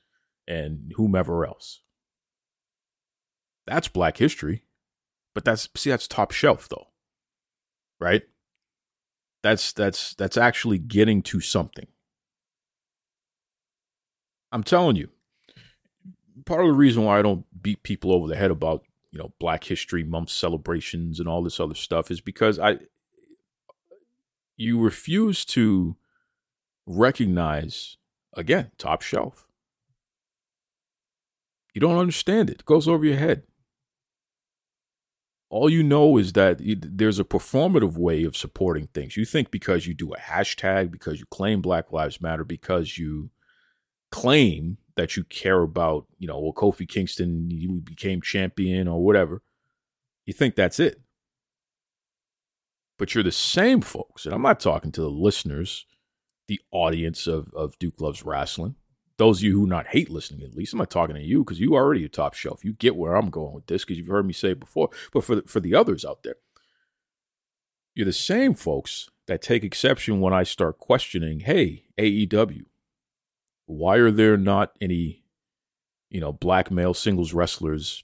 and 0.48 0.92
whomever 0.96 1.46
else. 1.46 1.82
That's 3.68 3.90
black 3.90 4.18
history. 4.18 4.64
But 5.36 5.46
that's 5.46 5.70
see, 5.76 5.92
that's 5.92 6.08
top 6.08 6.32
shelf 6.32 6.68
though. 6.68 6.88
Right? 8.00 8.24
That's 9.41 9.71
that's 9.71 10.13
that's 10.15 10.38
actually 10.38 10.78
getting 10.80 11.21
to 11.23 11.39
something. 11.39 11.88
I'm 14.52 14.63
telling 14.63 14.95
you, 14.95 15.10
part 16.45 16.62
of 16.62 16.67
the 16.67 16.73
reason 16.73 17.04
why 17.04 17.19
I 17.19 17.21
don't 17.21 17.45
beat 17.62 17.84
people 17.84 18.12
over 18.12 18.28
the 18.28 18.36
head 18.36 18.52
about, 18.52 18.84
you 19.12 19.19
know, 19.19 19.34
Black 19.39 19.65
History 19.65 20.04
Month 20.04 20.30
celebrations 20.30 21.19
and 21.19 21.30
all 21.30 21.43
this 21.43 21.60
other 21.60 21.75
stuff 21.75 22.12
is 22.12 22.19
because 22.19 22.60
I 22.60 22.80
you 24.58 24.82
refuse 24.82 25.45
to 25.45 25.95
recognize 26.86 27.97
again, 28.34 28.71
top 28.78 29.02
shelf. 29.02 29.47
You 31.73 31.82
don't 31.82 31.97
understand 31.97 32.49
it. 32.49 32.62
It 32.62 32.65
goes 32.65 32.88
over 32.88 33.06
your 33.06 33.17
head 33.17 33.43
all 35.50 35.70
you 35.70 35.82
know 35.82 36.18
is 36.18 36.34
that 36.34 36.60
there's 36.62 37.20
a 37.20 37.24
performative 37.24 37.98
way 37.98 38.24
of 38.24 38.38
supporting 38.38 38.88
things. 38.88 39.18
You 39.18 39.26
think 39.26 39.50
because 39.50 39.88
you 39.88 39.94
do 39.96 40.14
a 40.14 40.18
hashtag, 40.18 40.92
because 40.92 41.20
you 41.20 41.26
claim 41.26 41.62
Black 41.62 41.92
Lives 41.92 42.22
Matter, 42.22 42.44
because 42.44 42.98
you 42.98 43.32
claim 44.12 44.78
that 44.96 45.18
you 45.18 45.24
care 45.24 45.62
about, 45.62 46.06
you 46.18 46.28
know, 46.28 46.40
well, 46.40 46.54
Kofi 46.54 46.88
Kingston, 46.88 47.50
you 47.50 47.82
became 47.82 48.22
champion 48.22 48.88
or 48.88 49.04
whatever. 49.04 49.42
You 50.26 50.34
think 50.34 50.56
that's 50.56 50.80
it. 50.80 51.02
But 53.00 53.16
you're 53.16 53.24
the 53.24 53.32
same 53.32 53.82
folks, 53.82 54.26
and 54.26 54.36
I'm 54.36 54.42
not 54.42 54.60
talking 54.60 54.92
to 54.92 55.02
the 55.02 55.10
listeners, 55.10 55.86
the 56.48 56.60
audience 56.72 57.28
of, 57.28 57.50
of 57.56 57.80
Duke 57.80 58.02
Loves 58.02 58.24
Wrestling 58.24 58.76
those 59.19 59.39
of 59.39 59.43
you 59.43 59.60
who 59.60 59.67
not 59.67 59.88
hate 59.88 60.10
listening, 60.10 60.43
at 60.43 60.55
least 60.55 60.71
I'm 60.71 60.79
not 60.79 60.89
talking 60.89 61.15
to 61.15 61.21
you 61.21 61.43
because 61.43 61.60
you 61.60 61.75
already 61.75 62.05
a 62.05 62.10
top 62.10 62.34
shelf. 62.34 62.63
You 62.63 62.71
get 62.71 62.95
where 62.95 63.15
I'm 63.15 63.29
going 63.29 63.53
with 63.53 63.67
this 63.67 63.84
because 63.84 63.97
you've 63.97 64.08
heard 64.08 64.25
me 64.25 64.32
say 64.32 64.51
it 64.51 64.62
before. 64.62 64.89
But 65.12 65.25
for 65.25 65.36
the, 65.36 65.41
for 65.41 65.60
the 65.60 65.75
others 65.75 66.05
out 66.05 66.23
there, 66.23 66.38
you're 67.93 68.05
the 68.05 68.13
same 68.13 68.53
folks 68.53 69.10
that 69.27 69.41
take 69.41 69.65
exception 69.65 70.21
when 70.21 70.34
I 70.34 70.43
start 70.43 70.79
questioning. 70.79 71.41
Hey, 71.41 71.84
AEW, 71.99 72.63
why 73.65 73.97
are 73.97 74.10
there 74.10 74.38
not 74.38 74.71
any, 74.79 75.25
you 76.10 76.21
know, 76.21 76.32
black 76.32 76.71
male 76.71 76.93
singles 76.93 77.34
wrestlers 77.34 78.03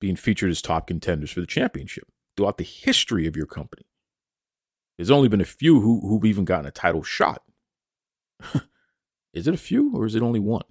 being 0.00 0.16
featured 0.16 0.50
as 0.50 0.60
top 0.60 0.88
contenders 0.88 1.30
for 1.30 1.40
the 1.40 1.46
championship 1.46 2.08
throughout 2.36 2.58
the 2.58 2.64
history 2.64 3.28
of 3.28 3.36
your 3.36 3.46
company? 3.46 3.86
There's 4.98 5.12
only 5.12 5.28
been 5.28 5.40
a 5.40 5.44
few 5.44 5.80
who, 5.80 6.00
who've 6.00 6.24
even 6.24 6.44
gotten 6.44 6.66
a 6.66 6.72
title 6.72 7.04
shot. 7.04 7.42
Is 9.32 9.46
it 9.46 9.54
a 9.54 9.58
few 9.58 9.94
or 9.94 10.06
is 10.06 10.14
it 10.14 10.22
only 10.22 10.40
one? 10.40 10.64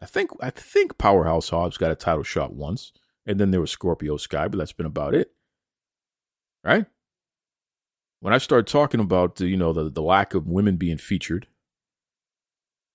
I 0.00 0.06
think 0.06 0.30
I 0.40 0.50
think 0.50 0.98
Powerhouse 0.98 1.50
Hobbs 1.50 1.76
got 1.76 1.90
a 1.90 1.94
title 1.94 2.24
shot 2.24 2.54
once, 2.54 2.92
and 3.26 3.38
then 3.38 3.50
there 3.50 3.60
was 3.60 3.70
Scorpio 3.70 4.16
Sky, 4.16 4.48
but 4.48 4.58
that's 4.58 4.72
been 4.72 4.86
about 4.86 5.14
it. 5.14 5.32
Right? 6.64 6.86
When 8.20 8.34
I 8.34 8.38
start 8.38 8.66
talking 8.66 9.00
about 9.00 9.40
you 9.40 9.56
know 9.56 9.72
the, 9.72 9.90
the 9.90 10.02
lack 10.02 10.34
of 10.34 10.48
women 10.48 10.76
being 10.76 10.98
featured 10.98 11.46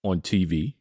on 0.04 0.22
TV, 0.22 0.76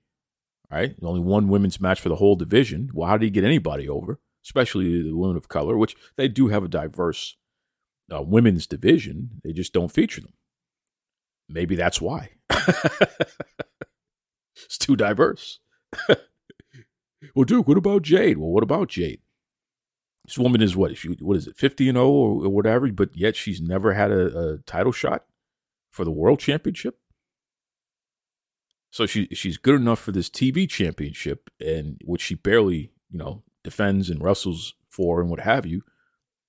right? 0.70 0.94
Only 1.02 1.20
one 1.20 1.48
women's 1.48 1.80
match 1.80 2.00
for 2.00 2.08
the 2.08 2.16
whole 2.16 2.36
division. 2.36 2.90
Well, 2.92 3.08
how 3.08 3.16
do 3.16 3.26
you 3.26 3.30
get 3.30 3.44
anybody 3.44 3.88
over, 3.88 4.20
especially 4.44 5.02
the 5.02 5.16
women 5.16 5.36
of 5.36 5.48
color, 5.48 5.76
which 5.76 5.96
they 6.16 6.28
do 6.28 6.48
have 6.48 6.64
a 6.64 6.68
diverse 6.68 7.36
uh, 8.12 8.22
women's 8.22 8.66
division. 8.66 9.40
They 9.44 9.52
just 9.52 9.72
don't 9.72 9.92
feature 9.92 10.20
them. 10.20 10.32
Maybe 11.48 11.76
that's 11.76 12.00
why. 12.00 12.37
it's 14.56 14.78
too 14.78 14.96
diverse. 14.96 15.60
well, 17.34 17.44
Duke, 17.44 17.68
what 17.68 17.78
about 17.78 18.02
Jade? 18.02 18.38
Well, 18.38 18.50
what 18.50 18.62
about 18.62 18.88
Jade? 18.88 19.20
This 20.24 20.38
woman 20.38 20.60
is 20.60 20.76
what? 20.76 20.96
She, 20.96 21.08
what 21.20 21.36
is 21.36 21.46
it, 21.46 21.56
50 21.56 21.88
and 21.88 21.96
0 21.96 22.06
or, 22.06 22.48
whatever, 22.50 22.90
but 22.92 23.16
yet 23.16 23.34
she's 23.34 23.60
never 23.60 23.94
had 23.94 24.10
a, 24.10 24.38
a 24.38 24.58
title 24.58 24.92
shot 24.92 25.24
for 25.90 26.04
the 26.04 26.10
world 26.10 26.38
championship. 26.38 26.98
So 28.90 29.06
she 29.06 29.26
she's 29.32 29.58
good 29.58 29.74
enough 29.74 29.98
for 30.00 30.12
this 30.12 30.30
TV 30.30 30.68
championship, 30.68 31.50
and 31.60 32.00
which 32.04 32.22
she 32.22 32.34
barely, 32.34 32.92
you 33.10 33.18
know, 33.18 33.42
defends 33.62 34.08
and 34.08 34.22
wrestles 34.22 34.74
for 34.88 35.20
and 35.20 35.30
what 35.30 35.40
have 35.40 35.66
you. 35.66 35.82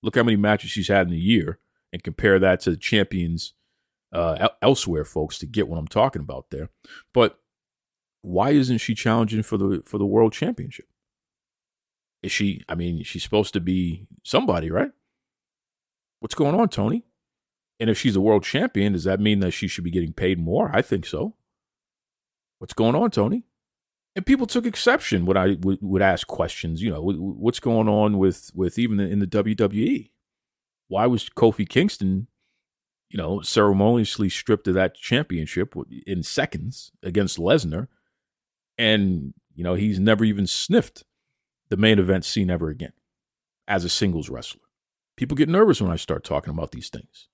Look 0.01 0.15
how 0.15 0.23
many 0.23 0.37
matches 0.37 0.71
she's 0.71 0.87
had 0.87 1.07
in 1.07 1.13
a 1.13 1.17
year, 1.17 1.59
and 1.91 2.03
compare 2.03 2.39
that 2.39 2.61
to 2.61 2.71
the 2.71 2.77
champions 2.77 3.53
uh, 4.11 4.49
elsewhere, 4.61 5.05
folks, 5.05 5.37
to 5.39 5.45
get 5.45 5.67
what 5.67 5.77
I'm 5.77 5.87
talking 5.87 6.21
about 6.21 6.49
there. 6.49 6.69
But 7.13 7.39
why 8.21 8.51
isn't 8.51 8.79
she 8.79 8.95
challenging 8.95 9.43
for 9.43 9.57
the 9.57 9.81
for 9.85 9.97
the 9.97 10.05
world 10.05 10.33
championship? 10.33 10.87
Is 12.21 12.31
she? 12.31 12.63
I 12.67 12.75
mean, 12.75 13.03
she's 13.03 13.23
supposed 13.23 13.53
to 13.53 13.59
be 13.59 14.07
somebody, 14.23 14.69
right? 14.69 14.91
What's 16.19 16.35
going 16.35 16.59
on, 16.59 16.69
Tony? 16.69 17.05
And 17.79 17.89
if 17.89 17.97
she's 17.97 18.15
a 18.15 18.21
world 18.21 18.43
champion, 18.43 18.93
does 18.93 19.05
that 19.05 19.21
mean 19.21 19.39
that 19.39 19.51
she 19.51 19.67
should 19.67 19.85
be 19.85 19.91
getting 19.91 20.11
paid 20.11 20.37
more? 20.37 20.69
I 20.75 20.81
think 20.81 21.05
so. 21.05 21.35
What's 22.57 22.73
going 22.73 22.95
on, 22.95 23.09
Tony? 23.11 23.45
And 24.15 24.25
people 24.25 24.47
took 24.47 24.65
exception 24.65 25.25
when 25.25 25.37
I 25.37 25.55
would, 25.61 25.77
would 25.81 26.01
ask 26.01 26.27
questions. 26.27 26.81
You 26.81 26.89
know, 26.89 27.01
what's 27.01 27.61
going 27.61 27.87
on 27.87 28.17
with 28.17 28.51
with 28.53 28.77
even 28.77 28.99
in 28.99 29.19
the 29.19 29.27
WWE? 29.27 30.09
Why 30.89 31.05
was 31.05 31.29
Kofi 31.29 31.69
Kingston 31.69 32.27
you 33.09 33.17
know, 33.17 33.41
ceremoniously 33.41 34.29
stripped 34.29 34.67
of 34.67 34.75
that 34.75 34.95
championship 34.95 35.73
in 36.05 36.23
seconds 36.23 36.91
against 37.01 37.37
Lesnar. 37.37 37.87
And, 38.77 39.33
you 39.55 39.63
know, 39.63 39.73
he's 39.73 39.99
never 39.99 40.23
even 40.23 40.47
sniffed 40.47 41.03
the 41.69 41.77
main 41.77 41.99
event 41.99 42.25
scene 42.25 42.49
ever 42.49 42.69
again 42.69 42.93
as 43.67 43.83
a 43.83 43.89
singles 43.89 44.29
wrestler. 44.29 44.61
People 45.17 45.35
get 45.35 45.49
nervous 45.49 45.81
when 45.81 45.91
I 45.91 45.95
start 45.95 46.23
talking 46.23 46.53
about 46.53 46.71
these 46.71 46.89
things, 46.89 47.27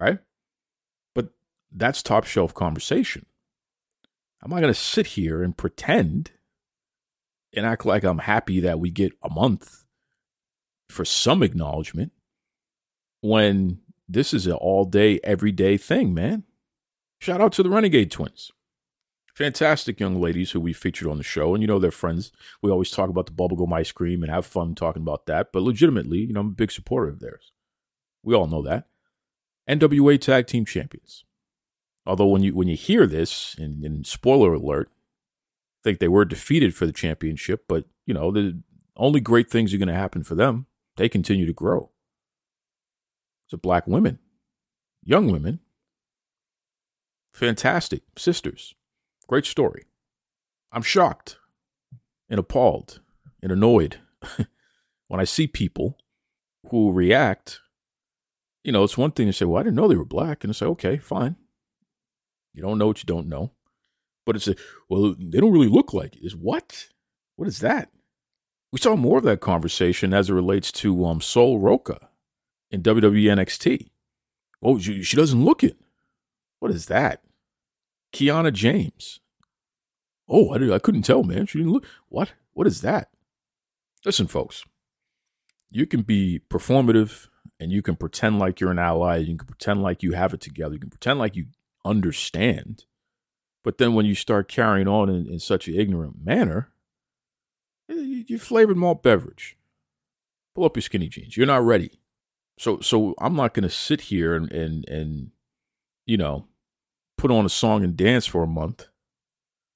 right? 0.00 0.18
But 1.14 1.30
that's 1.70 2.02
top 2.02 2.24
shelf 2.24 2.54
conversation. 2.54 3.26
I'm 4.42 4.50
not 4.50 4.60
going 4.60 4.72
to 4.72 4.78
sit 4.78 5.06
here 5.08 5.42
and 5.42 5.56
pretend 5.56 6.30
and 7.54 7.66
act 7.66 7.84
like 7.84 8.04
I'm 8.04 8.18
happy 8.18 8.60
that 8.60 8.78
we 8.78 8.90
get 8.90 9.12
a 9.22 9.28
month 9.28 9.84
for 10.88 11.04
some 11.04 11.42
acknowledgement 11.42 12.12
when 13.20 13.80
this 14.08 14.32
is 14.32 14.46
an 14.46 14.54
all 14.54 14.84
day, 14.84 15.20
everyday 15.22 15.76
thing, 15.76 16.14
man. 16.14 16.44
Shout 17.20 17.40
out 17.40 17.52
to 17.52 17.62
the 17.62 17.70
Renegade 17.70 18.10
Twins. 18.10 18.50
Fantastic 19.34 20.00
young 20.00 20.20
ladies 20.20 20.52
who 20.52 20.60
we 20.60 20.72
featured 20.72 21.08
on 21.08 21.16
the 21.16 21.22
show. 21.22 21.54
And 21.54 21.62
you 21.62 21.68
know, 21.68 21.78
they're 21.78 21.90
friends. 21.90 22.32
We 22.62 22.70
always 22.70 22.90
talk 22.90 23.08
about 23.08 23.26
the 23.26 23.32
bubblegum 23.32 23.72
ice 23.72 23.92
cream 23.92 24.22
and 24.22 24.32
have 24.32 24.46
fun 24.46 24.74
talking 24.74 25.02
about 25.02 25.26
that. 25.26 25.52
But 25.52 25.62
legitimately, 25.62 26.18
you 26.18 26.32
know, 26.32 26.40
I'm 26.40 26.48
a 26.48 26.50
big 26.50 26.72
supporter 26.72 27.08
of 27.08 27.20
theirs. 27.20 27.52
We 28.22 28.34
all 28.34 28.46
know 28.46 28.62
that. 28.62 28.86
NWA 29.68 30.20
Tag 30.20 30.46
Team 30.46 30.64
Champions. 30.64 31.24
Although 32.06 32.26
when 32.26 32.42
you 32.42 32.54
when 32.54 32.68
you 32.68 32.76
hear 32.76 33.06
this, 33.06 33.54
and, 33.58 33.84
and 33.84 34.06
spoiler 34.06 34.54
alert, 34.54 34.90
I 34.90 35.80
think 35.84 35.98
they 35.98 36.08
were 36.08 36.24
defeated 36.24 36.74
for 36.74 36.86
the 36.86 36.92
championship, 36.92 37.64
but 37.68 37.84
you 38.06 38.14
know, 38.14 38.32
the 38.32 38.62
only 38.96 39.20
great 39.20 39.50
things 39.50 39.72
are 39.72 39.78
going 39.78 39.88
to 39.88 39.94
happen 39.94 40.24
for 40.24 40.34
them. 40.34 40.66
They 40.96 41.08
continue 41.08 41.46
to 41.46 41.52
grow. 41.52 41.90
A 43.52 43.56
black 43.56 43.86
women, 43.86 44.18
young 45.02 45.32
women, 45.32 45.60
fantastic 47.32 48.02
sisters. 48.16 48.74
Great 49.26 49.46
story. 49.46 49.84
I'm 50.70 50.82
shocked 50.82 51.38
and 52.28 52.38
appalled 52.38 53.00
and 53.42 53.50
annoyed 53.50 53.96
when 55.08 55.20
I 55.20 55.24
see 55.24 55.46
people 55.46 55.98
who 56.70 56.92
react. 56.92 57.60
You 58.64 58.72
know, 58.72 58.84
it's 58.84 58.98
one 58.98 59.12
thing 59.12 59.26
to 59.28 59.32
say, 59.32 59.46
well, 59.46 59.60
I 59.60 59.62
didn't 59.62 59.76
know 59.76 59.88
they 59.88 59.96
were 59.96 60.04
black. 60.04 60.44
And 60.44 60.54
say, 60.54 60.66
okay, 60.66 60.98
fine. 60.98 61.36
You 62.52 62.62
don't 62.62 62.78
know 62.78 62.88
what 62.88 63.02
you 63.02 63.06
don't 63.06 63.28
know. 63.28 63.52
But 64.26 64.36
it's 64.36 64.48
a, 64.48 64.56
well, 64.90 65.14
they 65.18 65.40
don't 65.40 65.52
really 65.52 65.68
look 65.68 65.94
like 65.94 66.16
it. 66.16 66.26
Is 66.26 66.36
what? 66.36 66.88
What 67.36 67.48
is 67.48 67.60
that? 67.60 67.88
We 68.72 68.78
saw 68.78 68.94
more 68.96 69.16
of 69.16 69.24
that 69.24 69.40
conversation 69.40 70.12
as 70.12 70.28
it 70.28 70.34
relates 70.34 70.70
to 70.72 71.06
um, 71.06 71.22
Sol 71.22 71.58
Ruca 71.58 72.08
in 72.70 72.82
WWE 72.82 73.24
NXT. 73.24 73.90
Oh, 74.62 74.78
she, 74.78 75.02
she 75.02 75.16
doesn't 75.16 75.44
look 75.44 75.62
it. 75.62 75.76
What 76.58 76.70
is 76.70 76.86
that? 76.86 77.22
Kiana 78.12 78.52
James. 78.52 79.20
Oh, 80.28 80.50
I, 80.50 80.74
I 80.74 80.78
couldn't 80.78 81.02
tell, 81.02 81.22
man. 81.22 81.46
She 81.46 81.58
didn't 81.58 81.72
look. 81.72 81.86
What? 82.08 82.32
What 82.52 82.66
is 82.66 82.80
that? 82.82 83.10
Listen, 84.04 84.26
folks. 84.26 84.64
You 85.70 85.86
can 85.86 86.02
be 86.02 86.40
performative 86.48 87.28
and 87.60 87.70
you 87.72 87.82
can 87.82 87.96
pretend 87.96 88.38
like 88.38 88.60
you're 88.60 88.70
an 88.70 88.78
ally. 88.78 89.18
You 89.18 89.36
can 89.36 89.46
pretend 89.46 89.82
like 89.82 90.02
you 90.02 90.12
have 90.12 90.34
it 90.34 90.40
together. 90.40 90.74
You 90.74 90.80
can 90.80 90.90
pretend 90.90 91.18
like 91.18 91.36
you 91.36 91.46
understand. 91.84 92.84
But 93.64 93.78
then 93.78 93.94
when 93.94 94.06
you 94.06 94.14
start 94.14 94.48
carrying 94.48 94.88
on 94.88 95.08
in, 95.08 95.26
in 95.26 95.38
such 95.38 95.68
an 95.68 95.74
ignorant 95.74 96.24
manner, 96.24 96.70
eh, 97.90 97.94
you, 97.94 98.24
you 98.26 98.38
flavored 98.38 98.76
malt 98.76 99.02
beverage. 99.02 99.56
Pull 100.54 100.64
up 100.64 100.76
your 100.76 100.82
skinny 100.82 101.08
jeans. 101.08 101.36
You're 101.36 101.46
not 101.46 101.64
ready. 101.64 101.97
So 102.58 102.80
so 102.80 103.14
I'm 103.18 103.36
not 103.36 103.54
gonna 103.54 103.70
sit 103.70 104.02
here 104.02 104.34
and 104.34 104.50
and 104.52 104.88
and 104.88 105.30
you 106.06 106.16
know 106.16 106.48
put 107.16 107.30
on 107.30 107.44
a 107.44 107.50
song 107.50 107.84
and 107.84 107.96
dance 107.96 108.26
for 108.26 108.42
a 108.42 108.46
month 108.46 108.86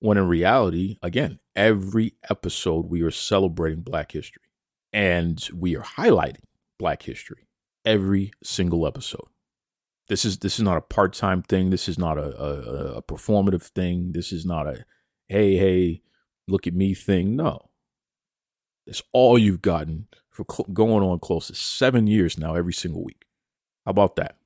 when 0.03 0.19
in 0.19 0.27
reality, 0.27 0.97
again, 1.01 1.39
every 1.55 2.15
episode 2.29 2.87
we 2.87 3.03
are 3.03 3.11
celebrating 3.13 3.83
Black 3.83 4.11
history 4.11 4.43
and 4.93 5.49
we 5.55 5.77
are 5.77 5.85
highlighting 5.85 6.43
Black 6.77 7.03
history 7.03 7.47
every 7.85 8.33
single 8.43 8.85
episode. 8.85 9.29
This 10.09 10.25
is 10.25 10.39
this 10.39 10.59
is 10.59 10.65
not 10.65 10.77
a 10.77 10.81
part 10.81 11.13
time 11.13 11.43
thing. 11.43 11.71
This 11.71 11.89
is 11.89 11.99
not 11.99 12.19
a, 12.19 12.37
a, 12.37 12.95
a 12.97 13.03
performative 13.03 13.63
thing. 13.63 14.11
This 14.11 14.33
is 14.33 14.45
not 14.45 14.67
a 14.67 14.85
hey 15.29 15.57
hey 15.57 16.03
look 16.49 16.67
at 16.67 16.75
me 16.75 16.95
thing. 16.95 17.37
No, 17.37 17.71
it's 18.89 19.03
all 19.13 19.39
you've 19.39 19.63
gotten 19.63 20.09
for 20.33 20.45
cl- 20.51 20.67
going 20.73 21.05
on 21.05 21.21
close 21.21 21.47
to 21.47 21.55
seven 21.55 22.07
years 22.07 22.39
now, 22.39 22.55
every 22.55 22.73
single 22.73 23.05
week. 23.05 23.27
How 23.85 23.91
about 23.91 24.17
that? 24.17 24.37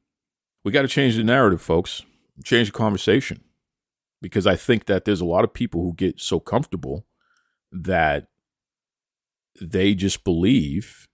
We 0.64 0.72
got 0.72 0.82
to 0.82 0.88
change 0.88 1.16
the 1.16 1.24
narrative, 1.24 1.62
folks. 1.62 2.02
Change 2.44 2.68
the 2.68 2.72
conversation 2.76 3.42
because 4.20 4.46
I 4.46 4.56
think 4.56 4.86
that 4.86 5.04
there's 5.04 5.20
a 5.20 5.26
lot 5.26 5.44
of 5.44 5.54
people 5.54 5.82
who 5.82 5.94
get 5.94 6.20
so 6.20 6.40
comfortable 6.40 7.06
that 7.72 8.26
they 9.60 9.94
just 9.94 10.24
believe, 10.24 11.08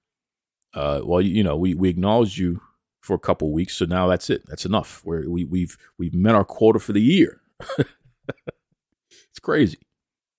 uh, 0.74 1.02
well, 1.04 1.20
you 1.20 1.44
know, 1.44 1.56
we, 1.56 1.74
we 1.74 1.88
acknowledge 1.90 2.38
you 2.38 2.60
for 3.00 3.14
a 3.14 3.20
couple 3.20 3.52
weeks, 3.52 3.74
so 3.74 3.84
now 3.84 4.06
that's 4.08 4.30
it. 4.30 4.44
That's 4.46 4.64
enough. 4.64 5.02
We're, 5.04 5.28
we 5.28 5.44
we've 5.44 5.76
we've 5.98 6.14
met 6.14 6.34
our 6.34 6.44
quota 6.44 6.78
for 6.78 6.92
the 6.92 7.00
year. 7.00 7.40
it's 7.78 9.40
crazy. 9.40 9.78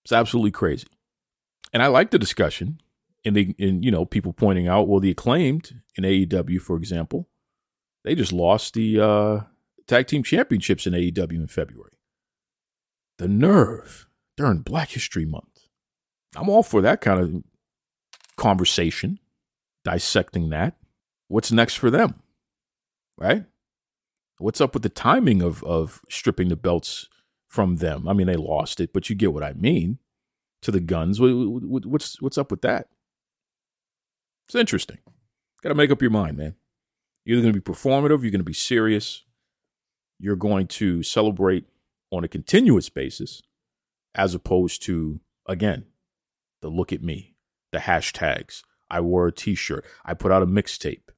It's 0.03 0.13
absolutely 0.13 0.51
crazy. 0.51 0.88
And 1.71 1.81
I 1.84 1.88
like 1.88 2.11
the 2.11 2.19
discussion 2.19 2.79
in 3.24 3.34
the 3.34 3.55
in 3.57 3.84
you 3.84 3.91
know 3.91 4.05
people 4.05 4.34
pointing 4.34 4.67
out 4.67 4.88
well 4.88 4.99
the 4.99 5.11
acclaimed 5.11 5.82
in 5.95 6.03
AEW 6.03 6.59
for 6.59 6.76
example 6.76 7.30
they 8.03 8.15
just 8.15 8.34
lost 8.34 8.74
the 8.74 8.99
uh, 8.99 9.39
tag 9.88 10.07
team 10.07 10.24
championships 10.24 10.86
in 10.86 10.93
AEW 10.93 11.34
in 11.34 11.47
February. 11.47 11.93
The 13.17 13.28
nerve 13.28 14.07
during 14.36 14.59
Black 14.59 14.89
History 14.89 15.26
Month. 15.26 15.67
I'm 16.36 16.49
all 16.49 16.63
for 16.63 16.82
that 16.82 16.99
kind 16.99 17.19
of 17.19 17.43
conversation, 18.36 19.19
dissecting 19.84 20.49
that. 20.49 20.76
What's 21.28 21.51
next 21.51 21.76
for 21.76 21.89
them? 21.89 22.21
Right? 23.17 23.45
What's 24.39 24.59
up 24.59 24.74
with 24.74 24.84
the 24.84 24.89
timing 24.89 25.41
of 25.41 25.63
of 25.63 26.01
stripping 26.09 26.49
the 26.49 26.55
belts 26.55 27.07
from 27.47 27.78
them? 27.78 28.07
I 28.07 28.13
mean, 28.13 28.28
they 28.28 28.36
lost 28.36 28.82
it, 28.82 28.91
but 28.91 29.09
you 29.09 29.15
get 29.15 29.34
what 29.34 29.43
I 29.43 29.53
mean. 29.53 29.99
To 30.63 30.71
the 30.71 30.80
Gunns, 30.80 31.19
what's 31.19 32.21
what's 32.21 32.38
up 32.38 32.49
with 32.49 32.61
that? 32.61 32.88
It's 34.46 34.56
interesting. 34.56 34.98
Got 35.62 35.70
to 35.70 35.76
make 35.76 35.91
up 35.91 36.02
your 36.02 36.12
mind, 36.12 36.38
man. 36.38 36.56
You're 37.26 37.38
either 37.38 37.44
going 37.44 37.54
to 37.54 37.62
be 37.62 37.72
performative, 37.74 38.22
you're 38.22 38.32
going 38.32 38.39
to 38.39 38.44
be 38.44 38.54
serious, 38.54 39.24
you're 40.20 40.36
going 40.36 40.68
to 40.68 41.04
celebrate 41.04 41.66
on 42.12 42.24
a 42.24 42.28
continuous 42.28 42.89
basis, 42.89 43.41
as 44.14 44.36
opposed 44.36 44.84
to, 44.84 45.22
again, 45.48 45.86
the 46.62 46.68
look 46.68 46.91
at 46.91 47.02
me, 47.02 47.36
the 47.72 47.80
hashtags. 47.80 48.64
I 48.89 49.00
wore 49.00 49.28
a 49.28 49.32
t 49.32 49.56
shirt, 49.56 49.86
I 50.06 50.14
put 50.14 50.32
out 50.32 50.44
a 50.44 50.48
mixtape, 50.48 51.10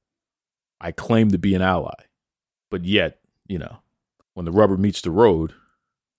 I 0.80 0.92
claim 0.92 1.32
to 1.32 1.40
be 1.40 1.56
an 1.56 1.62
ally. 1.62 2.06
But 2.70 2.86
yet, 2.86 3.20
you 3.48 3.58
know, 3.58 3.80
when 4.34 4.46
the 4.46 4.52
rubber 4.52 4.78
meets 4.78 5.02
the 5.02 5.12
road, 5.12 5.54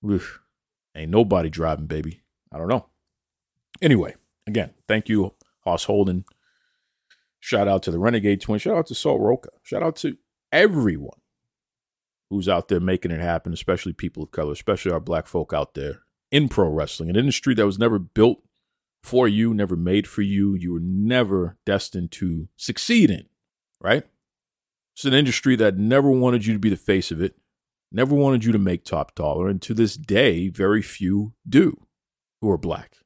ain't 0.04 1.10
nobody 1.10 1.48
driving, 1.48 1.86
baby. 1.86 2.22
I 2.52 2.58
don't 2.58 2.68
know. 2.68 2.86
Anyway, 3.80 4.16
again, 4.46 4.70
thank 4.88 5.08
you, 5.08 5.34
Hoss 5.60 5.84
Holden 5.84 6.24
Shout 7.40 7.68
out 7.68 7.82
to 7.84 7.90
the 7.90 7.98
Renegade 7.98 8.40
Twin. 8.40 8.58
Shout 8.58 8.76
out 8.76 8.86
to 8.86 8.94
Sol 8.94 9.20
Ruca. 9.20 9.48
Shout 9.62 9.82
out 9.82 9.96
to 9.96 10.16
everyone 10.50 11.18
who's 12.30 12.48
out 12.48 12.68
there 12.68 12.80
making 12.80 13.12
it 13.12 13.20
happen, 13.20 13.52
especially 13.52 13.92
people 13.92 14.22
of 14.22 14.30
color, 14.30 14.52
especially 14.52 14.92
our 14.92 15.00
black 15.00 15.26
folk 15.26 15.52
out 15.52 15.74
there 15.74 16.00
in 16.30 16.48
pro 16.48 16.68
wrestling, 16.68 17.10
an 17.10 17.16
industry 17.16 17.54
that 17.54 17.66
was 17.66 17.78
never 17.78 17.98
built 17.98 18.42
for 19.02 19.28
you, 19.28 19.54
never 19.54 19.76
made 19.76 20.08
for 20.08 20.22
you. 20.22 20.54
You 20.54 20.72
were 20.72 20.80
never 20.80 21.56
destined 21.64 22.10
to 22.12 22.48
succeed 22.56 23.10
in, 23.10 23.26
right? 23.80 24.04
It's 24.94 25.04
an 25.04 25.14
industry 25.14 25.56
that 25.56 25.76
never 25.76 26.10
wanted 26.10 26.46
you 26.46 26.54
to 26.54 26.58
be 26.58 26.70
the 26.70 26.76
face 26.76 27.10
of 27.10 27.20
it, 27.20 27.36
never 27.92 28.14
wanted 28.14 28.44
you 28.44 28.52
to 28.52 28.58
make 28.58 28.84
top 28.84 29.14
dollar. 29.14 29.48
And 29.48 29.62
to 29.62 29.74
this 29.74 29.96
day, 29.96 30.48
very 30.48 30.82
few 30.82 31.34
do 31.48 31.86
who 32.40 32.50
are 32.50 32.58
black 32.58 32.96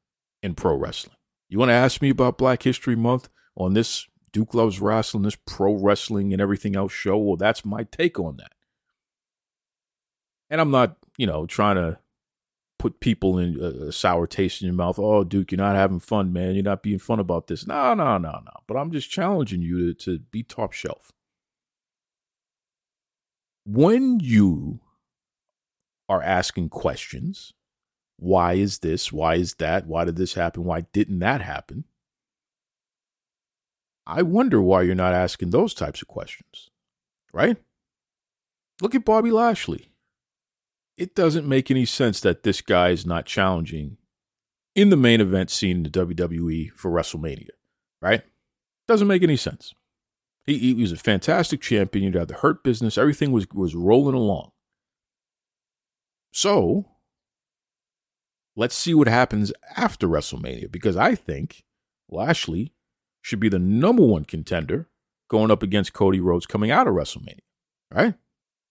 in 0.41 0.55
pro 0.55 0.75
wrestling. 0.75 1.15
You 1.49 1.59
want 1.59 1.69
to 1.69 1.73
ask 1.73 2.01
me 2.01 2.09
about 2.09 2.37
Black 2.37 2.63
History 2.63 2.95
Month 2.95 3.29
on 3.57 3.73
this 3.73 4.07
Duke 4.33 4.53
Loves 4.53 4.79
Wrestling, 4.79 5.23
this 5.23 5.37
pro 5.45 5.73
wrestling 5.73 6.33
and 6.33 6.41
everything 6.41 6.75
else 6.75 6.93
show. 6.93 7.17
Well, 7.17 7.37
that's 7.37 7.65
my 7.65 7.83
take 7.83 8.19
on 8.19 8.37
that. 8.37 8.53
And 10.49 10.61
I'm 10.61 10.71
not, 10.71 10.97
you 11.17 11.27
know, 11.27 11.45
trying 11.45 11.75
to 11.75 11.99
put 12.77 12.99
people 12.99 13.37
in 13.37 13.59
a, 13.59 13.91
sour 13.91 14.25
taste 14.25 14.61
in 14.61 14.65
your 14.65 14.75
mouth. 14.75 14.97
Oh, 14.97 15.23
Duke, 15.23 15.51
you're 15.51 15.57
not 15.57 15.75
having 15.75 15.99
fun, 15.99 16.33
man. 16.33 16.55
You're 16.55 16.63
not 16.63 16.83
being 16.83 16.99
fun 16.99 17.19
about 17.19 17.47
this. 17.47 17.67
No, 17.67 17.93
no, 17.93 18.17
no, 18.17 18.31
no. 18.31 18.51
But 18.67 18.77
I'm 18.77 18.91
just 18.91 19.09
challenging 19.09 19.61
you 19.61 19.93
to, 19.93 20.05
to 20.05 20.19
be 20.19 20.43
top 20.43 20.73
shelf. 20.73 21.11
When 23.65 24.19
you 24.19 24.79
are 26.09 26.23
asking 26.23 26.69
questions, 26.69 27.53
why 28.17 28.53
is 28.53 28.79
this? 28.79 29.13
Why 29.13 29.35
is 29.35 29.53
that? 29.55 29.85
Why 29.85 30.05
did 30.05 30.15
this 30.15 30.33
happen? 30.33 30.63
Why 30.63 30.81
didn't 30.91 31.19
that 31.19 31.41
happen? 31.41 31.85
I 34.11 34.23
wonder 34.23 34.61
why 34.61 34.81
you're 34.81 34.93
not 34.93 35.13
asking 35.13 35.51
those 35.51 35.73
types 35.73 36.01
of 36.01 36.07
questions, 36.09 36.69
right? 37.31 37.55
Look 38.81 38.93
at 38.93 39.05
Bobby 39.05 39.31
Lashley. 39.31 39.89
It 40.97 41.15
doesn't 41.15 41.47
make 41.47 41.71
any 41.71 41.85
sense 41.85 42.19
that 42.19 42.43
this 42.43 42.59
guy 42.59 42.89
is 42.89 43.05
not 43.05 43.25
challenging 43.25 43.95
in 44.75 44.89
the 44.89 44.97
main 44.97 45.21
event 45.21 45.49
scene 45.49 45.77
in 45.77 45.83
the 45.83 45.89
WWE 45.89 46.71
for 46.73 46.91
WrestleMania, 46.91 47.51
right? 48.01 48.23
Doesn't 48.85 49.07
make 49.07 49.23
any 49.23 49.37
sense. 49.37 49.73
He, 50.45 50.57
he 50.57 50.73
was 50.73 50.91
a 50.91 50.97
fantastic 50.97 51.61
champion. 51.61 52.11
You 52.11 52.19
had 52.19 52.27
the 52.27 52.33
hurt 52.33 52.65
business. 52.65 52.97
Everything 52.97 53.31
was 53.31 53.47
was 53.53 53.75
rolling 53.75 54.15
along. 54.15 54.51
So, 56.33 56.85
let's 58.57 58.75
see 58.75 58.93
what 58.93 59.07
happens 59.07 59.53
after 59.77 60.05
WrestleMania 60.05 60.69
because 60.69 60.97
I 60.97 61.15
think 61.15 61.63
Lashley 62.09 62.73
should 63.21 63.39
be 63.39 63.49
the 63.49 63.59
number 63.59 64.03
one 64.03 64.25
contender 64.25 64.89
going 65.29 65.51
up 65.51 65.63
against 65.63 65.93
Cody 65.93 66.19
Rhodes 66.19 66.45
coming 66.45 66.71
out 66.71 66.87
of 66.87 66.93
WrestleMania, 66.93 67.39
right? 67.93 68.15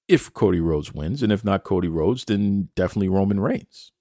If 0.08 0.32
Cody 0.34 0.60
Rhodes 0.60 0.92
wins, 0.92 1.22
and 1.22 1.32
if 1.32 1.44
not 1.44 1.64
Cody 1.64 1.88
Rhodes, 1.88 2.24
then 2.24 2.68
definitely 2.74 3.08
Roman 3.08 3.40
Reigns. 3.40 3.92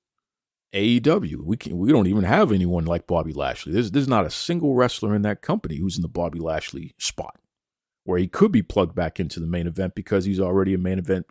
AEW, 0.73 1.43
we 1.43 1.57
can 1.57 1.77
we 1.77 1.91
don't 1.91 2.07
even 2.07 2.23
have 2.23 2.51
anyone 2.51 2.85
like 2.85 3.07
Bobby 3.07 3.33
Lashley. 3.33 3.73
There's 3.73 3.91
there's 3.91 4.07
not 4.07 4.25
a 4.25 4.31
single 4.31 4.75
wrestler 4.75 5.15
in 5.15 5.23
that 5.23 5.41
company 5.41 5.77
who's 5.77 5.97
in 5.97 6.03
the 6.03 6.07
Bobby 6.07 6.39
Lashley 6.39 6.93
spot 6.99 7.39
where 8.09 8.19
he 8.19 8.27
could 8.27 8.51
be 8.51 8.63
plugged 8.63 8.95
back 8.95 9.19
into 9.19 9.39
the 9.39 9.47
main 9.47 9.67
event 9.67 9.93
because 9.93 10.25
he's 10.25 10.39
already 10.39 10.73
a 10.73 10.79
main 10.79 10.97
event, 10.99 11.27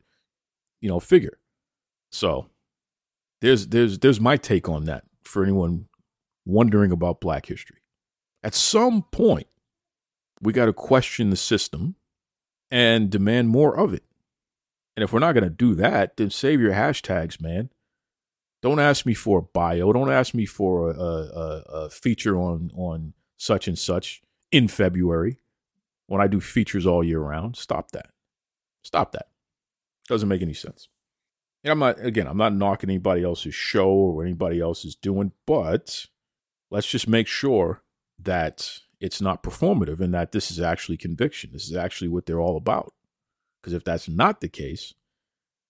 you 0.80 0.88
know, 0.88 1.00
figure. 1.00 1.38
So 2.10 2.46
there's 3.40 3.68
there's 3.68 3.98
there's 3.98 4.20
my 4.20 4.36
take 4.36 4.68
on 4.68 4.84
that 4.84 5.04
for 5.24 5.42
anyone 5.42 5.86
wondering 6.46 6.92
about 6.92 7.20
black 7.20 7.46
history. 7.46 7.77
At 8.42 8.54
some 8.54 9.02
point, 9.02 9.46
we 10.40 10.52
got 10.52 10.66
to 10.66 10.72
question 10.72 11.30
the 11.30 11.36
system 11.36 11.96
and 12.70 13.10
demand 13.10 13.48
more 13.48 13.76
of 13.76 13.92
it. 13.92 14.04
And 14.96 15.04
if 15.04 15.12
we're 15.12 15.20
not 15.20 15.32
going 15.32 15.44
to 15.44 15.50
do 15.50 15.74
that, 15.76 16.16
then 16.16 16.30
save 16.30 16.60
your 16.60 16.72
hashtags, 16.72 17.40
man. 17.40 17.70
Don't 18.62 18.80
ask 18.80 19.06
me 19.06 19.14
for 19.14 19.38
a 19.38 19.42
bio. 19.42 19.92
Don't 19.92 20.10
ask 20.10 20.34
me 20.34 20.44
for 20.44 20.90
a, 20.90 20.94
a, 20.94 21.62
a 21.72 21.90
feature 21.90 22.36
on 22.36 22.70
on 22.74 23.14
such 23.36 23.68
and 23.68 23.78
such 23.78 24.20
in 24.50 24.66
February 24.66 25.38
when 26.08 26.20
I 26.20 26.26
do 26.26 26.40
features 26.40 26.84
all 26.84 27.04
year 27.04 27.20
round. 27.20 27.56
Stop 27.56 27.92
that. 27.92 28.10
Stop 28.82 29.12
that. 29.12 29.28
Doesn't 30.08 30.28
make 30.28 30.42
any 30.42 30.54
sense. 30.54 30.88
And 31.62 31.70
I'm 31.70 31.78
not 31.78 32.04
again, 32.04 32.26
I'm 32.26 32.36
not 32.36 32.54
knocking 32.54 32.90
anybody 32.90 33.22
else's 33.22 33.54
show 33.54 33.88
or 33.88 34.16
what 34.16 34.26
anybody 34.26 34.60
else 34.60 34.84
is 34.84 34.96
doing, 34.96 35.32
but 35.46 36.06
let's 36.70 36.88
just 36.88 37.06
make 37.06 37.28
sure 37.28 37.82
that 38.22 38.80
it's 39.00 39.20
not 39.20 39.42
performative 39.42 40.00
and 40.00 40.12
that 40.14 40.32
this 40.32 40.50
is 40.50 40.60
actually 40.60 40.96
conviction. 40.96 41.50
This 41.52 41.68
is 41.68 41.76
actually 41.76 42.08
what 42.08 42.26
they're 42.26 42.40
all 42.40 42.56
about. 42.56 42.92
Because 43.60 43.72
if 43.72 43.84
that's 43.84 44.08
not 44.08 44.40
the 44.40 44.48
case, 44.48 44.94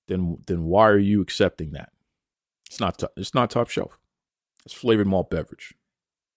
then 0.09 0.39
then 0.47 0.65
why 0.65 0.89
are 0.89 0.99
you 0.99 1.21
accepting 1.21 1.73
that? 1.73 1.91
It's 2.67 2.81
not 2.81 2.99
t- 2.99 3.07
it's 3.17 3.35
not 3.35 3.51
top 3.51 3.69
shelf. 3.69 3.99
It's 4.65 4.75
flavored 4.75 5.07
malt 5.07 5.31
beverage. 5.31 5.75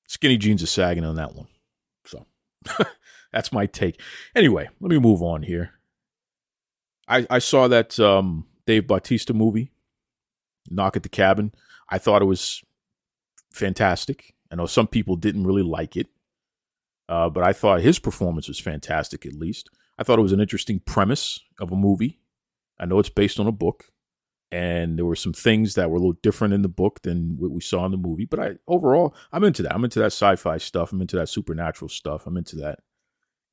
Skinny 0.08 0.38
jeans 0.38 0.64
are 0.64 0.68
sagging 0.68 1.06
on 1.06 1.16
that 1.16 1.36
one. 1.36 1.48
So 2.06 2.26
that's 3.32 3.52
my 3.52 3.66
take. 3.66 4.00
Anyway, 4.36 4.70
let 4.80 4.90
me 4.90 5.00
move 5.00 5.22
on 5.22 5.44
here. 5.44 5.74
I 7.08 7.26
I 7.30 7.40
saw 7.40 7.68
that 7.68 8.00
um, 8.00 8.48
Dave 8.66 8.88
Bautista 8.88 9.34
movie, 9.34 9.72
Knock 10.70 10.96
at 10.96 11.04
the 11.04 11.10
Cabin. 11.10 11.54
I 11.90 11.98
thought 11.98 12.22
it 12.22 12.26
was 12.26 12.64
fantastic. 13.52 14.34
I 14.52 14.56
know 14.56 14.66
some 14.66 14.88
people 14.88 15.16
didn't 15.16 15.48
really 15.48 15.64
like 15.64 15.96
it, 15.96 16.08
uh, 17.08 17.30
but 17.30 17.44
I 17.44 17.54
thought 17.54 17.82
his 17.82 18.00
performance 18.00 18.48
was 18.48 18.60
fantastic. 18.60 19.26
At 19.26 19.34
least 19.34 19.70
I 19.98 20.04
thought 20.04 20.20
it 20.20 20.24
was 20.24 20.34
an 20.34 20.42
interesting 20.42 20.80
premise 20.80 21.40
of 21.60 21.72
a 21.72 21.76
movie. 21.76 22.20
I 22.80 22.86
know 22.86 23.00
it's 23.00 23.10
based 23.10 23.40
on 23.40 23.48
a 23.48 23.52
book, 23.52 23.92
and 24.52 24.98
there 24.98 25.06
were 25.06 25.16
some 25.16 25.34
things 25.34 25.76
that 25.76 25.90
were 25.90 25.98
a 25.98 26.00
little 26.00 26.18
different 26.22 26.54
in 26.54 26.62
the 26.62 26.70
book 26.70 27.02
than 27.04 27.38
what 27.38 27.52
we 27.52 27.62
saw 27.62 27.86
in 27.86 27.92
the 27.92 27.98
movie. 27.98 28.26
But 28.26 28.40
I 28.40 28.56
overall, 28.68 29.16
I'm 29.32 29.44
into 29.44 29.64
that. 29.64 29.74
I'm 29.74 29.84
into 29.84 30.00
that 30.00 30.08
sci-fi 30.08 30.58
stuff. 30.58 30.92
I'm 30.92 31.02
into 31.02 31.16
that 31.16 31.30
supernatural 31.30 31.90
stuff. 31.90 32.28
I'm 32.28 32.38
into 32.38 32.58
that 32.58 32.80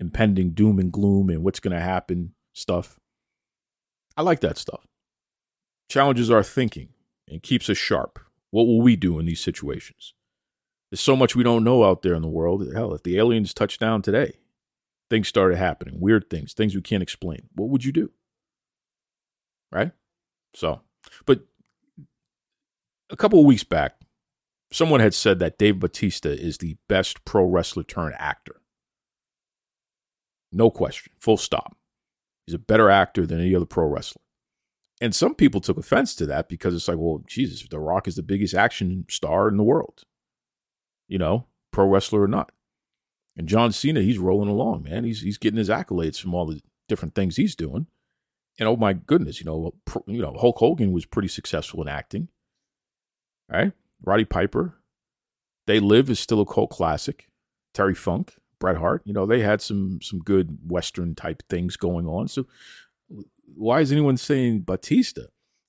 impending 0.01 0.51
doom 0.51 0.79
and 0.79 0.93
gloom 0.93 1.29
and 1.31 1.45
what's 1.45 1.61
going 1.61 1.77
to 1.77 1.83
happen 1.83 2.35
stuff. 2.53 2.99
I 4.17 4.23
like 4.23 4.41
that 4.41 4.59
stuff. 4.59 4.87
Challenges 5.89 6.31
our 6.31 6.43
thinking 6.43 6.91
and 7.29 7.43
keeps 7.43 7.71
us 7.71 7.79
sharp. 7.79 8.19
What 8.51 8.67
will 8.67 8.81
we 8.81 8.97
do 8.97 9.19
in 9.19 9.27
these 9.27 9.41
situations? 9.41 10.15
There's 10.91 11.01
so 11.01 11.17
much 11.17 11.37
we 11.37 11.43
don't 11.43 11.65
know 11.65 11.85
out 11.85 12.03
there 12.03 12.15
in 12.15 12.23
the 12.23 12.29
world. 12.29 12.67
Hell, 12.75 12.95
if 12.95 13.03
the 13.03 13.19
aliens 13.19 13.53
touched 13.53 13.81
down 13.81 14.03
today, 14.03 14.39
things 15.11 15.29
started 15.29 15.57
happening, 15.59 16.01
weird 16.01 16.31
things, 16.31 16.53
things 16.53 16.75
we 16.75 16.81
can't 16.81 17.03
explain. 17.03 17.49
What 17.55 17.69
would 17.69 17.85
you 17.85 17.93
do? 17.93 18.11
Right? 19.71 19.93
So, 20.55 20.81
but 21.27 21.41
a 23.11 23.17
couple 23.17 23.39
of 23.39 23.47
weeks 23.47 23.65
back, 23.65 24.01
someone 24.73 25.01
had 25.01 25.15
said 25.15 25.39
that 25.39 25.59
Dave 25.59 25.79
Batista 25.79 26.31
is 26.31 26.59
the 26.59 26.77
best 26.89 27.25
pro 27.25 27.45
wrestler 27.45 27.83
turned 27.83 28.15
actor. 28.19 28.61
No 30.51 30.71
question, 30.71 31.13
full 31.19 31.37
stop. 31.37 31.77
He's 32.47 32.55
a 32.55 32.59
better 32.59 32.89
actor 32.89 33.27
than 33.27 33.41
any 33.41 33.55
other 33.55 33.67
pro 33.67 33.87
wrestler. 33.87 34.23
And 35.01 35.15
some 35.15 35.35
people 35.35 35.61
took 35.61 35.77
offense 35.77 36.15
to 36.17 36.27
that 36.27 36.49
because 36.49 36.75
it's 36.75 36.89
like, 36.89 36.97
well, 36.99 37.23
Jesus, 37.27 37.65
The 37.69 37.79
Rock 37.79 38.09
is 38.09 38.17
the 38.17 38.23
biggest 38.23 38.55
action 38.55 39.05
star 39.09 39.49
in 39.49 39.59
the 39.59 39.63
world. 39.63 40.05
You 41.09 41.19
know, 41.19 41.47
pro 41.73 41.87
wrestler 41.87 42.23
or 42.23 42.29
not. 42.29 42.53
And 43.37 43.49
John 43.49 43.73
Cena, 43.73 44.01
he's 44.01 44.19
rolling 44.19 44.49
along, 44.49 44.85
man. 44.85 45.05
He's 45.05 45.23
he's 45.23 45.39
getting 45.39 45.59
his 45.59 45.69
accolades 45.69 46.21
from 46.21 46.35
all 46.35 46.47
the 46.47 46.63
different 46.89 47.15
things 47.15 47.37
he's 47.37 47.57
doing 47.57 47.87
and 48.59 48.69
oh 48.69 48.77
my 48.77 48.93
goodness, 48.93 49.41
you 49.41 49.47
know, 49.47 49.73
you 50.07 50.21
know, 50.21 50.35
Hulk 50.39 50.59
Hogan 50.59 50.93
was 50.93 51.07
pretty 51.07 51.29
successful 51.29 51.81
in 51.81 51.89
acting. 51.89 52.29
Right? 53.49 53.73
Roddy 54.05 54.25
Piper, 54.25 54.79
They 55.67 55.81
Live 55.81 56.11
is 56.11 56.19
still 56.19 56.41
a 56.41 56.47
cult 56.47 56.71
classic. 56.71 57.29
Terry 57.73 57.95
Funk, 57.95 58.35
Bret 58.59 58.77
Hart, 58.77 59.03
you 59.05 59.13
know, 59.13 59.27
they 59.27 59.41
had 59.41 59.63
some 59.63 60.01
some 60.03 60.19
good 60.19 60.59
Western 60.67 61.15
type 61.15 61.43
things 61.49 61.77
going 61.77 62.07
on. 62.07 62.29
So 62.29 62.47
why 63.57 63.81
is 63.81 63.93
anyone 63.93 64.17
saying 64.17 64.63
Batista? 64.63 65.23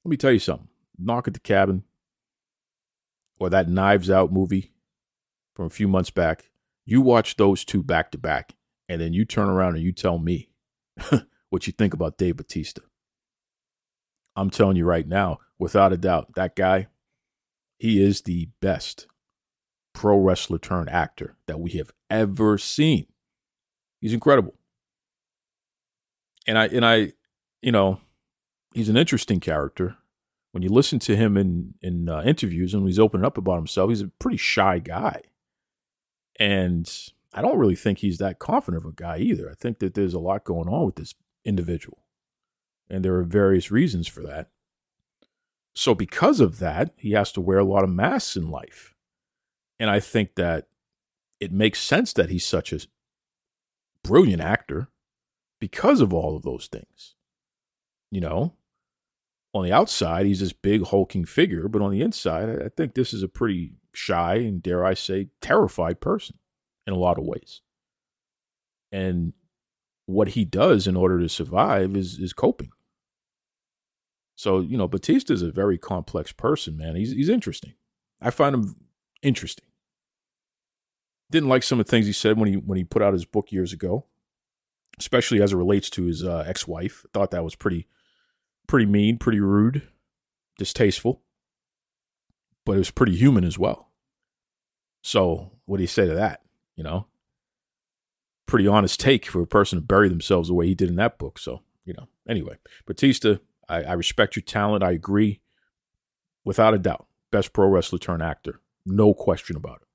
Let 0.03 0.09
me 0.09 0.17
tell 0.17 0.31
you 0.31 0.39
something. 0.39 0.69
Knock 0.97 1.27
at 1.27 1.33
the 1.33 1.39
Cabin, 1.39 1.83
or 3.39 3.49
that 3.49 3.69
Knives 3.69 4.09
Out 4.09 4.33
movie 4.33 4.71
from 5.59 5.65
a 5.65 5.69
few 5.69 5.89
months 5.89 6.09
back. 6.09 6.49
You 6.85 7.01
watch 7.01 7.35
those 7.35 7.65
two 7.65 7.83
back 7.83 8.11
to 8.11 8.17
back, 8.17 8.53
and 8.87 9.01
then 9.01 9.11
you 9.11 9.25
turn 9.25 9.49
around 9.49 9.75
and 9.75 9.83
you 9.83 9.91
tell 9.91 10.17
me 10.17 10.51
what 11.49 11.67
you 11.67 11.73
think 11.73 11.93
about 11.93 12.17
Dave 12.17 12.37
Batista. 12.37 12.81
I'm 14.37 14.49
telling 14.49 14.77
you 14.77 14.85
right 14.85 15.05
now, 15.05 15.39
without 15.57 15.91
a 15.91 15.97
doubt, 15.97 16.35
that 16.35 16.55
guy, 16.55 16.87
he 17.77 18.01
is 18.01 18.21
the 18.21 18.47
best 18.61 19.07
pro 19.93 20.17
wrestler 20.17 20.59
turned 20.59 20.89
actor 20.89 21.35
that 21.45 21.59
we 21.59 21.71
have 21.71 21.91
ever 22.09 22.57
seen. 22.57 23.07
He's 23.99 24.13
incredible. 24.13 24.55
And 26.47 26.57
I 26.57 26.67
and 26.67 26.85
I, 26.85 27.11
you 27.61 27.73
know, 27.73 27.99
he's 28.73 28.87
an 28.87 28.95
interesting 28.95 29.41
character. 29.41 29.97
When 30.53 30.63
you 30.63 30.69
listen 30.69 30.99
to 30.99 31.17
him 31.17 31.35
in 31.35 31.73
in 31.81 32.07
uh, 32.07 32.21
interviews 32.21 32.73
and 32.73 32.87
he's 32.87 32.97
opening 32.97 33.25
up 33.25 33.37
about 33.37 33.57
himself, 33.57 33.89
he's 33.89 33.99
a 33.99 34.07
pretty 34.19 34.37
shy 34.37 34.79
guy. 34.79 35.23
And 36.39 36.89
I 37.33 37.41
don't 37.41 37.59
really 37.59 37.75
think 37.75 37.99
he's 37.99 38.17
that 38.17 38.39
confident 38.39 38.83
of 38.83 38.89
a 38.89 38.95
guy 38.95 39.17
either. 39.17 39.49
I 39.49 39.53
think 39.53 39.79
that 39.79 39.93
there's 39.93 40.13
a 40.13 40.19
lot 40.19 40.45
going 40.45 40.69
on 40.69 40.85
with 40.85 40.95
this 40.95 41.13
individual. 41.43 41.99
And 42.89 43.05
there 43.05 43.15
are 43.15 43.23
various 43.23 43.69
reasons 43.69 44.07
for 44.07 44.21
that. 44.21 44.49
So, 45.75 45.93
because 45.93 46.39
of 46.39 46.59
that, 46.59 46.93
he 46.97 47.11
has 47.11 47.31
to 47.33 47.41
wear 47.41 47.59
a 47.59 47.63
lot 47.63 47.83
of 47.83 47.89
masks 47.89 48.35
in 48.35 48.49
life. 48.49 48.95
And 49.79 49.89
I 49.89 49.99
think 49.99 50.35
that 50.35 50.67
it 51.39 51.51
makes 51.51 51.79
sense 51.79 52.11
that 52.13 52.29
he's 52.29 52.45
such 52.45 52.73
a 52.73 52.79
brilliant 54.03 54.41
actor 54.41 54.89
because 55.59 56.01
of 56.01 56.13
all 56.13 56.35
of 56.35 56.43
those 56.43 56.67
things. 56.67 57.15
You 58.11 58.21
know, 58.21 58.55
on 59.53 59.63
the 59.63 59.71
outside, 59.71 60.25
he's 60.25 60.39
this 60.39 60.53
big, 60.53 60.85
hulking 60.87 61.25
figure, 61.25 61.67
but 61.67 61.81
on 61.81 61.91
the 61.91 62.01
inside, 62.01 62.61
I 62.61 62.69
think 62.69 62.93
this 62.93 63.13
is 63.13 63.23
a 63.23 63.27
pretty 63.27 63.73
shy 63.93 64.35
and, 64.35 64.61
dare 64.61 64.85
I 64.85 64.93
say, 64.93 65.29
terrified 65.41 66.01
person 66.01 66.37
in 66.85 66.93
a 66.93 66.97
lot 66.97 67.17
of 67.17 67.25
ways. 67.25 67.61
And 68.91 69.33
what 70.05 70.29
he 70.29 70.43
does 70.43 70.87
in 70.87 70.95
order 70.95 71.19
to 71.19 71.29
survive 71.29 71.95
is 71.95 72.17
is 72.17 72.33
coping. 72.33 72.71
So, 74.35 74.61
you 74.61 74.77
know, 74.77 74.87
Batista 74.87 75.33
is 75.33 75.41
a 75.41 75.51
very 75.51 75.77
complex 75.77 76.31
person, 76.31 76.77
man. 76.77 76.95
He's 76.95 77.11
he's 77.11 77.29
interesting. 77.29 77.73
I 78.21 78.31
find 78.31 78.55
him 78.55 78.75
interesting. 79.21 79.65
Didn't 81.29 81.49
like 81.49 81.61
some 81.61 81.79
of 81.79 81.85
the 81.85 81.91
things 81.91 82.07
he 82.07 82.13
said 82.13 82.39
when 82.39 82.49
he 82.49 82.55
when 82.55 82.77
he 82.77 82.83
put 82.83 83.01
out 83.01 83.13
his 83.13 83.25
book 83.25 83.51
years 83.51 83.71
ago, 83.71 84.05
especially 84.97 85.41
as 85.41 85.53
it 85.53 85.57
relates 85.57 85.89
to 85.91 86.05
his 86.05 86.23
uh, 86.23 86.43
ex-wife. 86.47 87.05
Thought 87.13 87.31
that 87.31 87.43
was 87.43 87.55
pretty 87.55 87.87
pretty 88.67 88.87
mean, 88.87 89.17
pretty 89.19 89.39
rude, 89.39 89.87
distasteful. 90.57 91.21
But 92.65 92.73
it 92.73 92.79
was 92.79 92.91
pretty 92.91 93.15
human 93.15 93.43
as 93.43 93.57
well. 93.57 93.89
So, 95.01 95.53
what 95.65 95.77
do 95.77 95.83
you 95.83 95.87
say 95.87 96.07
to 96.07 96.13
that? 96.15 96.41
You 96.75 96.83
know, 96.83 97.07
pretty 98.45 98.67
honest 98.67 98.99
take 98.99 99.25
for 99.25 99.41
a 99.41 99.47
person 99.47 99.79
to 99.79 99.85
bury 99.85 100.09
themselves 100.09 100.47
the 100.47 100.53
way 100.53 100.67
he 100.67 100.75
did 100.75 100.89
in 100.89 100.95
that 100.97 101.17
book. 101.17 101.39
So, 101.39 101.61
you 101.85 101.93
know, 101.93 102.07
anyway, 102.27 102.57
Batista, 102.85 103.37
I, 103.67 103.83
I 103.83 103.93
respect 103.93 104.35
your 104.35 104.43
talent. 104.43 104.83
I 104.83 104.91
agree 104.91 105.41
without 106.43 106.73
a 106.73 106.79
doubt. 106.79 107.07
Best 107.31 107.53
pro 107.53 107.67
wrestler 107.67 107.99
turned 107.99 108.23
actor. 108.23 108.59
No 108.85 109.13
question 109.13 109.55
about 109.55 109.81
it. 109.83 109.87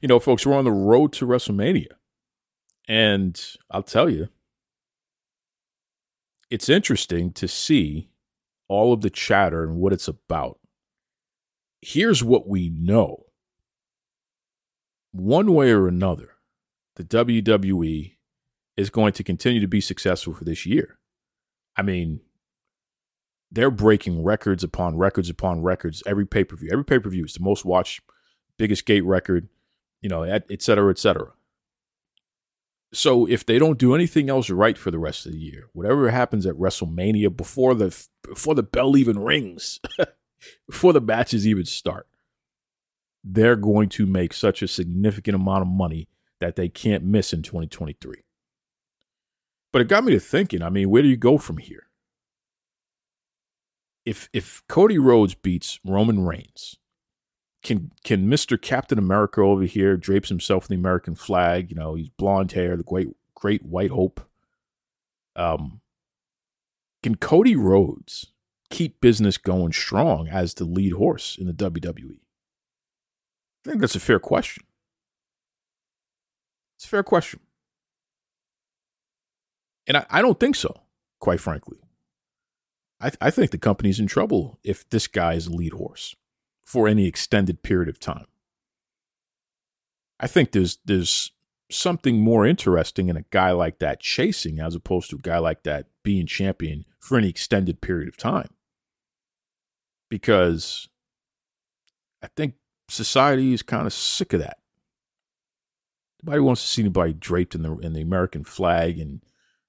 You 0.00 0.08
know, 0.08 0.18
folks, 0.18 0.46
we're 0.46 0.56
on 0.56 0.64
the 0.64 0.72
road 0.72 1.12
to 1.14 1.26
WrestleMania. 1.26 1.92
And 2.88 3.40
I'll 3.70 3.82
tell 3.82 4.08
you, 4.08 4.28
it's 6.50 6.68
interesting 6.68 7.32
to 7.32 7.46
see 7.46 8.08
all 8.72 8.92
of 8.92 9.02
the 9.02 9.10
chatter 9.10 9.62
and 9.62 9.76
what 9.76 9.92
it's 9.92 10.08
about. 10.08 10.58
here's 11.82 12.22
what 12.24 12.46
we 12.48 12.70
know 12.70 13.26
one 15.12 15.52
way 15.52 15.70
or 15.70 15.88
another, 15.88 16.36
the 16.96 17.04
WWE 17.04 18.16
is 18.76 18.88
going 18.90 19.12
to 19.12 19.24
continue 19.24 19.60
to 19.60 19.66
be 19.66 19.80
successful 19.80 20.32
for 20.32 20.44
this 20.44 20.64
year. 20.64 20.98
I 21.76 21.82
mean, 21.82 22.20
they're 23.50 23.70
breaking 23.70 24.24
records 24.24 24.64
upon 24.64 24.96
records 24.96 25.28
upon 25.28 25.62
records 25.62 26.02
every 26.06 26.26
pay 26.26 26.44
per 26.44 26.56
view. 26.56 26.70
Every 26.72 26.84
pay 26.84 26.98
per 26.98 27.10
view 27.10 27.24
is 27.24 27.34
the 27.34 27.44
most 27.44 27.64
watched, 27.64 28.00
biggest 28.56 28.86
gate 28.86 29.04
record, 29.04 29.48
you 30.00 30.08
know, 30.08 30.22
et, 30.22 30.46
et 30.50 30.62
cetera, 30.62 30.90
et 30.90 30.98
cetera. 30.98 31.32
So 32.94 33.26
if 33.26 33.46
they 33.46 33.58
don't 33.58 33.78
do 33.78 33.94
anything 33.94 34.28
else 34.28 34.50
right 34.50 34.76
for 34.76 34.90
the 34.90 34.98
rest 34.98 35.24
of 35.24 35.32
the 35.32 35.38
year, 35.38 35.68
whatever 35.72 36.10
happens 36.10 36.44
at 36.44 36.56
WrestleMania 36.56 37.34
before 37.34 37.74
the 37.74 38.06
before 38.22 38.54
the 38.54 38.62
bell 38.62 38.96
even 38.96 39.18
rings, 39.18 39.80
before 40.68 40.92
the 40.92 41.00
matches 41.00 41.46
even 41.46 41.64
start, 41.64 42.06
they're 43.24 43.56
going 43.56 43.88
to 43.90 44.06
make 44.06 44.34
such 44.34 44.62
a 44.62 44.68
significant 44.68 45.34
amount 45.34 45.62
of 45.62 45.68
money 45.68 46.08
that 46.40 46.56
they 46.56 46.68
can't 46.68 47.04
miss 47.04 47.32
in 47.32 47.42
2023. 47.42 48.22
But 49.72 49.82
it 49.82 49.88
got 49.88 50.04
me 50.04 50.12
to 50.12 50.20
thinking, 50.20 50.62
I 50.62 50.68
mean, 50.68 50.90
where 50.90 51.02
do 51.02 51.08
you 51.08 51.16
go 51.16 51.38
from 51.38 51.56
here? 51.56 51.86
If 54.04 54.28
if 54.32 54.62
Cody 54.68 54.98
Rhodes 54.98 55.34
beats 55.34 55.80
Roman 55.84 56.26
Reigns, 56.26 56.76
can 57.62 57.92
can 58.04 58.28
Mr. 58.28 58.60
Captain 58.60 58.98
America 58.98 59.40
over 59.40 59.64
here 59.64 59.96
drapes 59.96 60.28
himself 60.28 60.68
in 60.68 60.76
the 60.76 60.80
American 60.80 61.14
flag, 61.14 61.70
you 61.70 61.76
know, 61.76 61.94
he's 61.94 62.08
blonde 62.10 62.52
hair, 62.52 62.76
the 62.76 62.82
great 62.82 63.08
great 63.34 63.64
white 63.64 63.90
hope. 63.90 64.20
Um 65.36 65.80
can 67.02 67.16
Cody 67.16 67.56
Rhodes 67.56 68.26
keep 68.70 69.00
business 69.00 69.38
going 69.38 69.72
strong 69.72 70.28
as 70.28 70.54
the 70.54 70.64
lead 70.64 70.92
horse 70.92 71.36
in 71.38 71.46
the 71.46 71.52
WWE? 71.52 72.20
I 73.64 73.68
think 73.68 73.80
that's 73.80 73.96
a 73.96 74.00
fair 74.00 74.18
question. 74.18 74.64
It's 76.76 76.84
a 76.84 76.88
fair 76.88 77.02
question. 77.02 77.40
And 79.86 79.96
I, 79.96 80.06
I 80.10 80.22
don't 80.22 80.38
think 80.38 80.56
so, 80.56 80.82
quite 81.20 81.40
frankly. 81.40 81.78
I, 83.00 83.10
th- 83.10 83.18
I 83.20 83.30
think 83.30 83.50
the 83.50 83.58
company's 83.58 83.98
in 83.98 84.06
trouble 84.06 84.58
if 84.62 84.88
this 84.90 85.08
guy 85.08 85.34
is 85.34 85.48
lead 85.48 85.72
horse 85.72 86.14
for 86.72 86.88
any 86.88 87.06
extended 87.06 87.62
period 87.62 87.86
of 87.86 88.00
time. 88.00 88.24
I 90.18 90.26
think 90.26 90.52
there's 90.52 90.78
there's 90.86 91.32
something 91.70 92.18
more 92.18 92.46
interesting 92.46 93.10
in 93.10 93.16
a 93.18 93.26
guy 93.28 93.50
like 93.50 93.78
that 93.80 94.00
chasing 94.00 94.58
as 94.58 94.74
opposed 94.74 95.10
to 95.10 95.16
a 95.16 95.18
guy 95.18 95.36
like 95.36 95.64
that 95.64 95.88
being 96.02 96.24
champion 96.26 96.86
for 96.98 97.18
any 97.18 97.28
extended 97.28 97.82
period 97.82 98.08
of 98.08 98.16
time. 98.16 98.48
Because 100.08 100.88
I 102.22 102.28
think 102.36 102.54
society 102.88 103.52
is 103.52 103.62
kind 103.62 103.86
of 103.86 103.92
sick 103.92 104.32
of 104.32 104.40
that. 104.40 104.56
Nobody 106.22 106.40
wants 106.40 106.62
to 106.62 106.68
see 106.68 106.80
anybody 106.80 107.12
draped 107.12 107.54
in 107.54 107.64
the 107.64 107.76
in 107.80 107.92
the 107.92 108.00
American 108.00 108.44
flag 108.44 108.98
and 108.98 109.20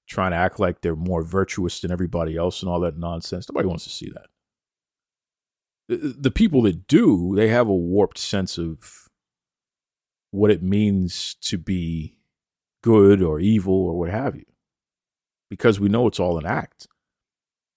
trying 0.06 0.30
to 0.30 0.38
act 0.38 0.58
like 0.58 0.80
they're 0.80 0.96
more 0.96 1.22
virtuous 1.22 1.80
than 1.80 1.90
everybody 1.90 2.34
else 2.34 2.62
and 2.62 2.70
all 2.70 2.80
that 2.80 2.96
nonsense. 2.96 3.46
Nobody 3.50 3.68
wants 3.68 3.84
to 3.84 3.90
see 3.90 4.08
that. 4.08 4.28
The, 5.88 6.30
people 6.30 6.62
that 6.62 6.86
do, 6.86 7.34
they 7.36 7.48
have 7.48 7.68
a 7.68 7.74
warped 7.74 8.18
sense 8.18 8.56
of 8.58 9.08
what 10.30 10.50
it 10.50 10.62
means 10.62 11.36
to 11.42 11.58
be 11.58 12.16
good 12.82 13.22
or 13.22 13.38
evil 13.38 13.86
or 13.86 13.98
what 13.98 14.10
have 14.10 14.34
you. 14.34 14.46
Because 15.50 15.78
we 15.78 15.88
know 15.88 16.06
it's 16.06 16.18
all 16.18 16.38
an 16.38 16.46
act. 16.46 16.86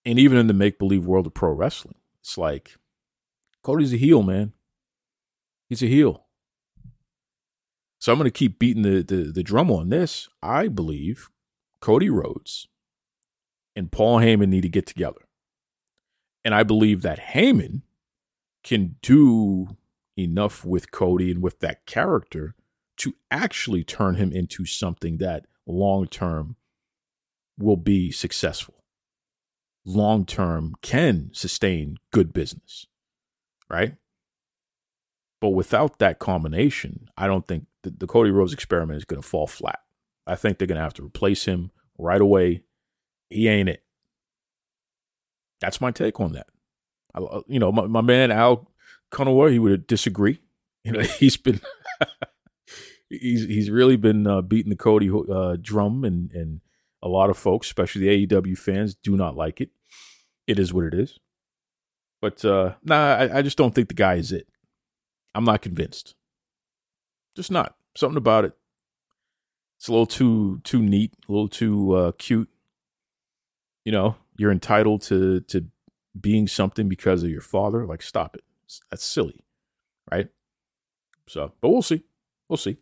And 0.06 0.18
even 0.18 0.38
in 0.38 0.48
the 0.48 0.54
make 0.54 0.80
believe 0.80 1.06
world 1.06 1.28
of 1.28 1.34
pro 1.34 1.52
wrestling, 1.52 1.96
it's 2.22 2.38
like 2.38 2.78
Cody's 3.62 3.94
a 3.94 3.98
heel, 3.98 4.24
man. 4.24 4.54
He's 5.68 5.84
a 5.84 5.88
heel. 5.88 6.26
So 8.00 8.12
I'm 8.12 8.18
going 8.18 8.32
to 8.32 8.32
keep 8.32 8.58
beating 8.58 8.84
the, 8.84 9.04
the, 9.04 9.32
the 9.32 9.44
drum 9.44 9.70
on 9.70 9.90
this. 9.90 10.30
I 10.42 10.68
believe 10.70 11.30
Cody 11.82 12.10
Rhodes 12.10 12.68
and 13.76 13.92
Paul 13.92 14.20
Heyman 14.20 14.50
need 14.50 14.62
to 14.62 14.70
get 14.70 14.86
together. 14.86 15.22
And 16.46 16.56
I 16.56 16.64
believe 16.64 17.02
that 17.02 17.20
Heyman 17.20 17.82
can 18.68 18.98
do 19.02 19.78
enough 20.18 20.66
with 20.66 20.92
Cody 20.92 21.32
and 21.32 21.42
with 21.42 21.62
that 21.62 21.86
character 21.86 22.54
to 22.98 23.16
actually 23.32 23.82
turn 23.82 24.16
him 24.16 24.34
into 24.34 24.66
something 24.66 25.20
that 25.20 25.46
long 25.66 26.06
term 26.06 26.58
will 27.58 27.78
be 27.78 28.12
successful, 28.12 28.84
long 29.86 30.26
term 30.26 30.76
can 30.82 31.30
sustain 31.32 31.96
good 32.12 32.34
business, 32.34 32.88
right? 33.70 33.96
But 35.40 35.52
without 35.52 36.00
that 36.00 36.20
combination, 36.20 37.10
I 37.16 37.28
don't 37.28 37.48
think 37.48 37.68
the, 37.84 37.92
the 37.92 38.08
Cody 38.08 38.32
Rhodes 38.32 38.52
experiment 38.52 38.98
is 38.98 39.06
going 39.06 39.22
to 39.22 39.28
fall 39.28 39.48
flat. 39.48 39.80
I 40.26 40.36
think 40.36 40.58
they're 40.58 40.68
going 40.68 40.76
to 40.76 40.84
have 40.84 40.96
to 40.96 41.06
replace 41.06 41.46
him 41.46 41.72
right 41.98 42.20
away. 42.20 42.64
He 43.30 43.48
ain't 43.48 43.70
it. 43.70 43.84
That's 45.62 45.80
my 45.80 45.92
take 45.92 46.20
on 46.20 46.34
that. 46.34 46.48
You 47.48 47.60
know, 47.60 47.72
my, 47.72 47.88
my 47.88 48.02
man 48.02 48.32
Al 48.32 48.72
Conaway, 49.12 49.52
he 49.52 49.60
would 49.60 49.88
disagree. 49.88 50.40
You 50.84 50.94
know, 50.94 51.00
he's 51.20 51.38
been 51.38 51.62
he's 53.10 53.46
he's 53.46 53.70
really 53.70 53.98
been 53.98 54.28
uh, 54.28 54.42
beating 54.42 54.70
the 54.70 54.76
Cody 54.76 55.10
uh, 55.10 55.58
drum, 55.62 56.04
and 56.04 56.32
and 56.32 56.62
a 57.02 57.08
lot 57.08 57.30
of 57.30 57.38
folks, 57.38 57.68
especially 57.68 58.02
the 58.02 58.28
AEW 58.28 58.58
fans, 58.58 58.96
do 58.96 59.16
not 59.16 59.36
like 59.36 59.62
it. 59.62 59.70
It 60.46 60.60
is 60.60 60.74
what 60.74 60.86
it 60.86 60.94
is. 60.94 61.20
But 62.22 62.44
uh, 62.44 62.76
nah, 62.84 63.16
I, 63.16 63.40
I 63.40 63.42
just 63.42 63.58
don't 63.58 63.76
think 63.76 63.90
the 63.90 63.94
guy 63.94 64.16
is 64.16 64.32
it. 64.32 64.48
I'm 65.36 65.44
not 65.44 65.62
convinced. 65.62 66.16
Just 67.36 67.52
not. 67.52 67.76
Something 67.96 68.18
about 68.18 68.46
it 68.46 68.54
it's 69.78 69.88
a 69.88 69.92
little 69.92 70.08
too 70.08 70.60
too 70.64 70.82
neat, 70.82 71.14
a 71.30 71.32
little 71.32 71.48
too 71.48 71.94
uh, 71.94 72.12
cute. 72.18 72.50
You 73.86 73.92
know, 73.92 74.16
you're 74.38 74.52
entitled 74.52 75.04
to 75.04 75.42
to 75.42 75.66
being 76.22 76.48
something 76.48 76.90
because 76.90 77.24
of 77.24 77.30
your 77.30 77.42
father. 77.42 77.86
Like, 77.86 78.02
stop 78.02 78.36
it. 78.36 78.44
That's 78.90 79.06
silly, 79.06 79.44
right? 80.12 80.30
So, 81.28 81.54
but 81.62 81.70
we'll 81.70 81.82
see. 81.82 82.04
We'll 82.50 82.58
see. 82.58 82.78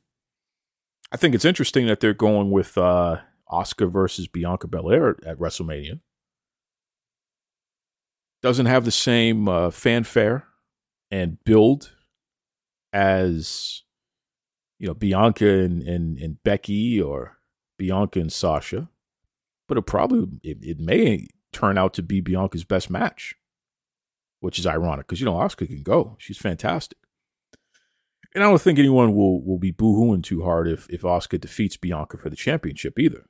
I 1.11 1.17
think 1.17 1.35
it's 1.35 1.45
interesting 1.45 1.87
that 1.87 1.99
they're 1.99 2.13
going 2.13 2.51
with 2.51 2.77
uh, 2.77 3.17
Asuka 3.51 3.91
versus 3.91 4.27
Bianca 4.27 4.67
Belair 4.67 5.17
at 5.25 5.37
WrestleMania. 5.37 5.99
Doesn't 8.41 8.65
have 8.65 8.85
the 8.85 8.91
same 8.91 9.47
uh, 9.47 9.71
fanfare 9.71 10.47
and 11.11 11.43
build 11.43 11.93
as 12.93 13.83
you 14.79 14.87
know, 14.87 14.93
Bianca 14.93 15.47
and, 15.47 15.81
and, 15.83 16.17
and 16.17 16.43
Becky 16.43 17.01
or 17.01 17.37
Bianca 17.77 18.19
and 18.19 18.31
Sasha, 18.31 18.89
but 19.67 19.77
it 19.77 19.83
probably, 19.83 20.39
it, 20.43 20.57
it 20.61 20.79
may 20.79 21.27
turn 21.55 21.77
out 21.77 21.93
to 21.93 22.03
be 22.03 22.21
Bianca's 22.21 22.65
best 22.65 22.89
match, 22.89 23.35
which 24.41 24.59
is 24.59 24.67
ironic 24.67 25.07
because, 25.07 25.21
you 25.21 25.25
know, 25.25 25.35
Asuka 25.35 25.67
can 25.67 25.83
go. 25.83 26.17
She's 26.19 26.37
fantastic. 26.37 26.97
And 28.33 28.43
I 28.43 28.47
don't 28.47 28.61
think 28.61 28.77
anyone 28.77 29.15
will, 29.15 29.41
will 29.41 29.57
be 29.57 29.71
boo-hooing 29.71 30.21
too 30.21 30.43
hard 30.43 30.67
if, 30.67 30.89
if 30.89 31.03
Asuka 31.03 31.39
defeats 31.39 31.77
Bianca 31.77 32.17
for 32.17 32.29
the 32.29 32.35
championship 32.35 32.99
either. 32.99 33.25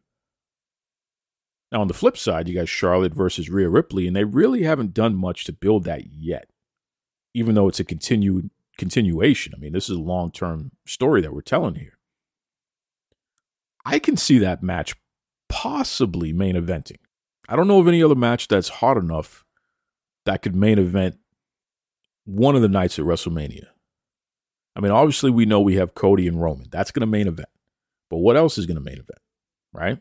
Now, 1.72 1.82
on 1.82 1.88
the 1.88 1.94
flip 1.94 2.18
side, 2.18 2.48
you 2.48 2.56
got 2.56 2.68
Charlotte 2.68 3.14
versus 3.14 3.50
Rhea 3.50 3.70
Ripley, 3.70 4.08
and 4.08 4.16
they 4.16 4.24
really 4.24 4.64
haven't 4.64 4.94
done 4.94 5.16
much 5.16 5.44
to 5.46 5.54
build 5.54 5.84
that 5.84 6.08
yet, 6.12 6.50
even 7.36 7.54
though 7.54 7.68
it's 7.68 7.80
a 7.80 7.84
continued 7.84 8.50
continuation. 8.78 9.54
I 9.56 9.60
mean, 9.60 9.74
this 9.74 9.90
is 9.90 9.98
a 9.98 10.02
long 10.02 10.32
term 10.32 10.72
story 10.88 11.22
that 11.22 11.34
we're 11.34 11.42
telling 11.42 11.76
here. 11.76 11.98
I 13.86 14.00
can 14.00 14.18
see 14.18 14.40
that 14.40 14.64
match 14.64 14.96
possibly 15.50 16.34
main 16.34 16.56
eventing. 16.56 16.98
I 17.48 17.56
don't 17.56 17.68
know 17.68 17.80
of 17.80 17.88
any 17.88 18.04
other 18.04 18.16
match 18.16 18.48
that's 18.48 18.70
hot 18.70 18.98
enough 18.98 19.46
that 20.26 20.42
could 20.42 20.56
main 20.56 20.80
event 20.80 21.18
one 22.26 22.56
of 22.56 22.62
the 22.62 22.68
nights 22.68 22.98
at 22.98 23.06
WrestleMania. 23.06 23.68
I 24.76 24.82
mean, 24.82 24.92
obviously, 24.92 25.32
we 25.32 25.46
know 25.46 25.62
we 25.62 25.76
have 25.76 25.96
Cody 25.96 26.28
and 26.28 26.42
Roman. 26.42 26.68
That's 26.70 26.92
going 26.92 27.02
to 27.02 27.08
main 27.08 27.28
event. 27.28 27.50
But 28.10 28.18
what 28.18 28.36
else 28.36 28.58
is 28.58 28.66
going 28.66 28.76
to 28.76 28.84
main 28.84 28.96
event, 28.96 29.20
right? 29.72 30.00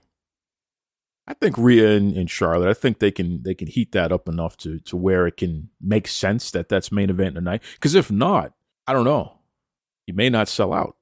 I 1.27 1.35
think 1.35 1.57
Rhea 1.57 1.97
and, 1.97 2.15
and, 2.17 2.31
Charlotte. 2.31 2.69
I 2.69 2.75
think 2.75 2.99
they 2.99 3.11
can 3.11 3.43
they 3.43 3.55
can 3.55 3.67
heat 3.69 3.93
that 3.93 4.13
up 4.13 4.29
enough 4.29 4.57
to 4.59 4.79
to 4.81 4.97
where 4.97 5.27
it 5.27 5.39
can 5.39 5.71
make 5.81 6.07
sense 6.07 6.51
that 6.51 6.69
that's 6.69 6.93
main 6.93 7.09
event 7.09 7.35
tonight. 7.35 7.63
Because 7.75 7.95
if 7.95 8.11
not, 8.11 8.53
I 8.87 8.93
don't 8.93 9.05
know. 9.05 9.39
You 10.07 10.13
may 10.13 10.29
not 10.29 10.49
sell 10.49 10.75
out, 10.75 10.97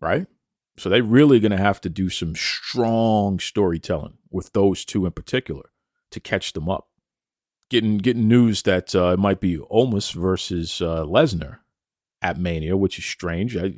right? 0.00 0.26
So 0.78 0.88
they're 0.88 1.02
really 1.02 1.40
going 1.40 1.52
to 1.52 1.58
have 1.58 1.80
to 1.82 1.88
do 1.88 2.08
some 2.08 2.34
strong 2.34 3.38
storytelling 3.38 4.18
with 4.30 4.52
those 4.52 4.84
two 4.84 5.06
in 5.06 5.12
particular 5.12 5.70
to 6.10 6.20
catch 6.20 6.52
them 6.52 6.68
up. 6.68 6.88
Getting 7.70 7.98
getting 7.98 8.28
news 8.28 8.62
that 8.62 8.94
uh, 8.94 9.08
it 9.08 9.18
might 9.18 9.40
be 9.40 9.58
Omos 9.58 10.14
versus 10.14 10.80
uh, 10.80 11.04
Lesnar 11.04 11.58
at 12.22 12.38
Mania, 12.38 12.76
which 12.76 12.98
is 12.98 13.04
strange. 13.04 13.56
I 13.56 13.74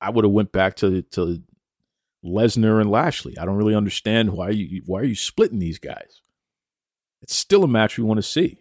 I 0.00 0.10
would 0.10 0.24
have 0.24 0.32
went 0.32 0.52
back 0.52 0.76
to 0.76 1.00
to 1.00 1.42
Lesnar 2.22 2.80
and 2.80 2.90
Lashley. 2.90 3.38
I 3.38 3.46
don't 3.46 3.56
really 3.56 3.74
understand 3.74 4.32
why 4.34 4.50
you 4.50 4.82
why 4.84 5.00
are 5.00 5.04
you 5.04 5.14
splitting 5.14 5.58
these 5.58 5.78
guys. 5.78 6.20
It's 7.22 7.34
still 7.34 7.64
a 7.64 7.68
match 7.68 7.96
we 7.96 8.04
want 8.04 8.18
to 8.18 8.22
see. 8.22 8.58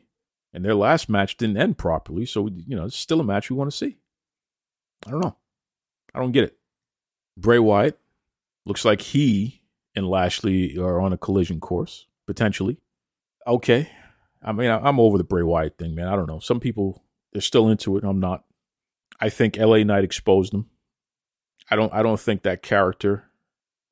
And 0.54 0.64
their 0.64 0.76
last 0.76 1.10
match 1.10 1.38
didn't 1.38 1.58
end 1.58 1.78
properly. 1.78 2.26
So, 2.26 2.48
you 2.48 2.76
know, 2.76 2.86
it's 2.86 2.98
still 2.98 3.22
a 3.22 3.24
match 3.24 3.50
we 3.50 3.56
want 3.56 3.72
to 3.72 3.78
see. 3.78 3.98
I 5.08 5.12
don't 5.12 5.22
know. 5.22 5.36
I 6.14 6.20
don't 6.20 6.32
get 6.32 6.44
it. 6.44 6.58
Bray 7.42 7.60
Wyatt 7.60 8.00
looks 8.66 8.86
like 8.86 9.02
he 9.02 9.62
and 9.96 10.08
Lashley 10.08 10.78
are 10.78 11.02
on 11.02 11.12
a 11.12 11.18
collision 11.18 11.60
course, 11.60 12.06
potentially. 12.28 12.78
Okay. 13.48 13.90
I 14.44 14.52
mean, 14.52 14.70
I'm 14.70 15.00
over 15.00 15.18
the 15.18 15.24
Bray 15.24 15.44
Wyatt 15.44 15.78
thing, 15.78 15.96
man. 15.96 16.08
I 16.08 16.16
don't 16.16 16.28
know. 16.28 16.40
Some 16.40 16.60
people, 16.60 17.04
they're 17.34 17.42
still 17.42 17.70
into 17.70 17.98
it. 17.98 18.04
I'm 18.04 18.20
not. 18.20 18.44
I 19.20 19.30
think 19.30 19.58
LA 19.58 19.84
Knight 19.84 20.04
exposed 20.04 20.54
them. 20.54 20.68
I 21.70 21.76
don't 21.76 21.94
I 21.94 22.04
don't 22.04 22.20
think 22.20 22.44
that 22.44 22.62
character 22.62 23.30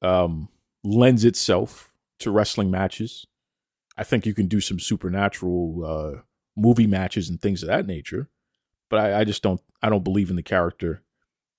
um, 0.02 0.50
lends 0.84 1.24
itself 1.24 1.92
to 2.20 2.32
wrestling 2.32 2.72
matches. 2.72 3.26
I 3.98 4.04
think 4.04 4.26
you 4.26 4.34
can 4.34 4.48
do 4.48 4.60
some 4.60 4.80
supernatural 4.80 5.86
uh, 5.86 6.22
movie 6.56 6.88
matches 6.88 7.30
and 7.30 7.40
things 7.40 7.62
of 7.62 7.68
that 7.68 7.86
nature, 7.86 8.30
but 8.90 9.00
I, 9.00 9.20
I 9.22 9.24
just 9.24 9.44
don't 9.44 9.62
I 9.82 9.90
don't 9.90 10.04
believe 10.04 10.30
in 10.30 10.36
the 10.36 10.44
character 10.44 11.04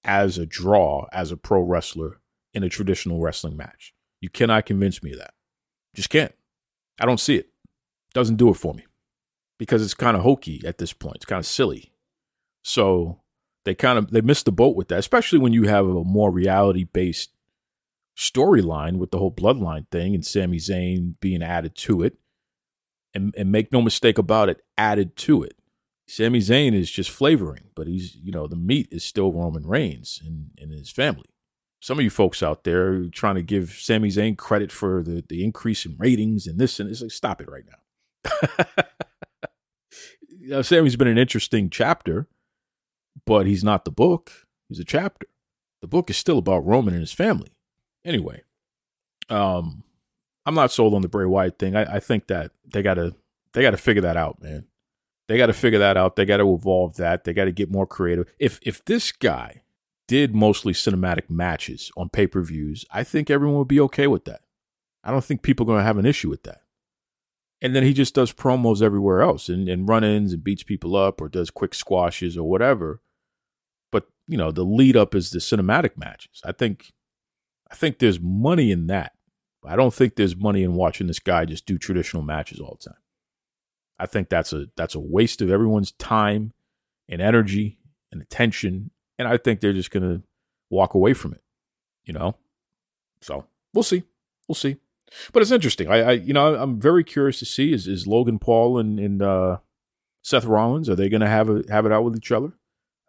as 0.04 0.38
a 0.38 0.46
draw 0.46 1.06
as 1.12 1.30
a 1.30 1.36
pro 1.36 1.60
wrestler 1.60 2.20
in 2.54 2.62
a 2.62 2.68
traditional 2.68 3.20
wrestling 3.20 3.56
match. 3.56 3.94
You 4.20 4.28
cannot 4.28 4.66
convince 4.66 5.02
me 5.02 5.12
of 5.12 5.18
that. 5.18 5.34
Just 5.94 6.10
can't. 6.10 6.34
I 7.00 7.06
don't 7.06 7.20
see 7.20 7.36
it. 7.36 7.48
Doesn't 8.12 8.36
do 8.36 8.50
it 8.50 8.54
for 8.54 8.74
me 8.74 8.86
because 9.58 9.82
it's 9.82 9.94
kind 9.94 10.16
of 10.16 10.22
hokey 10.22 10.62
at 10.64 10.78
this 10.78 10.92
point. 10.92 11.16
It's 11.16 11.24
kind 11.24 11.38
of 11.38 11.46
silly. 11.46 11.92
So 12.62 13.20
they 13.64 13.74
kind 13.74 13.98
of 13.98 14.10
they 14.10 14.20
missed 14.20 14.46
the 14.46 14.52
boat 14.52 14.76
with 14.76 14.88
that, 14.88 14.98
especially 14.98 15.38
when 15.38 15.52
you 15.52 15.64
have 15.64 15.86
a 15.86 16.04
more 16.04 16.30
reality 16.30 16.84
based 16.84 17.30
storyline 18.16 18.98
with 18.98 19.10
the 19.10 19.18
whole 19.18 19.32
bloodline 19.32 19.86
thing 19.90 20.14
and 20.14 20.26
Sami 20.26 20.58
Zayn 20.58 21.14
being 21.20 21.42
added 21.42 21.74
to 21.76 22.02
it. 22.02 22.16
And 23.12 23.34
and 23.36 23.50
make 23.50 23.72
no 23.72 23.82
mistake 23.82 24.18
about 24.18 24.48
it, 24.48 24.62
added 24.78 25.16
to 25.16 25.42
it. 25.42 25.56
Sami 26.10 26.40
Zayn 26.40 26.74
is 26.74 26.90
just 26.90 27.10
flavoring, 27.10 27.64
but 27.74 27.86
he's 27.86 28.16
you 28.16 28.32
know 28.32 28.46
the 28.46 28.56
meat 28.56 28.88
is 28.90 29.04
still 29.04 29.32
Roman 29.32 29.66
Reigns 29.66 30.20
and, 30.24 30.50
and 30.58 30.72
his 30.72 30.90
family. 30.90 31.26
Some 31.80 31.98
of 31.98 32.04
you 32.04 32.10
folks 32.10 32.42
out 32.42 32.64
there 32.64 33.04
trying 33.06 33.36
to 33.36 33.42
give 33.42 33.70
Sami 33.70 34.08
Zayn 34.08 34.36
credit 34.36 34.72
for 34.72 35.02
the 35.02 35.24
the 35.28 35.44
increase 35.44 35.86
in 35.86 35.96
ratings 35.98 36.46
and 36.46 36.58
this 36.58 36.80
and 36.80 36.90
it's 36.90 37.00
like 37.00 37.10
stop 37.12 37.40
it 37.40 37.48
right 37.48 37.64
now. 37.64 38.48
you 40.28 40.48
know, 40.48 40.62
Sami's 40.62 40.96
been 40.96 41.08
an 41.08 41.18
interesting 41.18 41.70
chapter 41.70 42.26
but 43.26 43.46
he's 43.46 43.64
not 43.64 43.84
the 43.84 43.90
book. 43.90 44.32
He's 44.68 44.80
a 44.80 44.84
chapter. 44.84 45.26
The 45.80 45.86
book 45.86 46.10
is 46.10 46.16
still 46.16 46.38
about 46.38 46.66
Roman 46.66 46.94
and 46.94 47.00
his 47.00 47.12
family. 47.12 47.52
Anyway, 48.04 48.42
um, 49.28 49.84
I'm 50.46 50.54
not 50.54 50.72
sold 50.72 50.94
on 50.94 51.02
the 51.02 51.08
Bray 51.08 51.26
Wyatt 51.26 51.58
thing. 51.58 51.76
I, 51.76 51.96
I 51.96 52.00
think 52.00 52.26
that 52.28 52.52
they 52.72 52.82
gotta 52.82 53.14
they 53.52 53.62
gotta 53.62 53.76
figure 53.76 54.02
that 54.02 54.16
out, 54.16 54.42
man. 54.42 54.66
They 55.30 55.38
gotta 55.38 55.52
figure 55.52 55.78
that 55.78 55.96
out. 55.96 56.16
They 56.16 56.24
gotta 56.24 56.52
evolve 56.52 56.96
that. 56.96 57.22
They 57.22 57.32
gotta 57.32 57.52
get 57.52 57.70
more 57.70 57.86
creative. 57.86 58.28
If 58.40 58.58
if 58.62 58.84
this 58.84 59.12
guy 59.12 59.62
did 60.08 60.34
mostly 60.34 60.72
cinematic 60.72 61.30
matches 61.30 61.92
on 61.96 62.08
pay 62.08 62.26
per 62.26 62.42
views, 62.42 62.84
I 62.90 63.04
think 63.04 63.30
everyone 63.30 63.58
would 63.58 63.68
be 63.68 63.78
okay 63.78 64.08
with 64.08 64.24
that. 64.24 64.40
I 65.04 65.12
don't 65.12 65.24
think 65.24 65.42
people 65.42 65.64
are 65.66 65.68
gonna 65.68 65.84
have 65.84 65.98
an 65.98 66.04
issue 66.04 66.28
with 66.30 66.42
that. 66.42 66.62
And 67.62 67.76
then 67.76 67.84
he 67.84 67.92
just 67.92 68.12
does 68.12 68.32
promos 68.32 68.82
everywhere 68.82 69.22
else 69.22 69.48
and, 69.48 69.68
and 69.68 69.88
run 69.88 70.02
ins 70.02 70.32
and 70.32 70.42
beats 70.42 70.64
people 70.64 70.96
up 70.96 71.20
or 71.20 71.28
does 71.28 71.48
quick 71.48 71.74
squashes 71.74 72.36
or 72.36 72.50
whatever. 72.50 73.00
But, 73.92 74.08
you 74.26 74.36
know, 74.36 74.50
the 74.50 74.64
lead 74.64 74.96
up 74.96 75.14
is 75.14 75.30
the 75.30 75.38
cinematic 75.38 75.96
matches. 75.96 76.40
I 76.44 76.50
think 76.50 76.92
I 77.70 77.76
think 77.76 78.00
there's 78.00 78.18
money 78.18 78.72
in 78.72 78.88
that. 78.88 79.12
I 79.64 79.76
don't 79.76 79.94
think 79.94 80.16
there's 80.16 80.34
money 80.34 80.64
in 80.64 80.74
watching 80.74 81.06
this 81.06 81.20
guy 81.20 81.44
just 81.44 81.66
do 81.66 81.78
traditional 81.78 82.24
matches 82.24 82.58
all 82.58 82.76
the 82.80 82.90
time. 82.90 83.00
I 84.00 84.06
think 84.06 84.28
that's 84.28 84.52
a 84.52 84.66
that's 84.76 84.94
a 84.94 85.00
waste 85.00 85.42
of 85.42 85.50
everyone's 85.50 85.92
time 85.92 86.52
and 87.08 87.20
energy 87.20 87.78
and 88.10 88.22
attention. 88.22 88.90
And 89.18 89.28
I 89.28 89.36
think 89.36 89.60
they're 89.60 89.74
just 89.74 89.90
gonna 89.90 90.22
walk 90.70 90.94
away 90.94 91.12
from 91.12 91.34
it. 91.34 91.42
You 92.04 92.14
know? 92.14 92.36
So 93.20 93.44
we'll 93.74 93.82
see. 93.82 94.04
We'll 94.48 94.54
see. 94.54 94.76
But 95.32 95.42
it's 95.42 95.50
interesting. 95.50 95.88
I, 95.88 96.00
I 96.00 96.12
you 96.12 96.32
know, 96.32 96.54
I'm 96.54 96.80
very 96.80 97.04
curious 97.04 97.38
to 97.40 97.44
see 97.44 97.72
is 97.72 97.86
is 97.86 98.06
Logan 98.06 98.38
Paul 98.38 98.78
and, 98.78 98.98
and 98.98 99.22
uh, 99.22 99.58
Seth 100.22 100.44
Rollins 100.44 100.88
are 100.88 100.96
they 100.96 101.08
to 101.20 101.28
have 101.28 101.48
a 101.48 101.62
have 101.68 101.84
it 101.84 101.92
out 101.92 102.04
with 102.04 102.16
each 102.16 102.32
other? 102.32 102.52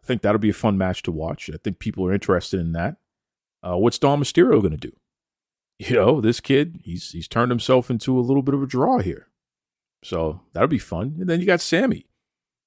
I 0.02 0.06
think 0.06 0.22
that'll 0.22 0.38
be 0.38 0.50
a 0.50 0.54
fun 0.54 0.76
match 0.76 1.02
to 1.04 1.12
watch. 1.12 1.48
I 1.48 1.56
think 1.62 1.78
people 1.78 2.04
are 2.06 2.12
interested 2.12 2.60
in 2.60 2.72
that. 2.72 2.96
Uh, 3.62 3.76
what's 3.76 3.98
Dom 3.98 4.20
Mysterio 4.20 4.60
to 4.72 4.76
do? 4.76 4.92
You 5.78 5.96
know, 5.96 6.20
this 6.20 6.38
kid 6.38 6.80
he's 6.84 7.10
he's 7.10 7.26
turned 7.26 7.50
himself 7.50 7.90
into 7.90 8.16
a 8.18 8.20
little 8.20 8.42
bit 8.42 8.54
of 8.54 8.62
a 8.62 8.66
draw 8.66 8.98
here, 8.98 9.28
so 10.02 10.40
that'll 10.52 10.68
be 10.68 10.78
fun. 10.78 11.16
And 11.20 11.28
then 11.28 11.40
you 11.40 11.46
got 11.46 11.60
Sammy. 11.60 12.06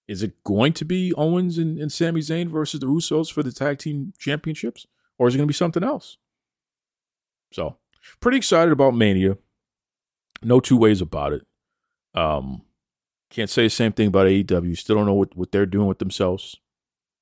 Is 0.07 0.21
it 0.21 0.43
going 0.43 0.73
to 0.73 0.85
be 0.85 1.13
Owens 1.15 1.57
and, 1.57 1.79
and 1.79 1.91
Sami 1.91 2.21
Zayn 2.21 2.47
versus 2.47 2.79
the 2.79 2.87
Usos 2.87 3.31
for 3.31 3.41
the 3.41 3.51
tag 3.51 3.79
team 3.79 4.13
championships, 4.19 4.85
or 5.17 5.27
is 5.27 5.33
it 5.33 5.37
going 5.37 5.47
to 5.47 5.51
be 5.51 5.53
something 5.53 5.83
else? 5.83 6.17
So 7.51 7.77
pretty 8.19 8.37
excited 8.37 8.71
about 8.71 8.95
Mania. 8.95 9.37
No 10.43 10.59
two 10.59 10.77
ways 10.77 11.01
about 11.01 11.33
it. 11.33 11.45
Um, 12.13 12.61
can't 13.31 13.49
say 13.49 13.63
the 13.63 13.69
same 13.69 13.93
thing 13.93 14.07
about 14.07 14.27
AEW. 14.27 14.77
Still 14.77 14.97
don't 14.97 15.07
know 15.07 15.13
what, 15.13 15.35
what 15.35 15.51
they're 15.51 15.65
doing 15.65 15.87
with 15.87 15.99
themselves. 15.99 16.57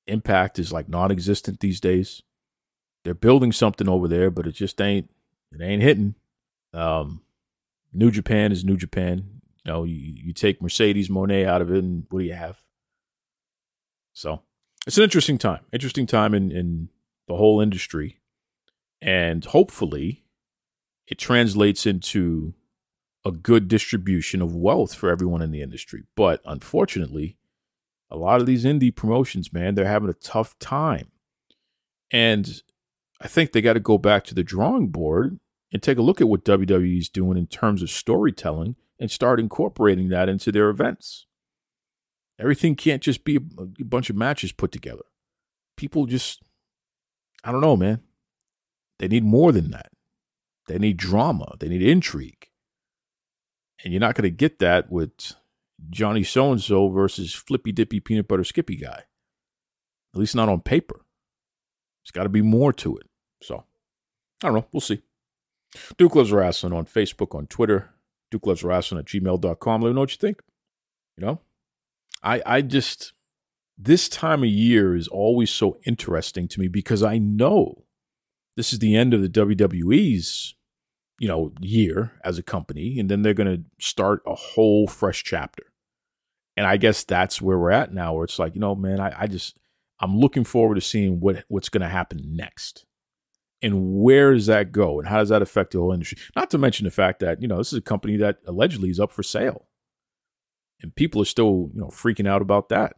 Impact 0.06 0.58
is 0.58 0.72
like 0.72 0.88
non-existent 0.88 1.60
these 1.60 1.80
days. 1.80 2.22
They're 3.04 3.14
building 3.14 3.52
something 3.52 3.88
over 3.88 4.08
there, 4.08 4.30
but 4.30 4.46
it 4.46 4.52
just 4.52 4.80
ain't 4.80 5.10
it 5.52 5.62
ain't 5.62 5.82
hitting. 5.82 6.14
Um, 6.72 7.22
New 7.92 8.10
Japan 8.10 8.52
is 8.52 8.64
New 8.64 8.76
Japan. 8.76 9.33
You 9.64 9.72
know, 9.72 9.84
you, 9.84 10.14
you 10.16 10.32
take 10.32 10.62
Mercedes 10.62 11.08
Moné 11.08 11.46
out 11.46 11.62
of 11.62 11.70
it, 11.70 11.82
and 11.82 12.04
what 12.10 12.20
do 12.20 12.26
you 12.26 12.34
have? 12.34 12.58
So 14.12 14.42
it's 14.86 14.98
an 14.98 15.04
interesting 15.04 15.38
time. 15.38 15.60
Interesting 15.72 16.06
time 16.06 16.34
in 16.34 16.50
in 16.50 16.90
the 17.26 17.36
whole 17.36 17.60
industry, 17.60 18.18
and 19.00 19.44
hopefully 19.44 20.24
it 21.06 21.18
translates 21.18 21.86
into 21.86 22.54
a 23.24 23.32
good 23.32 23.68
distribution 23.68 24.42
of 24.42 24.54
wealth 24.54 24.94
for 24.94 25.10
everyone 25.10 25.40
in 25.42 25.50
the 25.50 25.62
industry. 25.62 26.02
But 26.14 26.40
unfortunately, 26.44 27.38
a 28.10 28.16
lot 28.16 28.40
of 28.40 28.46
these 28.46 28.64
indie 28.64 28.94
promotions, 28.94 29.52
man, 29.52 29.74
they're 29.74 29.86
having 29.86 30.10
a 30.10 30.14
tough 30.14 30.58
time. 30.58 31.10
And 32.10 32.62
I 33.20 33.28
think 33.28 33.52
they 33.52 33.62
got 33.62 33.72
to 33.74 33.80
go 33.80 33.96
back 33.96 34.24
to 34.24 34.34
the 34.34 34.42
drawing 34.42 34.88
board 34.88 35.40
and 35.72 35.82
take 35.82 35.98
a 35.98 36.02
look 36.02 36.20
at 36.20 36.28
what 36.28 36.44
WWE 36.44 36.98
is 36.98 37.08
doing 37.08 37.38
in 37.38 37.46
terms 37.46 37.82
of 37.82 37.90
storytelling 37.90 38.76
and 39.04 39.10
start 39.10 39.38
incorporating 39.38 40.08
that 40.08 40.30
into 40.30 40.50
their 40.50 40.70
events. 40.70 41.26
Everything 42.38 42.74
can't 42.74 43.02
just 43.02 43.22
be 43.22 43.36
a 43.36 43.84
bunch 43.84 44.08
of 44.08 44.16
matches 44.16 44.50
put 44.50 44.72
together. 44.72 45.04
People 45.76 46.06
just, 46.06 46.42
I 47.44 47.52
don't 47.52 47.60
know, 47.60 47.76
man. 47.76 48.00
They 48.98 49.08
need 49.08 49.22
more 49.22 49.52
than 49.52 49.70
that. 49.72 49.92
They 50.68 50.78
need 50.78 50.96
drama. 50.96 51.56
They 51.60 51.68
need 51.68 51.82
intrigue. 51.82 52.48
And 53.84 53.92
you're 53.92 54.00
not 54.00 54.14
going 54.14 54.22
to 54.22 54.30
get 54.30 54.58
that 54.60 54.90
with 54.90 55.34
Johnny 55.90 56.24
so 56.24 56.50
and 56.50 56.62
so 56.62 56.88
versus 56.88 57.34
Flippy 57.34 57.72
Dippy 57.72 58.00
Peanut 58.00 58.26
Butter 58.26 58.44
Skippy 58.44 58.76
guy. 58.76 59.02
At 60.14 60.18
least 60.18 60.34
not 60.34 60.48
on 60.48 60.62
paper. 60.62 61.04
There's 62.02 62.12
got 62.12 62.22
to 62.22 62.30
be 62.30 62.40
more 62.40 62.72
to 62.72 62.96
it. 62.96 63.06
So, 63.42 63.64
I 64.42 64.46
don't 64.46 64.54
know. 64.54 64.66
We'll 64.72 64.80
see. 64.80 65.02
Duke 65.98 66.14
Loves 66.14 66.32
Wrestling 66.32 66.72
on 66.72 66.86
Facebook, 66.86 67.36
on 67.36 67.46
Twitter. 67.46 67.90
Duke 68.34 68.46
Loves 68.48 68.64
at 68.64 69.04
gmail.com. 69.04 69.80
Let 69.80 69.88
me 69.88 69.94
know 69.94 70.00
what 70.00 70.10
you 70.10 70.16
think. 70.16 70.42
You 71.16 71.24
know, 71.24 71.40
I, 72.20 72.42
I 72.44 72.60
just, 72.62 73.12
this 73.78 74.08
time 74.08 74.42
of 74.42 74.48
year 74.48 74.96
is 74.96 75.06
always 75.06 75.50
so 75.50 75.78
interesting 75.86 76.48
to 76.48 76.58
me 76.58 76.66
because 76.66 77.04
I 77.04 77.18
know 77.18 77.84
this 78.56 78.72
is 78.72 78.80
the 78.80 78.96
end 78.96 79.14
of 79.14 79.22
the 79.22 79.28
WWE's, 79.28 80.56
you 81.20 81.28
know, 81.28 81.52
year 81.60 82.18
as 82.24 82.36
a 82.36 82.42
company, 82.42 82.98
and 82.98 83.08
then 83.08 83.22
they're 83.22 83.34
going 83.34 83.56
to 83.56 83.64
start 83.78 84.22
a 84.26 84.34
whole 84.34 84.88
fresh 84.88 85.22
chapter. 85.22 85.66
And 86.56 86.66
I 86.66 86.76
guess 86.76 87.04
that's 87.04 87.40
where 87.40 87.58
we're 87.58 87.70
at 87.70 87.94
now, 87.94 88.14
where 88.14 88.24
it's 88.24 88.40
like, 88.40 88.56
you 88.56 88.60
know, 88.60 88.74
man, 88.74 88.98
I, 88.98 89.14
I 89.16 89.26
just 89.28 89.60
I'm 90.00 90.18
looking 90.18 90.44
forward 90.44 90.74
to 90.74 90.80
seeing 90.80 91.20
what 91.20 91.44
what's 91.46 91.68
going 91.68 91.82
to 91.82 91.88
happen 91.88 92.20
next, 92.24 92.84
and 93.62 94.00
where 94.00 94.34
does 94.34 94.46
that 94.46 94.72
go, 94.72 94.98
and 94.98 95.08
how 95.08 95.18
does 95.18 95.30
that 95.30 95.42
affect 95.42 95.72
the 95.72 95.78
whole 95.78 95.92
industry? 95.92 96.18
Not 96.36 96.50
to 96.50 96.58
mention 96.58 96.84
the 96.84 96.90
fact 96.90 97.20
that 97.20 97.40
you 97.40 97.48
know 97.48 97.58
this 97.58 97.72
is 97.72 97.78
a 97.78 97.82
company 97.82 98.16
that 98.18 98.38
allegedly 98.46 98.90
is 98.90 99.00
up 99.00 99.12
for 99.12 99.22
sale, 99.22 99.66
and 100.82 100.94
people 100.94 101.22
are 101.22 101.26
still 101.26 101.70
you 101.74 101.80
know 101.80 101.88
freaking 101.88 102.28
out 102.28 102.42
about 102.42 102.68
that. 102.68 102.96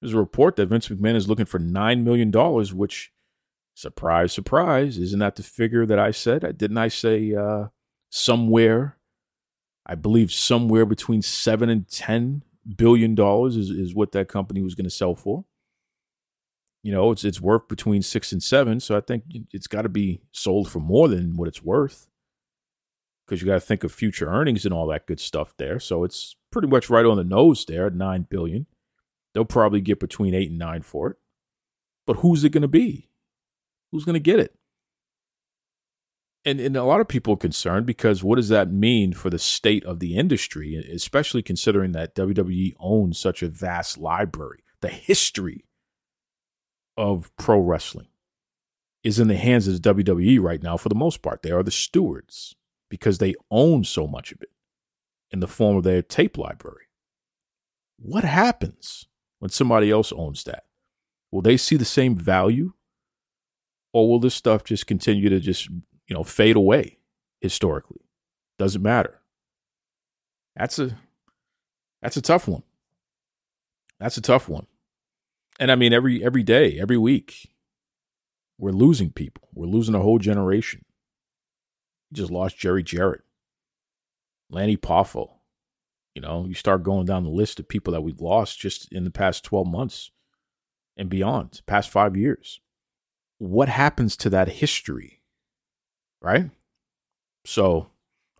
There's 0.00 0.14
a 0.14 0.18
report 0.18 0.56
that 0.56 0.66
Vince 0.66 0.88
McMahon 0.88 1.14
is 1.14 1.28
looking 1.28 1.46
for 1.46 1.58
nine 1.58 2.04
million 2.04 2.30
dollars, 2.30 2.72
which 2.72 3.12
Surprise, 3.80 4.32
surprise. 4.32 4.98
Isn't 4.98 5.20
that 5.20 5.36
the 5.36 5.42
figure 5.42 5.86
that 5.86 5.98
I 5.98 6.10
said? 6.10 6.58
Didn't 6.58 6.76
I 6.76 6.88
say 6.88 7.34
uh, 7.34 7.68
somewhere? 8.10 8.98
I 9.86 9.94
believe 9.94 10.32
somewhere 10.32 10.84
between 10.84 11.22
seven 11.22 11.70
and 11.70 11.88
ten 11.88 12.42
billion 12.76 13.14
dollars 13.14 13.56
is, 13.56 13.70
is 13.70 13.94
what 13.94 14.12
that 14.12 14.28
company 14.28 14.60
was 14.60 14.74
going 14.74 14.84
to 14.84 14.90
sell 14.90 15.14
for. 15.14 15.46
You 16.82 16.92
know, 16.92 17.10
it's 17.12 17.24
it's 17.24 17.40
worth 17.40 17.68
between 17.68 18.02
six 18.02 18.32
and 18.32 18.42
seven, 18.42 18.80
so 18.80 18.96
I 18.96 19.00
think 19.00 19.24
it's 19.52 19.66
got 19.66 19.82
to 19.82 19.88
be 19.90 20.22
sold 20.32 20.70
for 20.70 20.78
more 20.80 21.08
than 21.08 21.36
what 21.36 21.48
it's 21.48 21.62
worth. 21.62 22.06
because 23.26 23.40
you 23.42 23.46
got 23.46 23.54
to 23.54 23.60
think 23.60 23.84
of 23.84 23.92
future 23.92 24.28
earnings 24.28 24.64
and 24.64 24.74
all 24.74 24.86
that 24.88 25.06
good 25.06 25.20
stuff 25.20 25.54
there. 25.56 25.78
So 25.78 26.04
it's 26.04 26.36
pretty 26.50 26.68
much 26.68 26.90
right 26.90 27.06
on 27.06 27.16
the 27.16 27.24
nose 27.24 27.64
there 27.64 27.86
at 27.86 27.94
nine 27.94 28.26
billion. 28.28 28.66
They'll 29.32 29.44
probably 29.44 29.80
get 29.80 30.00
between 30.00 30.34
eight 30.34 30.50
and 30.50 30.58
nine 30.58 30.82
for 30.82 31.10
it. 31.10 31.16
But 32.06 32.16
who's 32.18 32.42
it 32.42 32.50
going 32.50 32.62
to 32.62 32.68
be? 32.68 33.08
Who's 33.92 34.04
going 34.04 34.14
to 34.14 34.20
get 34.20 34.40
it? 34.40 34.56
And, 36.44 36.58
and 36.58 36.76
a 36.76 36.84
lot 36.84 37.00
of 37.00 37.06
people 37.08 37.34
are 37.34 37.36
concerned 37.36 37.86
because 37.86 38.24
what 38.24 38.36
does 38.36 38.48
that 38.48 38.72
mean 38.72 39.12
for 39.12 39.30
the 39.30 39.38
state 39.38 39.84
of 39.84 40.00
the 40.00 40.16
industry, 40.16 40.74
especially 40.74 41.42
considering 41.42 41.92
that 41.92 42.14
WWE 42.16 42.74
owns 42.80 43.18
such 43.18 43.42
a 43.42 43.48
vast 43.48 43.98
library? 43.98 44.64
The 44.80 44.88
history 44.88 45.66
of 47.00 47.34
pro 47.36 47.58
wrestling 47.58 48.08
is 49.02 49.18
in 49.18 49.28
the 49.28 49.36
hands 49.36 49.66
of 49.66 49.80
the 49.80 49.94
WWE 49.94 50.38
right 50.38 50.62
now 50.62 50.76
for 50.76 50.90
the 50.90 50.94
most 50.94 51.22
part. 51.22 51.42
They 51.42 51.50
are 51.50 51.62
the 51.62 51.70
stewards 51.70 52.54
because 52.90 53.16
they 53.16 53.34
own 53.50 53.84
so 53.84 54.06
much 54.06 54.32
of 54.32 54.42
it 54.42 54.50
in 55.30 55.40
the 55.40 55.48
form 55.48 55.78
of 55.78 55.82
their 55.82 56.02
tape 56.02 56.36
library. 56.36 56.84
What 57.96 58.24
happens 58.24 59.06
when 59.38 59.50
somebody 59.50 59.90
else 59.90 60.12
owns 60.12 60.44
that? 60.44 60.64
Will 61.30 61.40
they 61.40 61.56
see 61.56 61.76
the 61.76 61.86
same 61.86 62.16
value? 62.16 62.74
Or 63.94 64.06
will 64.06 64.20
this 64.20 64.34
stuff 64.34 64.62
just 64.62 64.86
continue 64.86 65.30
to 65.30 65.40
just, 65.40 65.70
you 65.70 66.14
know, 66.14 66.22
fade 66.22 66.56
away 66.56 66.98
historically? 67.40 68.02
Doesn't 68.58 68.82
matter. 68.82 69.20
That's 70.54 70.78
a 70.78 70.98
that's 72.02 72.18
a 72.18 72.22
tough 72.22 72.46
one. 72.46 72.62
That's 73.98 74.18
a 74.18 74.22
tough 74.22 74.48
one. 74.50 74.66
And 75.60 75.70
I 75.70 75.76
mean 75.76 75.92
every 75.92 76.24
every 76.24 76.42
day, 76.42 76.80
every 76.80 76.96
week, 76.96 77.50
we're 78.58 78.72
losing 78.72 79.12
people. 79.12 79.46
We're 79.52 79.66
losing 79.66 79.94
a 79.94 80.00
whole 80.00 80.18
generation. 80.18 80.86
We 82.10 82.16
just 82.16 82.30
lost 82.30 82.56
Jerry 82.56 82.82
Jarrett, 82.82 83.20
Lanny 84.48 84.78
Poffo. 84.78 85.34
You 86.14 86.22
know, 86.22 86.46
you 86.46 86.54
start 86.54 86.82
going 86.82 87.04
down 87.04 87.24
the 87.24 87.30
list 87.30 87.60
of 87.60 87.68
people 87.68 87.92
that 87.92 88.00
we've 88.00 88.22
lost 88.22 88.58
just 88.58 88.90
in 88.90 89.04
the 89.04 89.10
past 89.10 89.44
12 89.44 89.66
months 89.66 90.10
and 90.96 91.10
beyond, 91.10 91.60
past 91.66 91.90
five 91.90 92.16
years. 92.16 92.60
What 93.36 93.68
happens 93.68 94.16
to 94.16 94.30
that 94.30 94.48
history? 94.48 95.20
Right? 96.22 96.50
So 97.44 97.90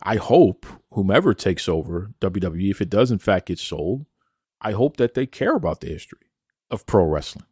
I 0.03 0.17
hope 0.17 0.67
whomever 0.93 1.35
takes 1.35 1.69
over 1.69 2.13
WWE, 2.23 2.71
if 2.71 2.81
it 2.81 2.91
does 2.91 3.11
in 3.11 3.19
fact 3.19 3.47
get 3.47 3.59
sold, 3.59 4.07
I 4.63 4.73
hope 4.73 4.97
that 4.97 5.13
they 5.13 5.27
care 5.27 5.55
about 5.55 5.81
the 5.81 5.89
history 5.89 6.30
of 6.71 6.87
pro 6.87 7.05
wrestling. 7.05 7.47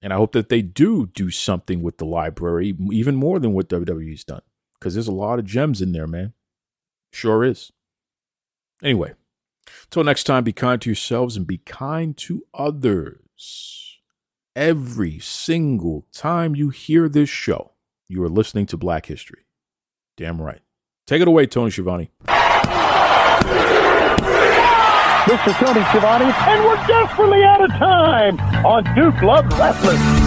And 0.00 0.12
I 0.12 0.16
hope 0.16 0.32
that 0.32 0.48
they 0.48 0.62
do 0.62 1.06
do 1.06 1.30
something 1.30 1.82
with 1.82 1.98
the 1.98 2.04
library, 2.04 2.76
even 2.90 3.14
more 3.14 3.38
than 3.38 3.52
what 3.52 3.68
WWE's 3.68 4.24
done, 4.24 4.42
because 4.74 4.94
there's 4.94 5.08
a 5.08 5.12
lot 5.12 5.38
of 5.38 5.44
gems 5.44 5.80
in 5.80 5.92
there, 5.92 6.08
man. 6.08 6.32
Sure 7.12 7.44
is. 7.44 7.70
Anyway, 8.82 9.12
till 9.90 10.02
next 10.02 10.24
time, 10.24 10.42
be 10.42 10.52
kind 10.52 10.80
to 10.82 10.90
yourselves 10.90 11.36
and 11.36 11.46
be 11.46 11.58
kind 11.58 12.16
to 12.16 12.44
others. 12.52 14.00
Every 14.56 15.18
single 15.20 16.06
time 16.12 16.56
you 16.56 16.70
hear 16.70 17.08
this 17.08 17.30
show, 17.30 17.72
you 18.08 18.22
are 18.24 18.28
listening 18.28 18.66
to 18.66 18.76
Black 18.76 19.06
History. 19.06 19.46
Damn 20.16 20.42
right. 20.42 20.60
Take 21.06 21.22
it 21.22 21.28
away, 21.28 21.46
Tony 21.46 21.70
Schiavone. 21.70 22.10
This 25.24 25.38
is 25.46 25.54
Tony 25.54 25.80
Schiavone, 25.84 26.24
and 26.24 26.64
we're 26.64 26.86
desperately 26.88 27.44
out 27.44 27.62
of 27.62 27.70
time 27.70 28.40
on 28.66 28.82
Duke 28.96 29.22
Love 29.22 29.46
Wrestling. 29.56 30.21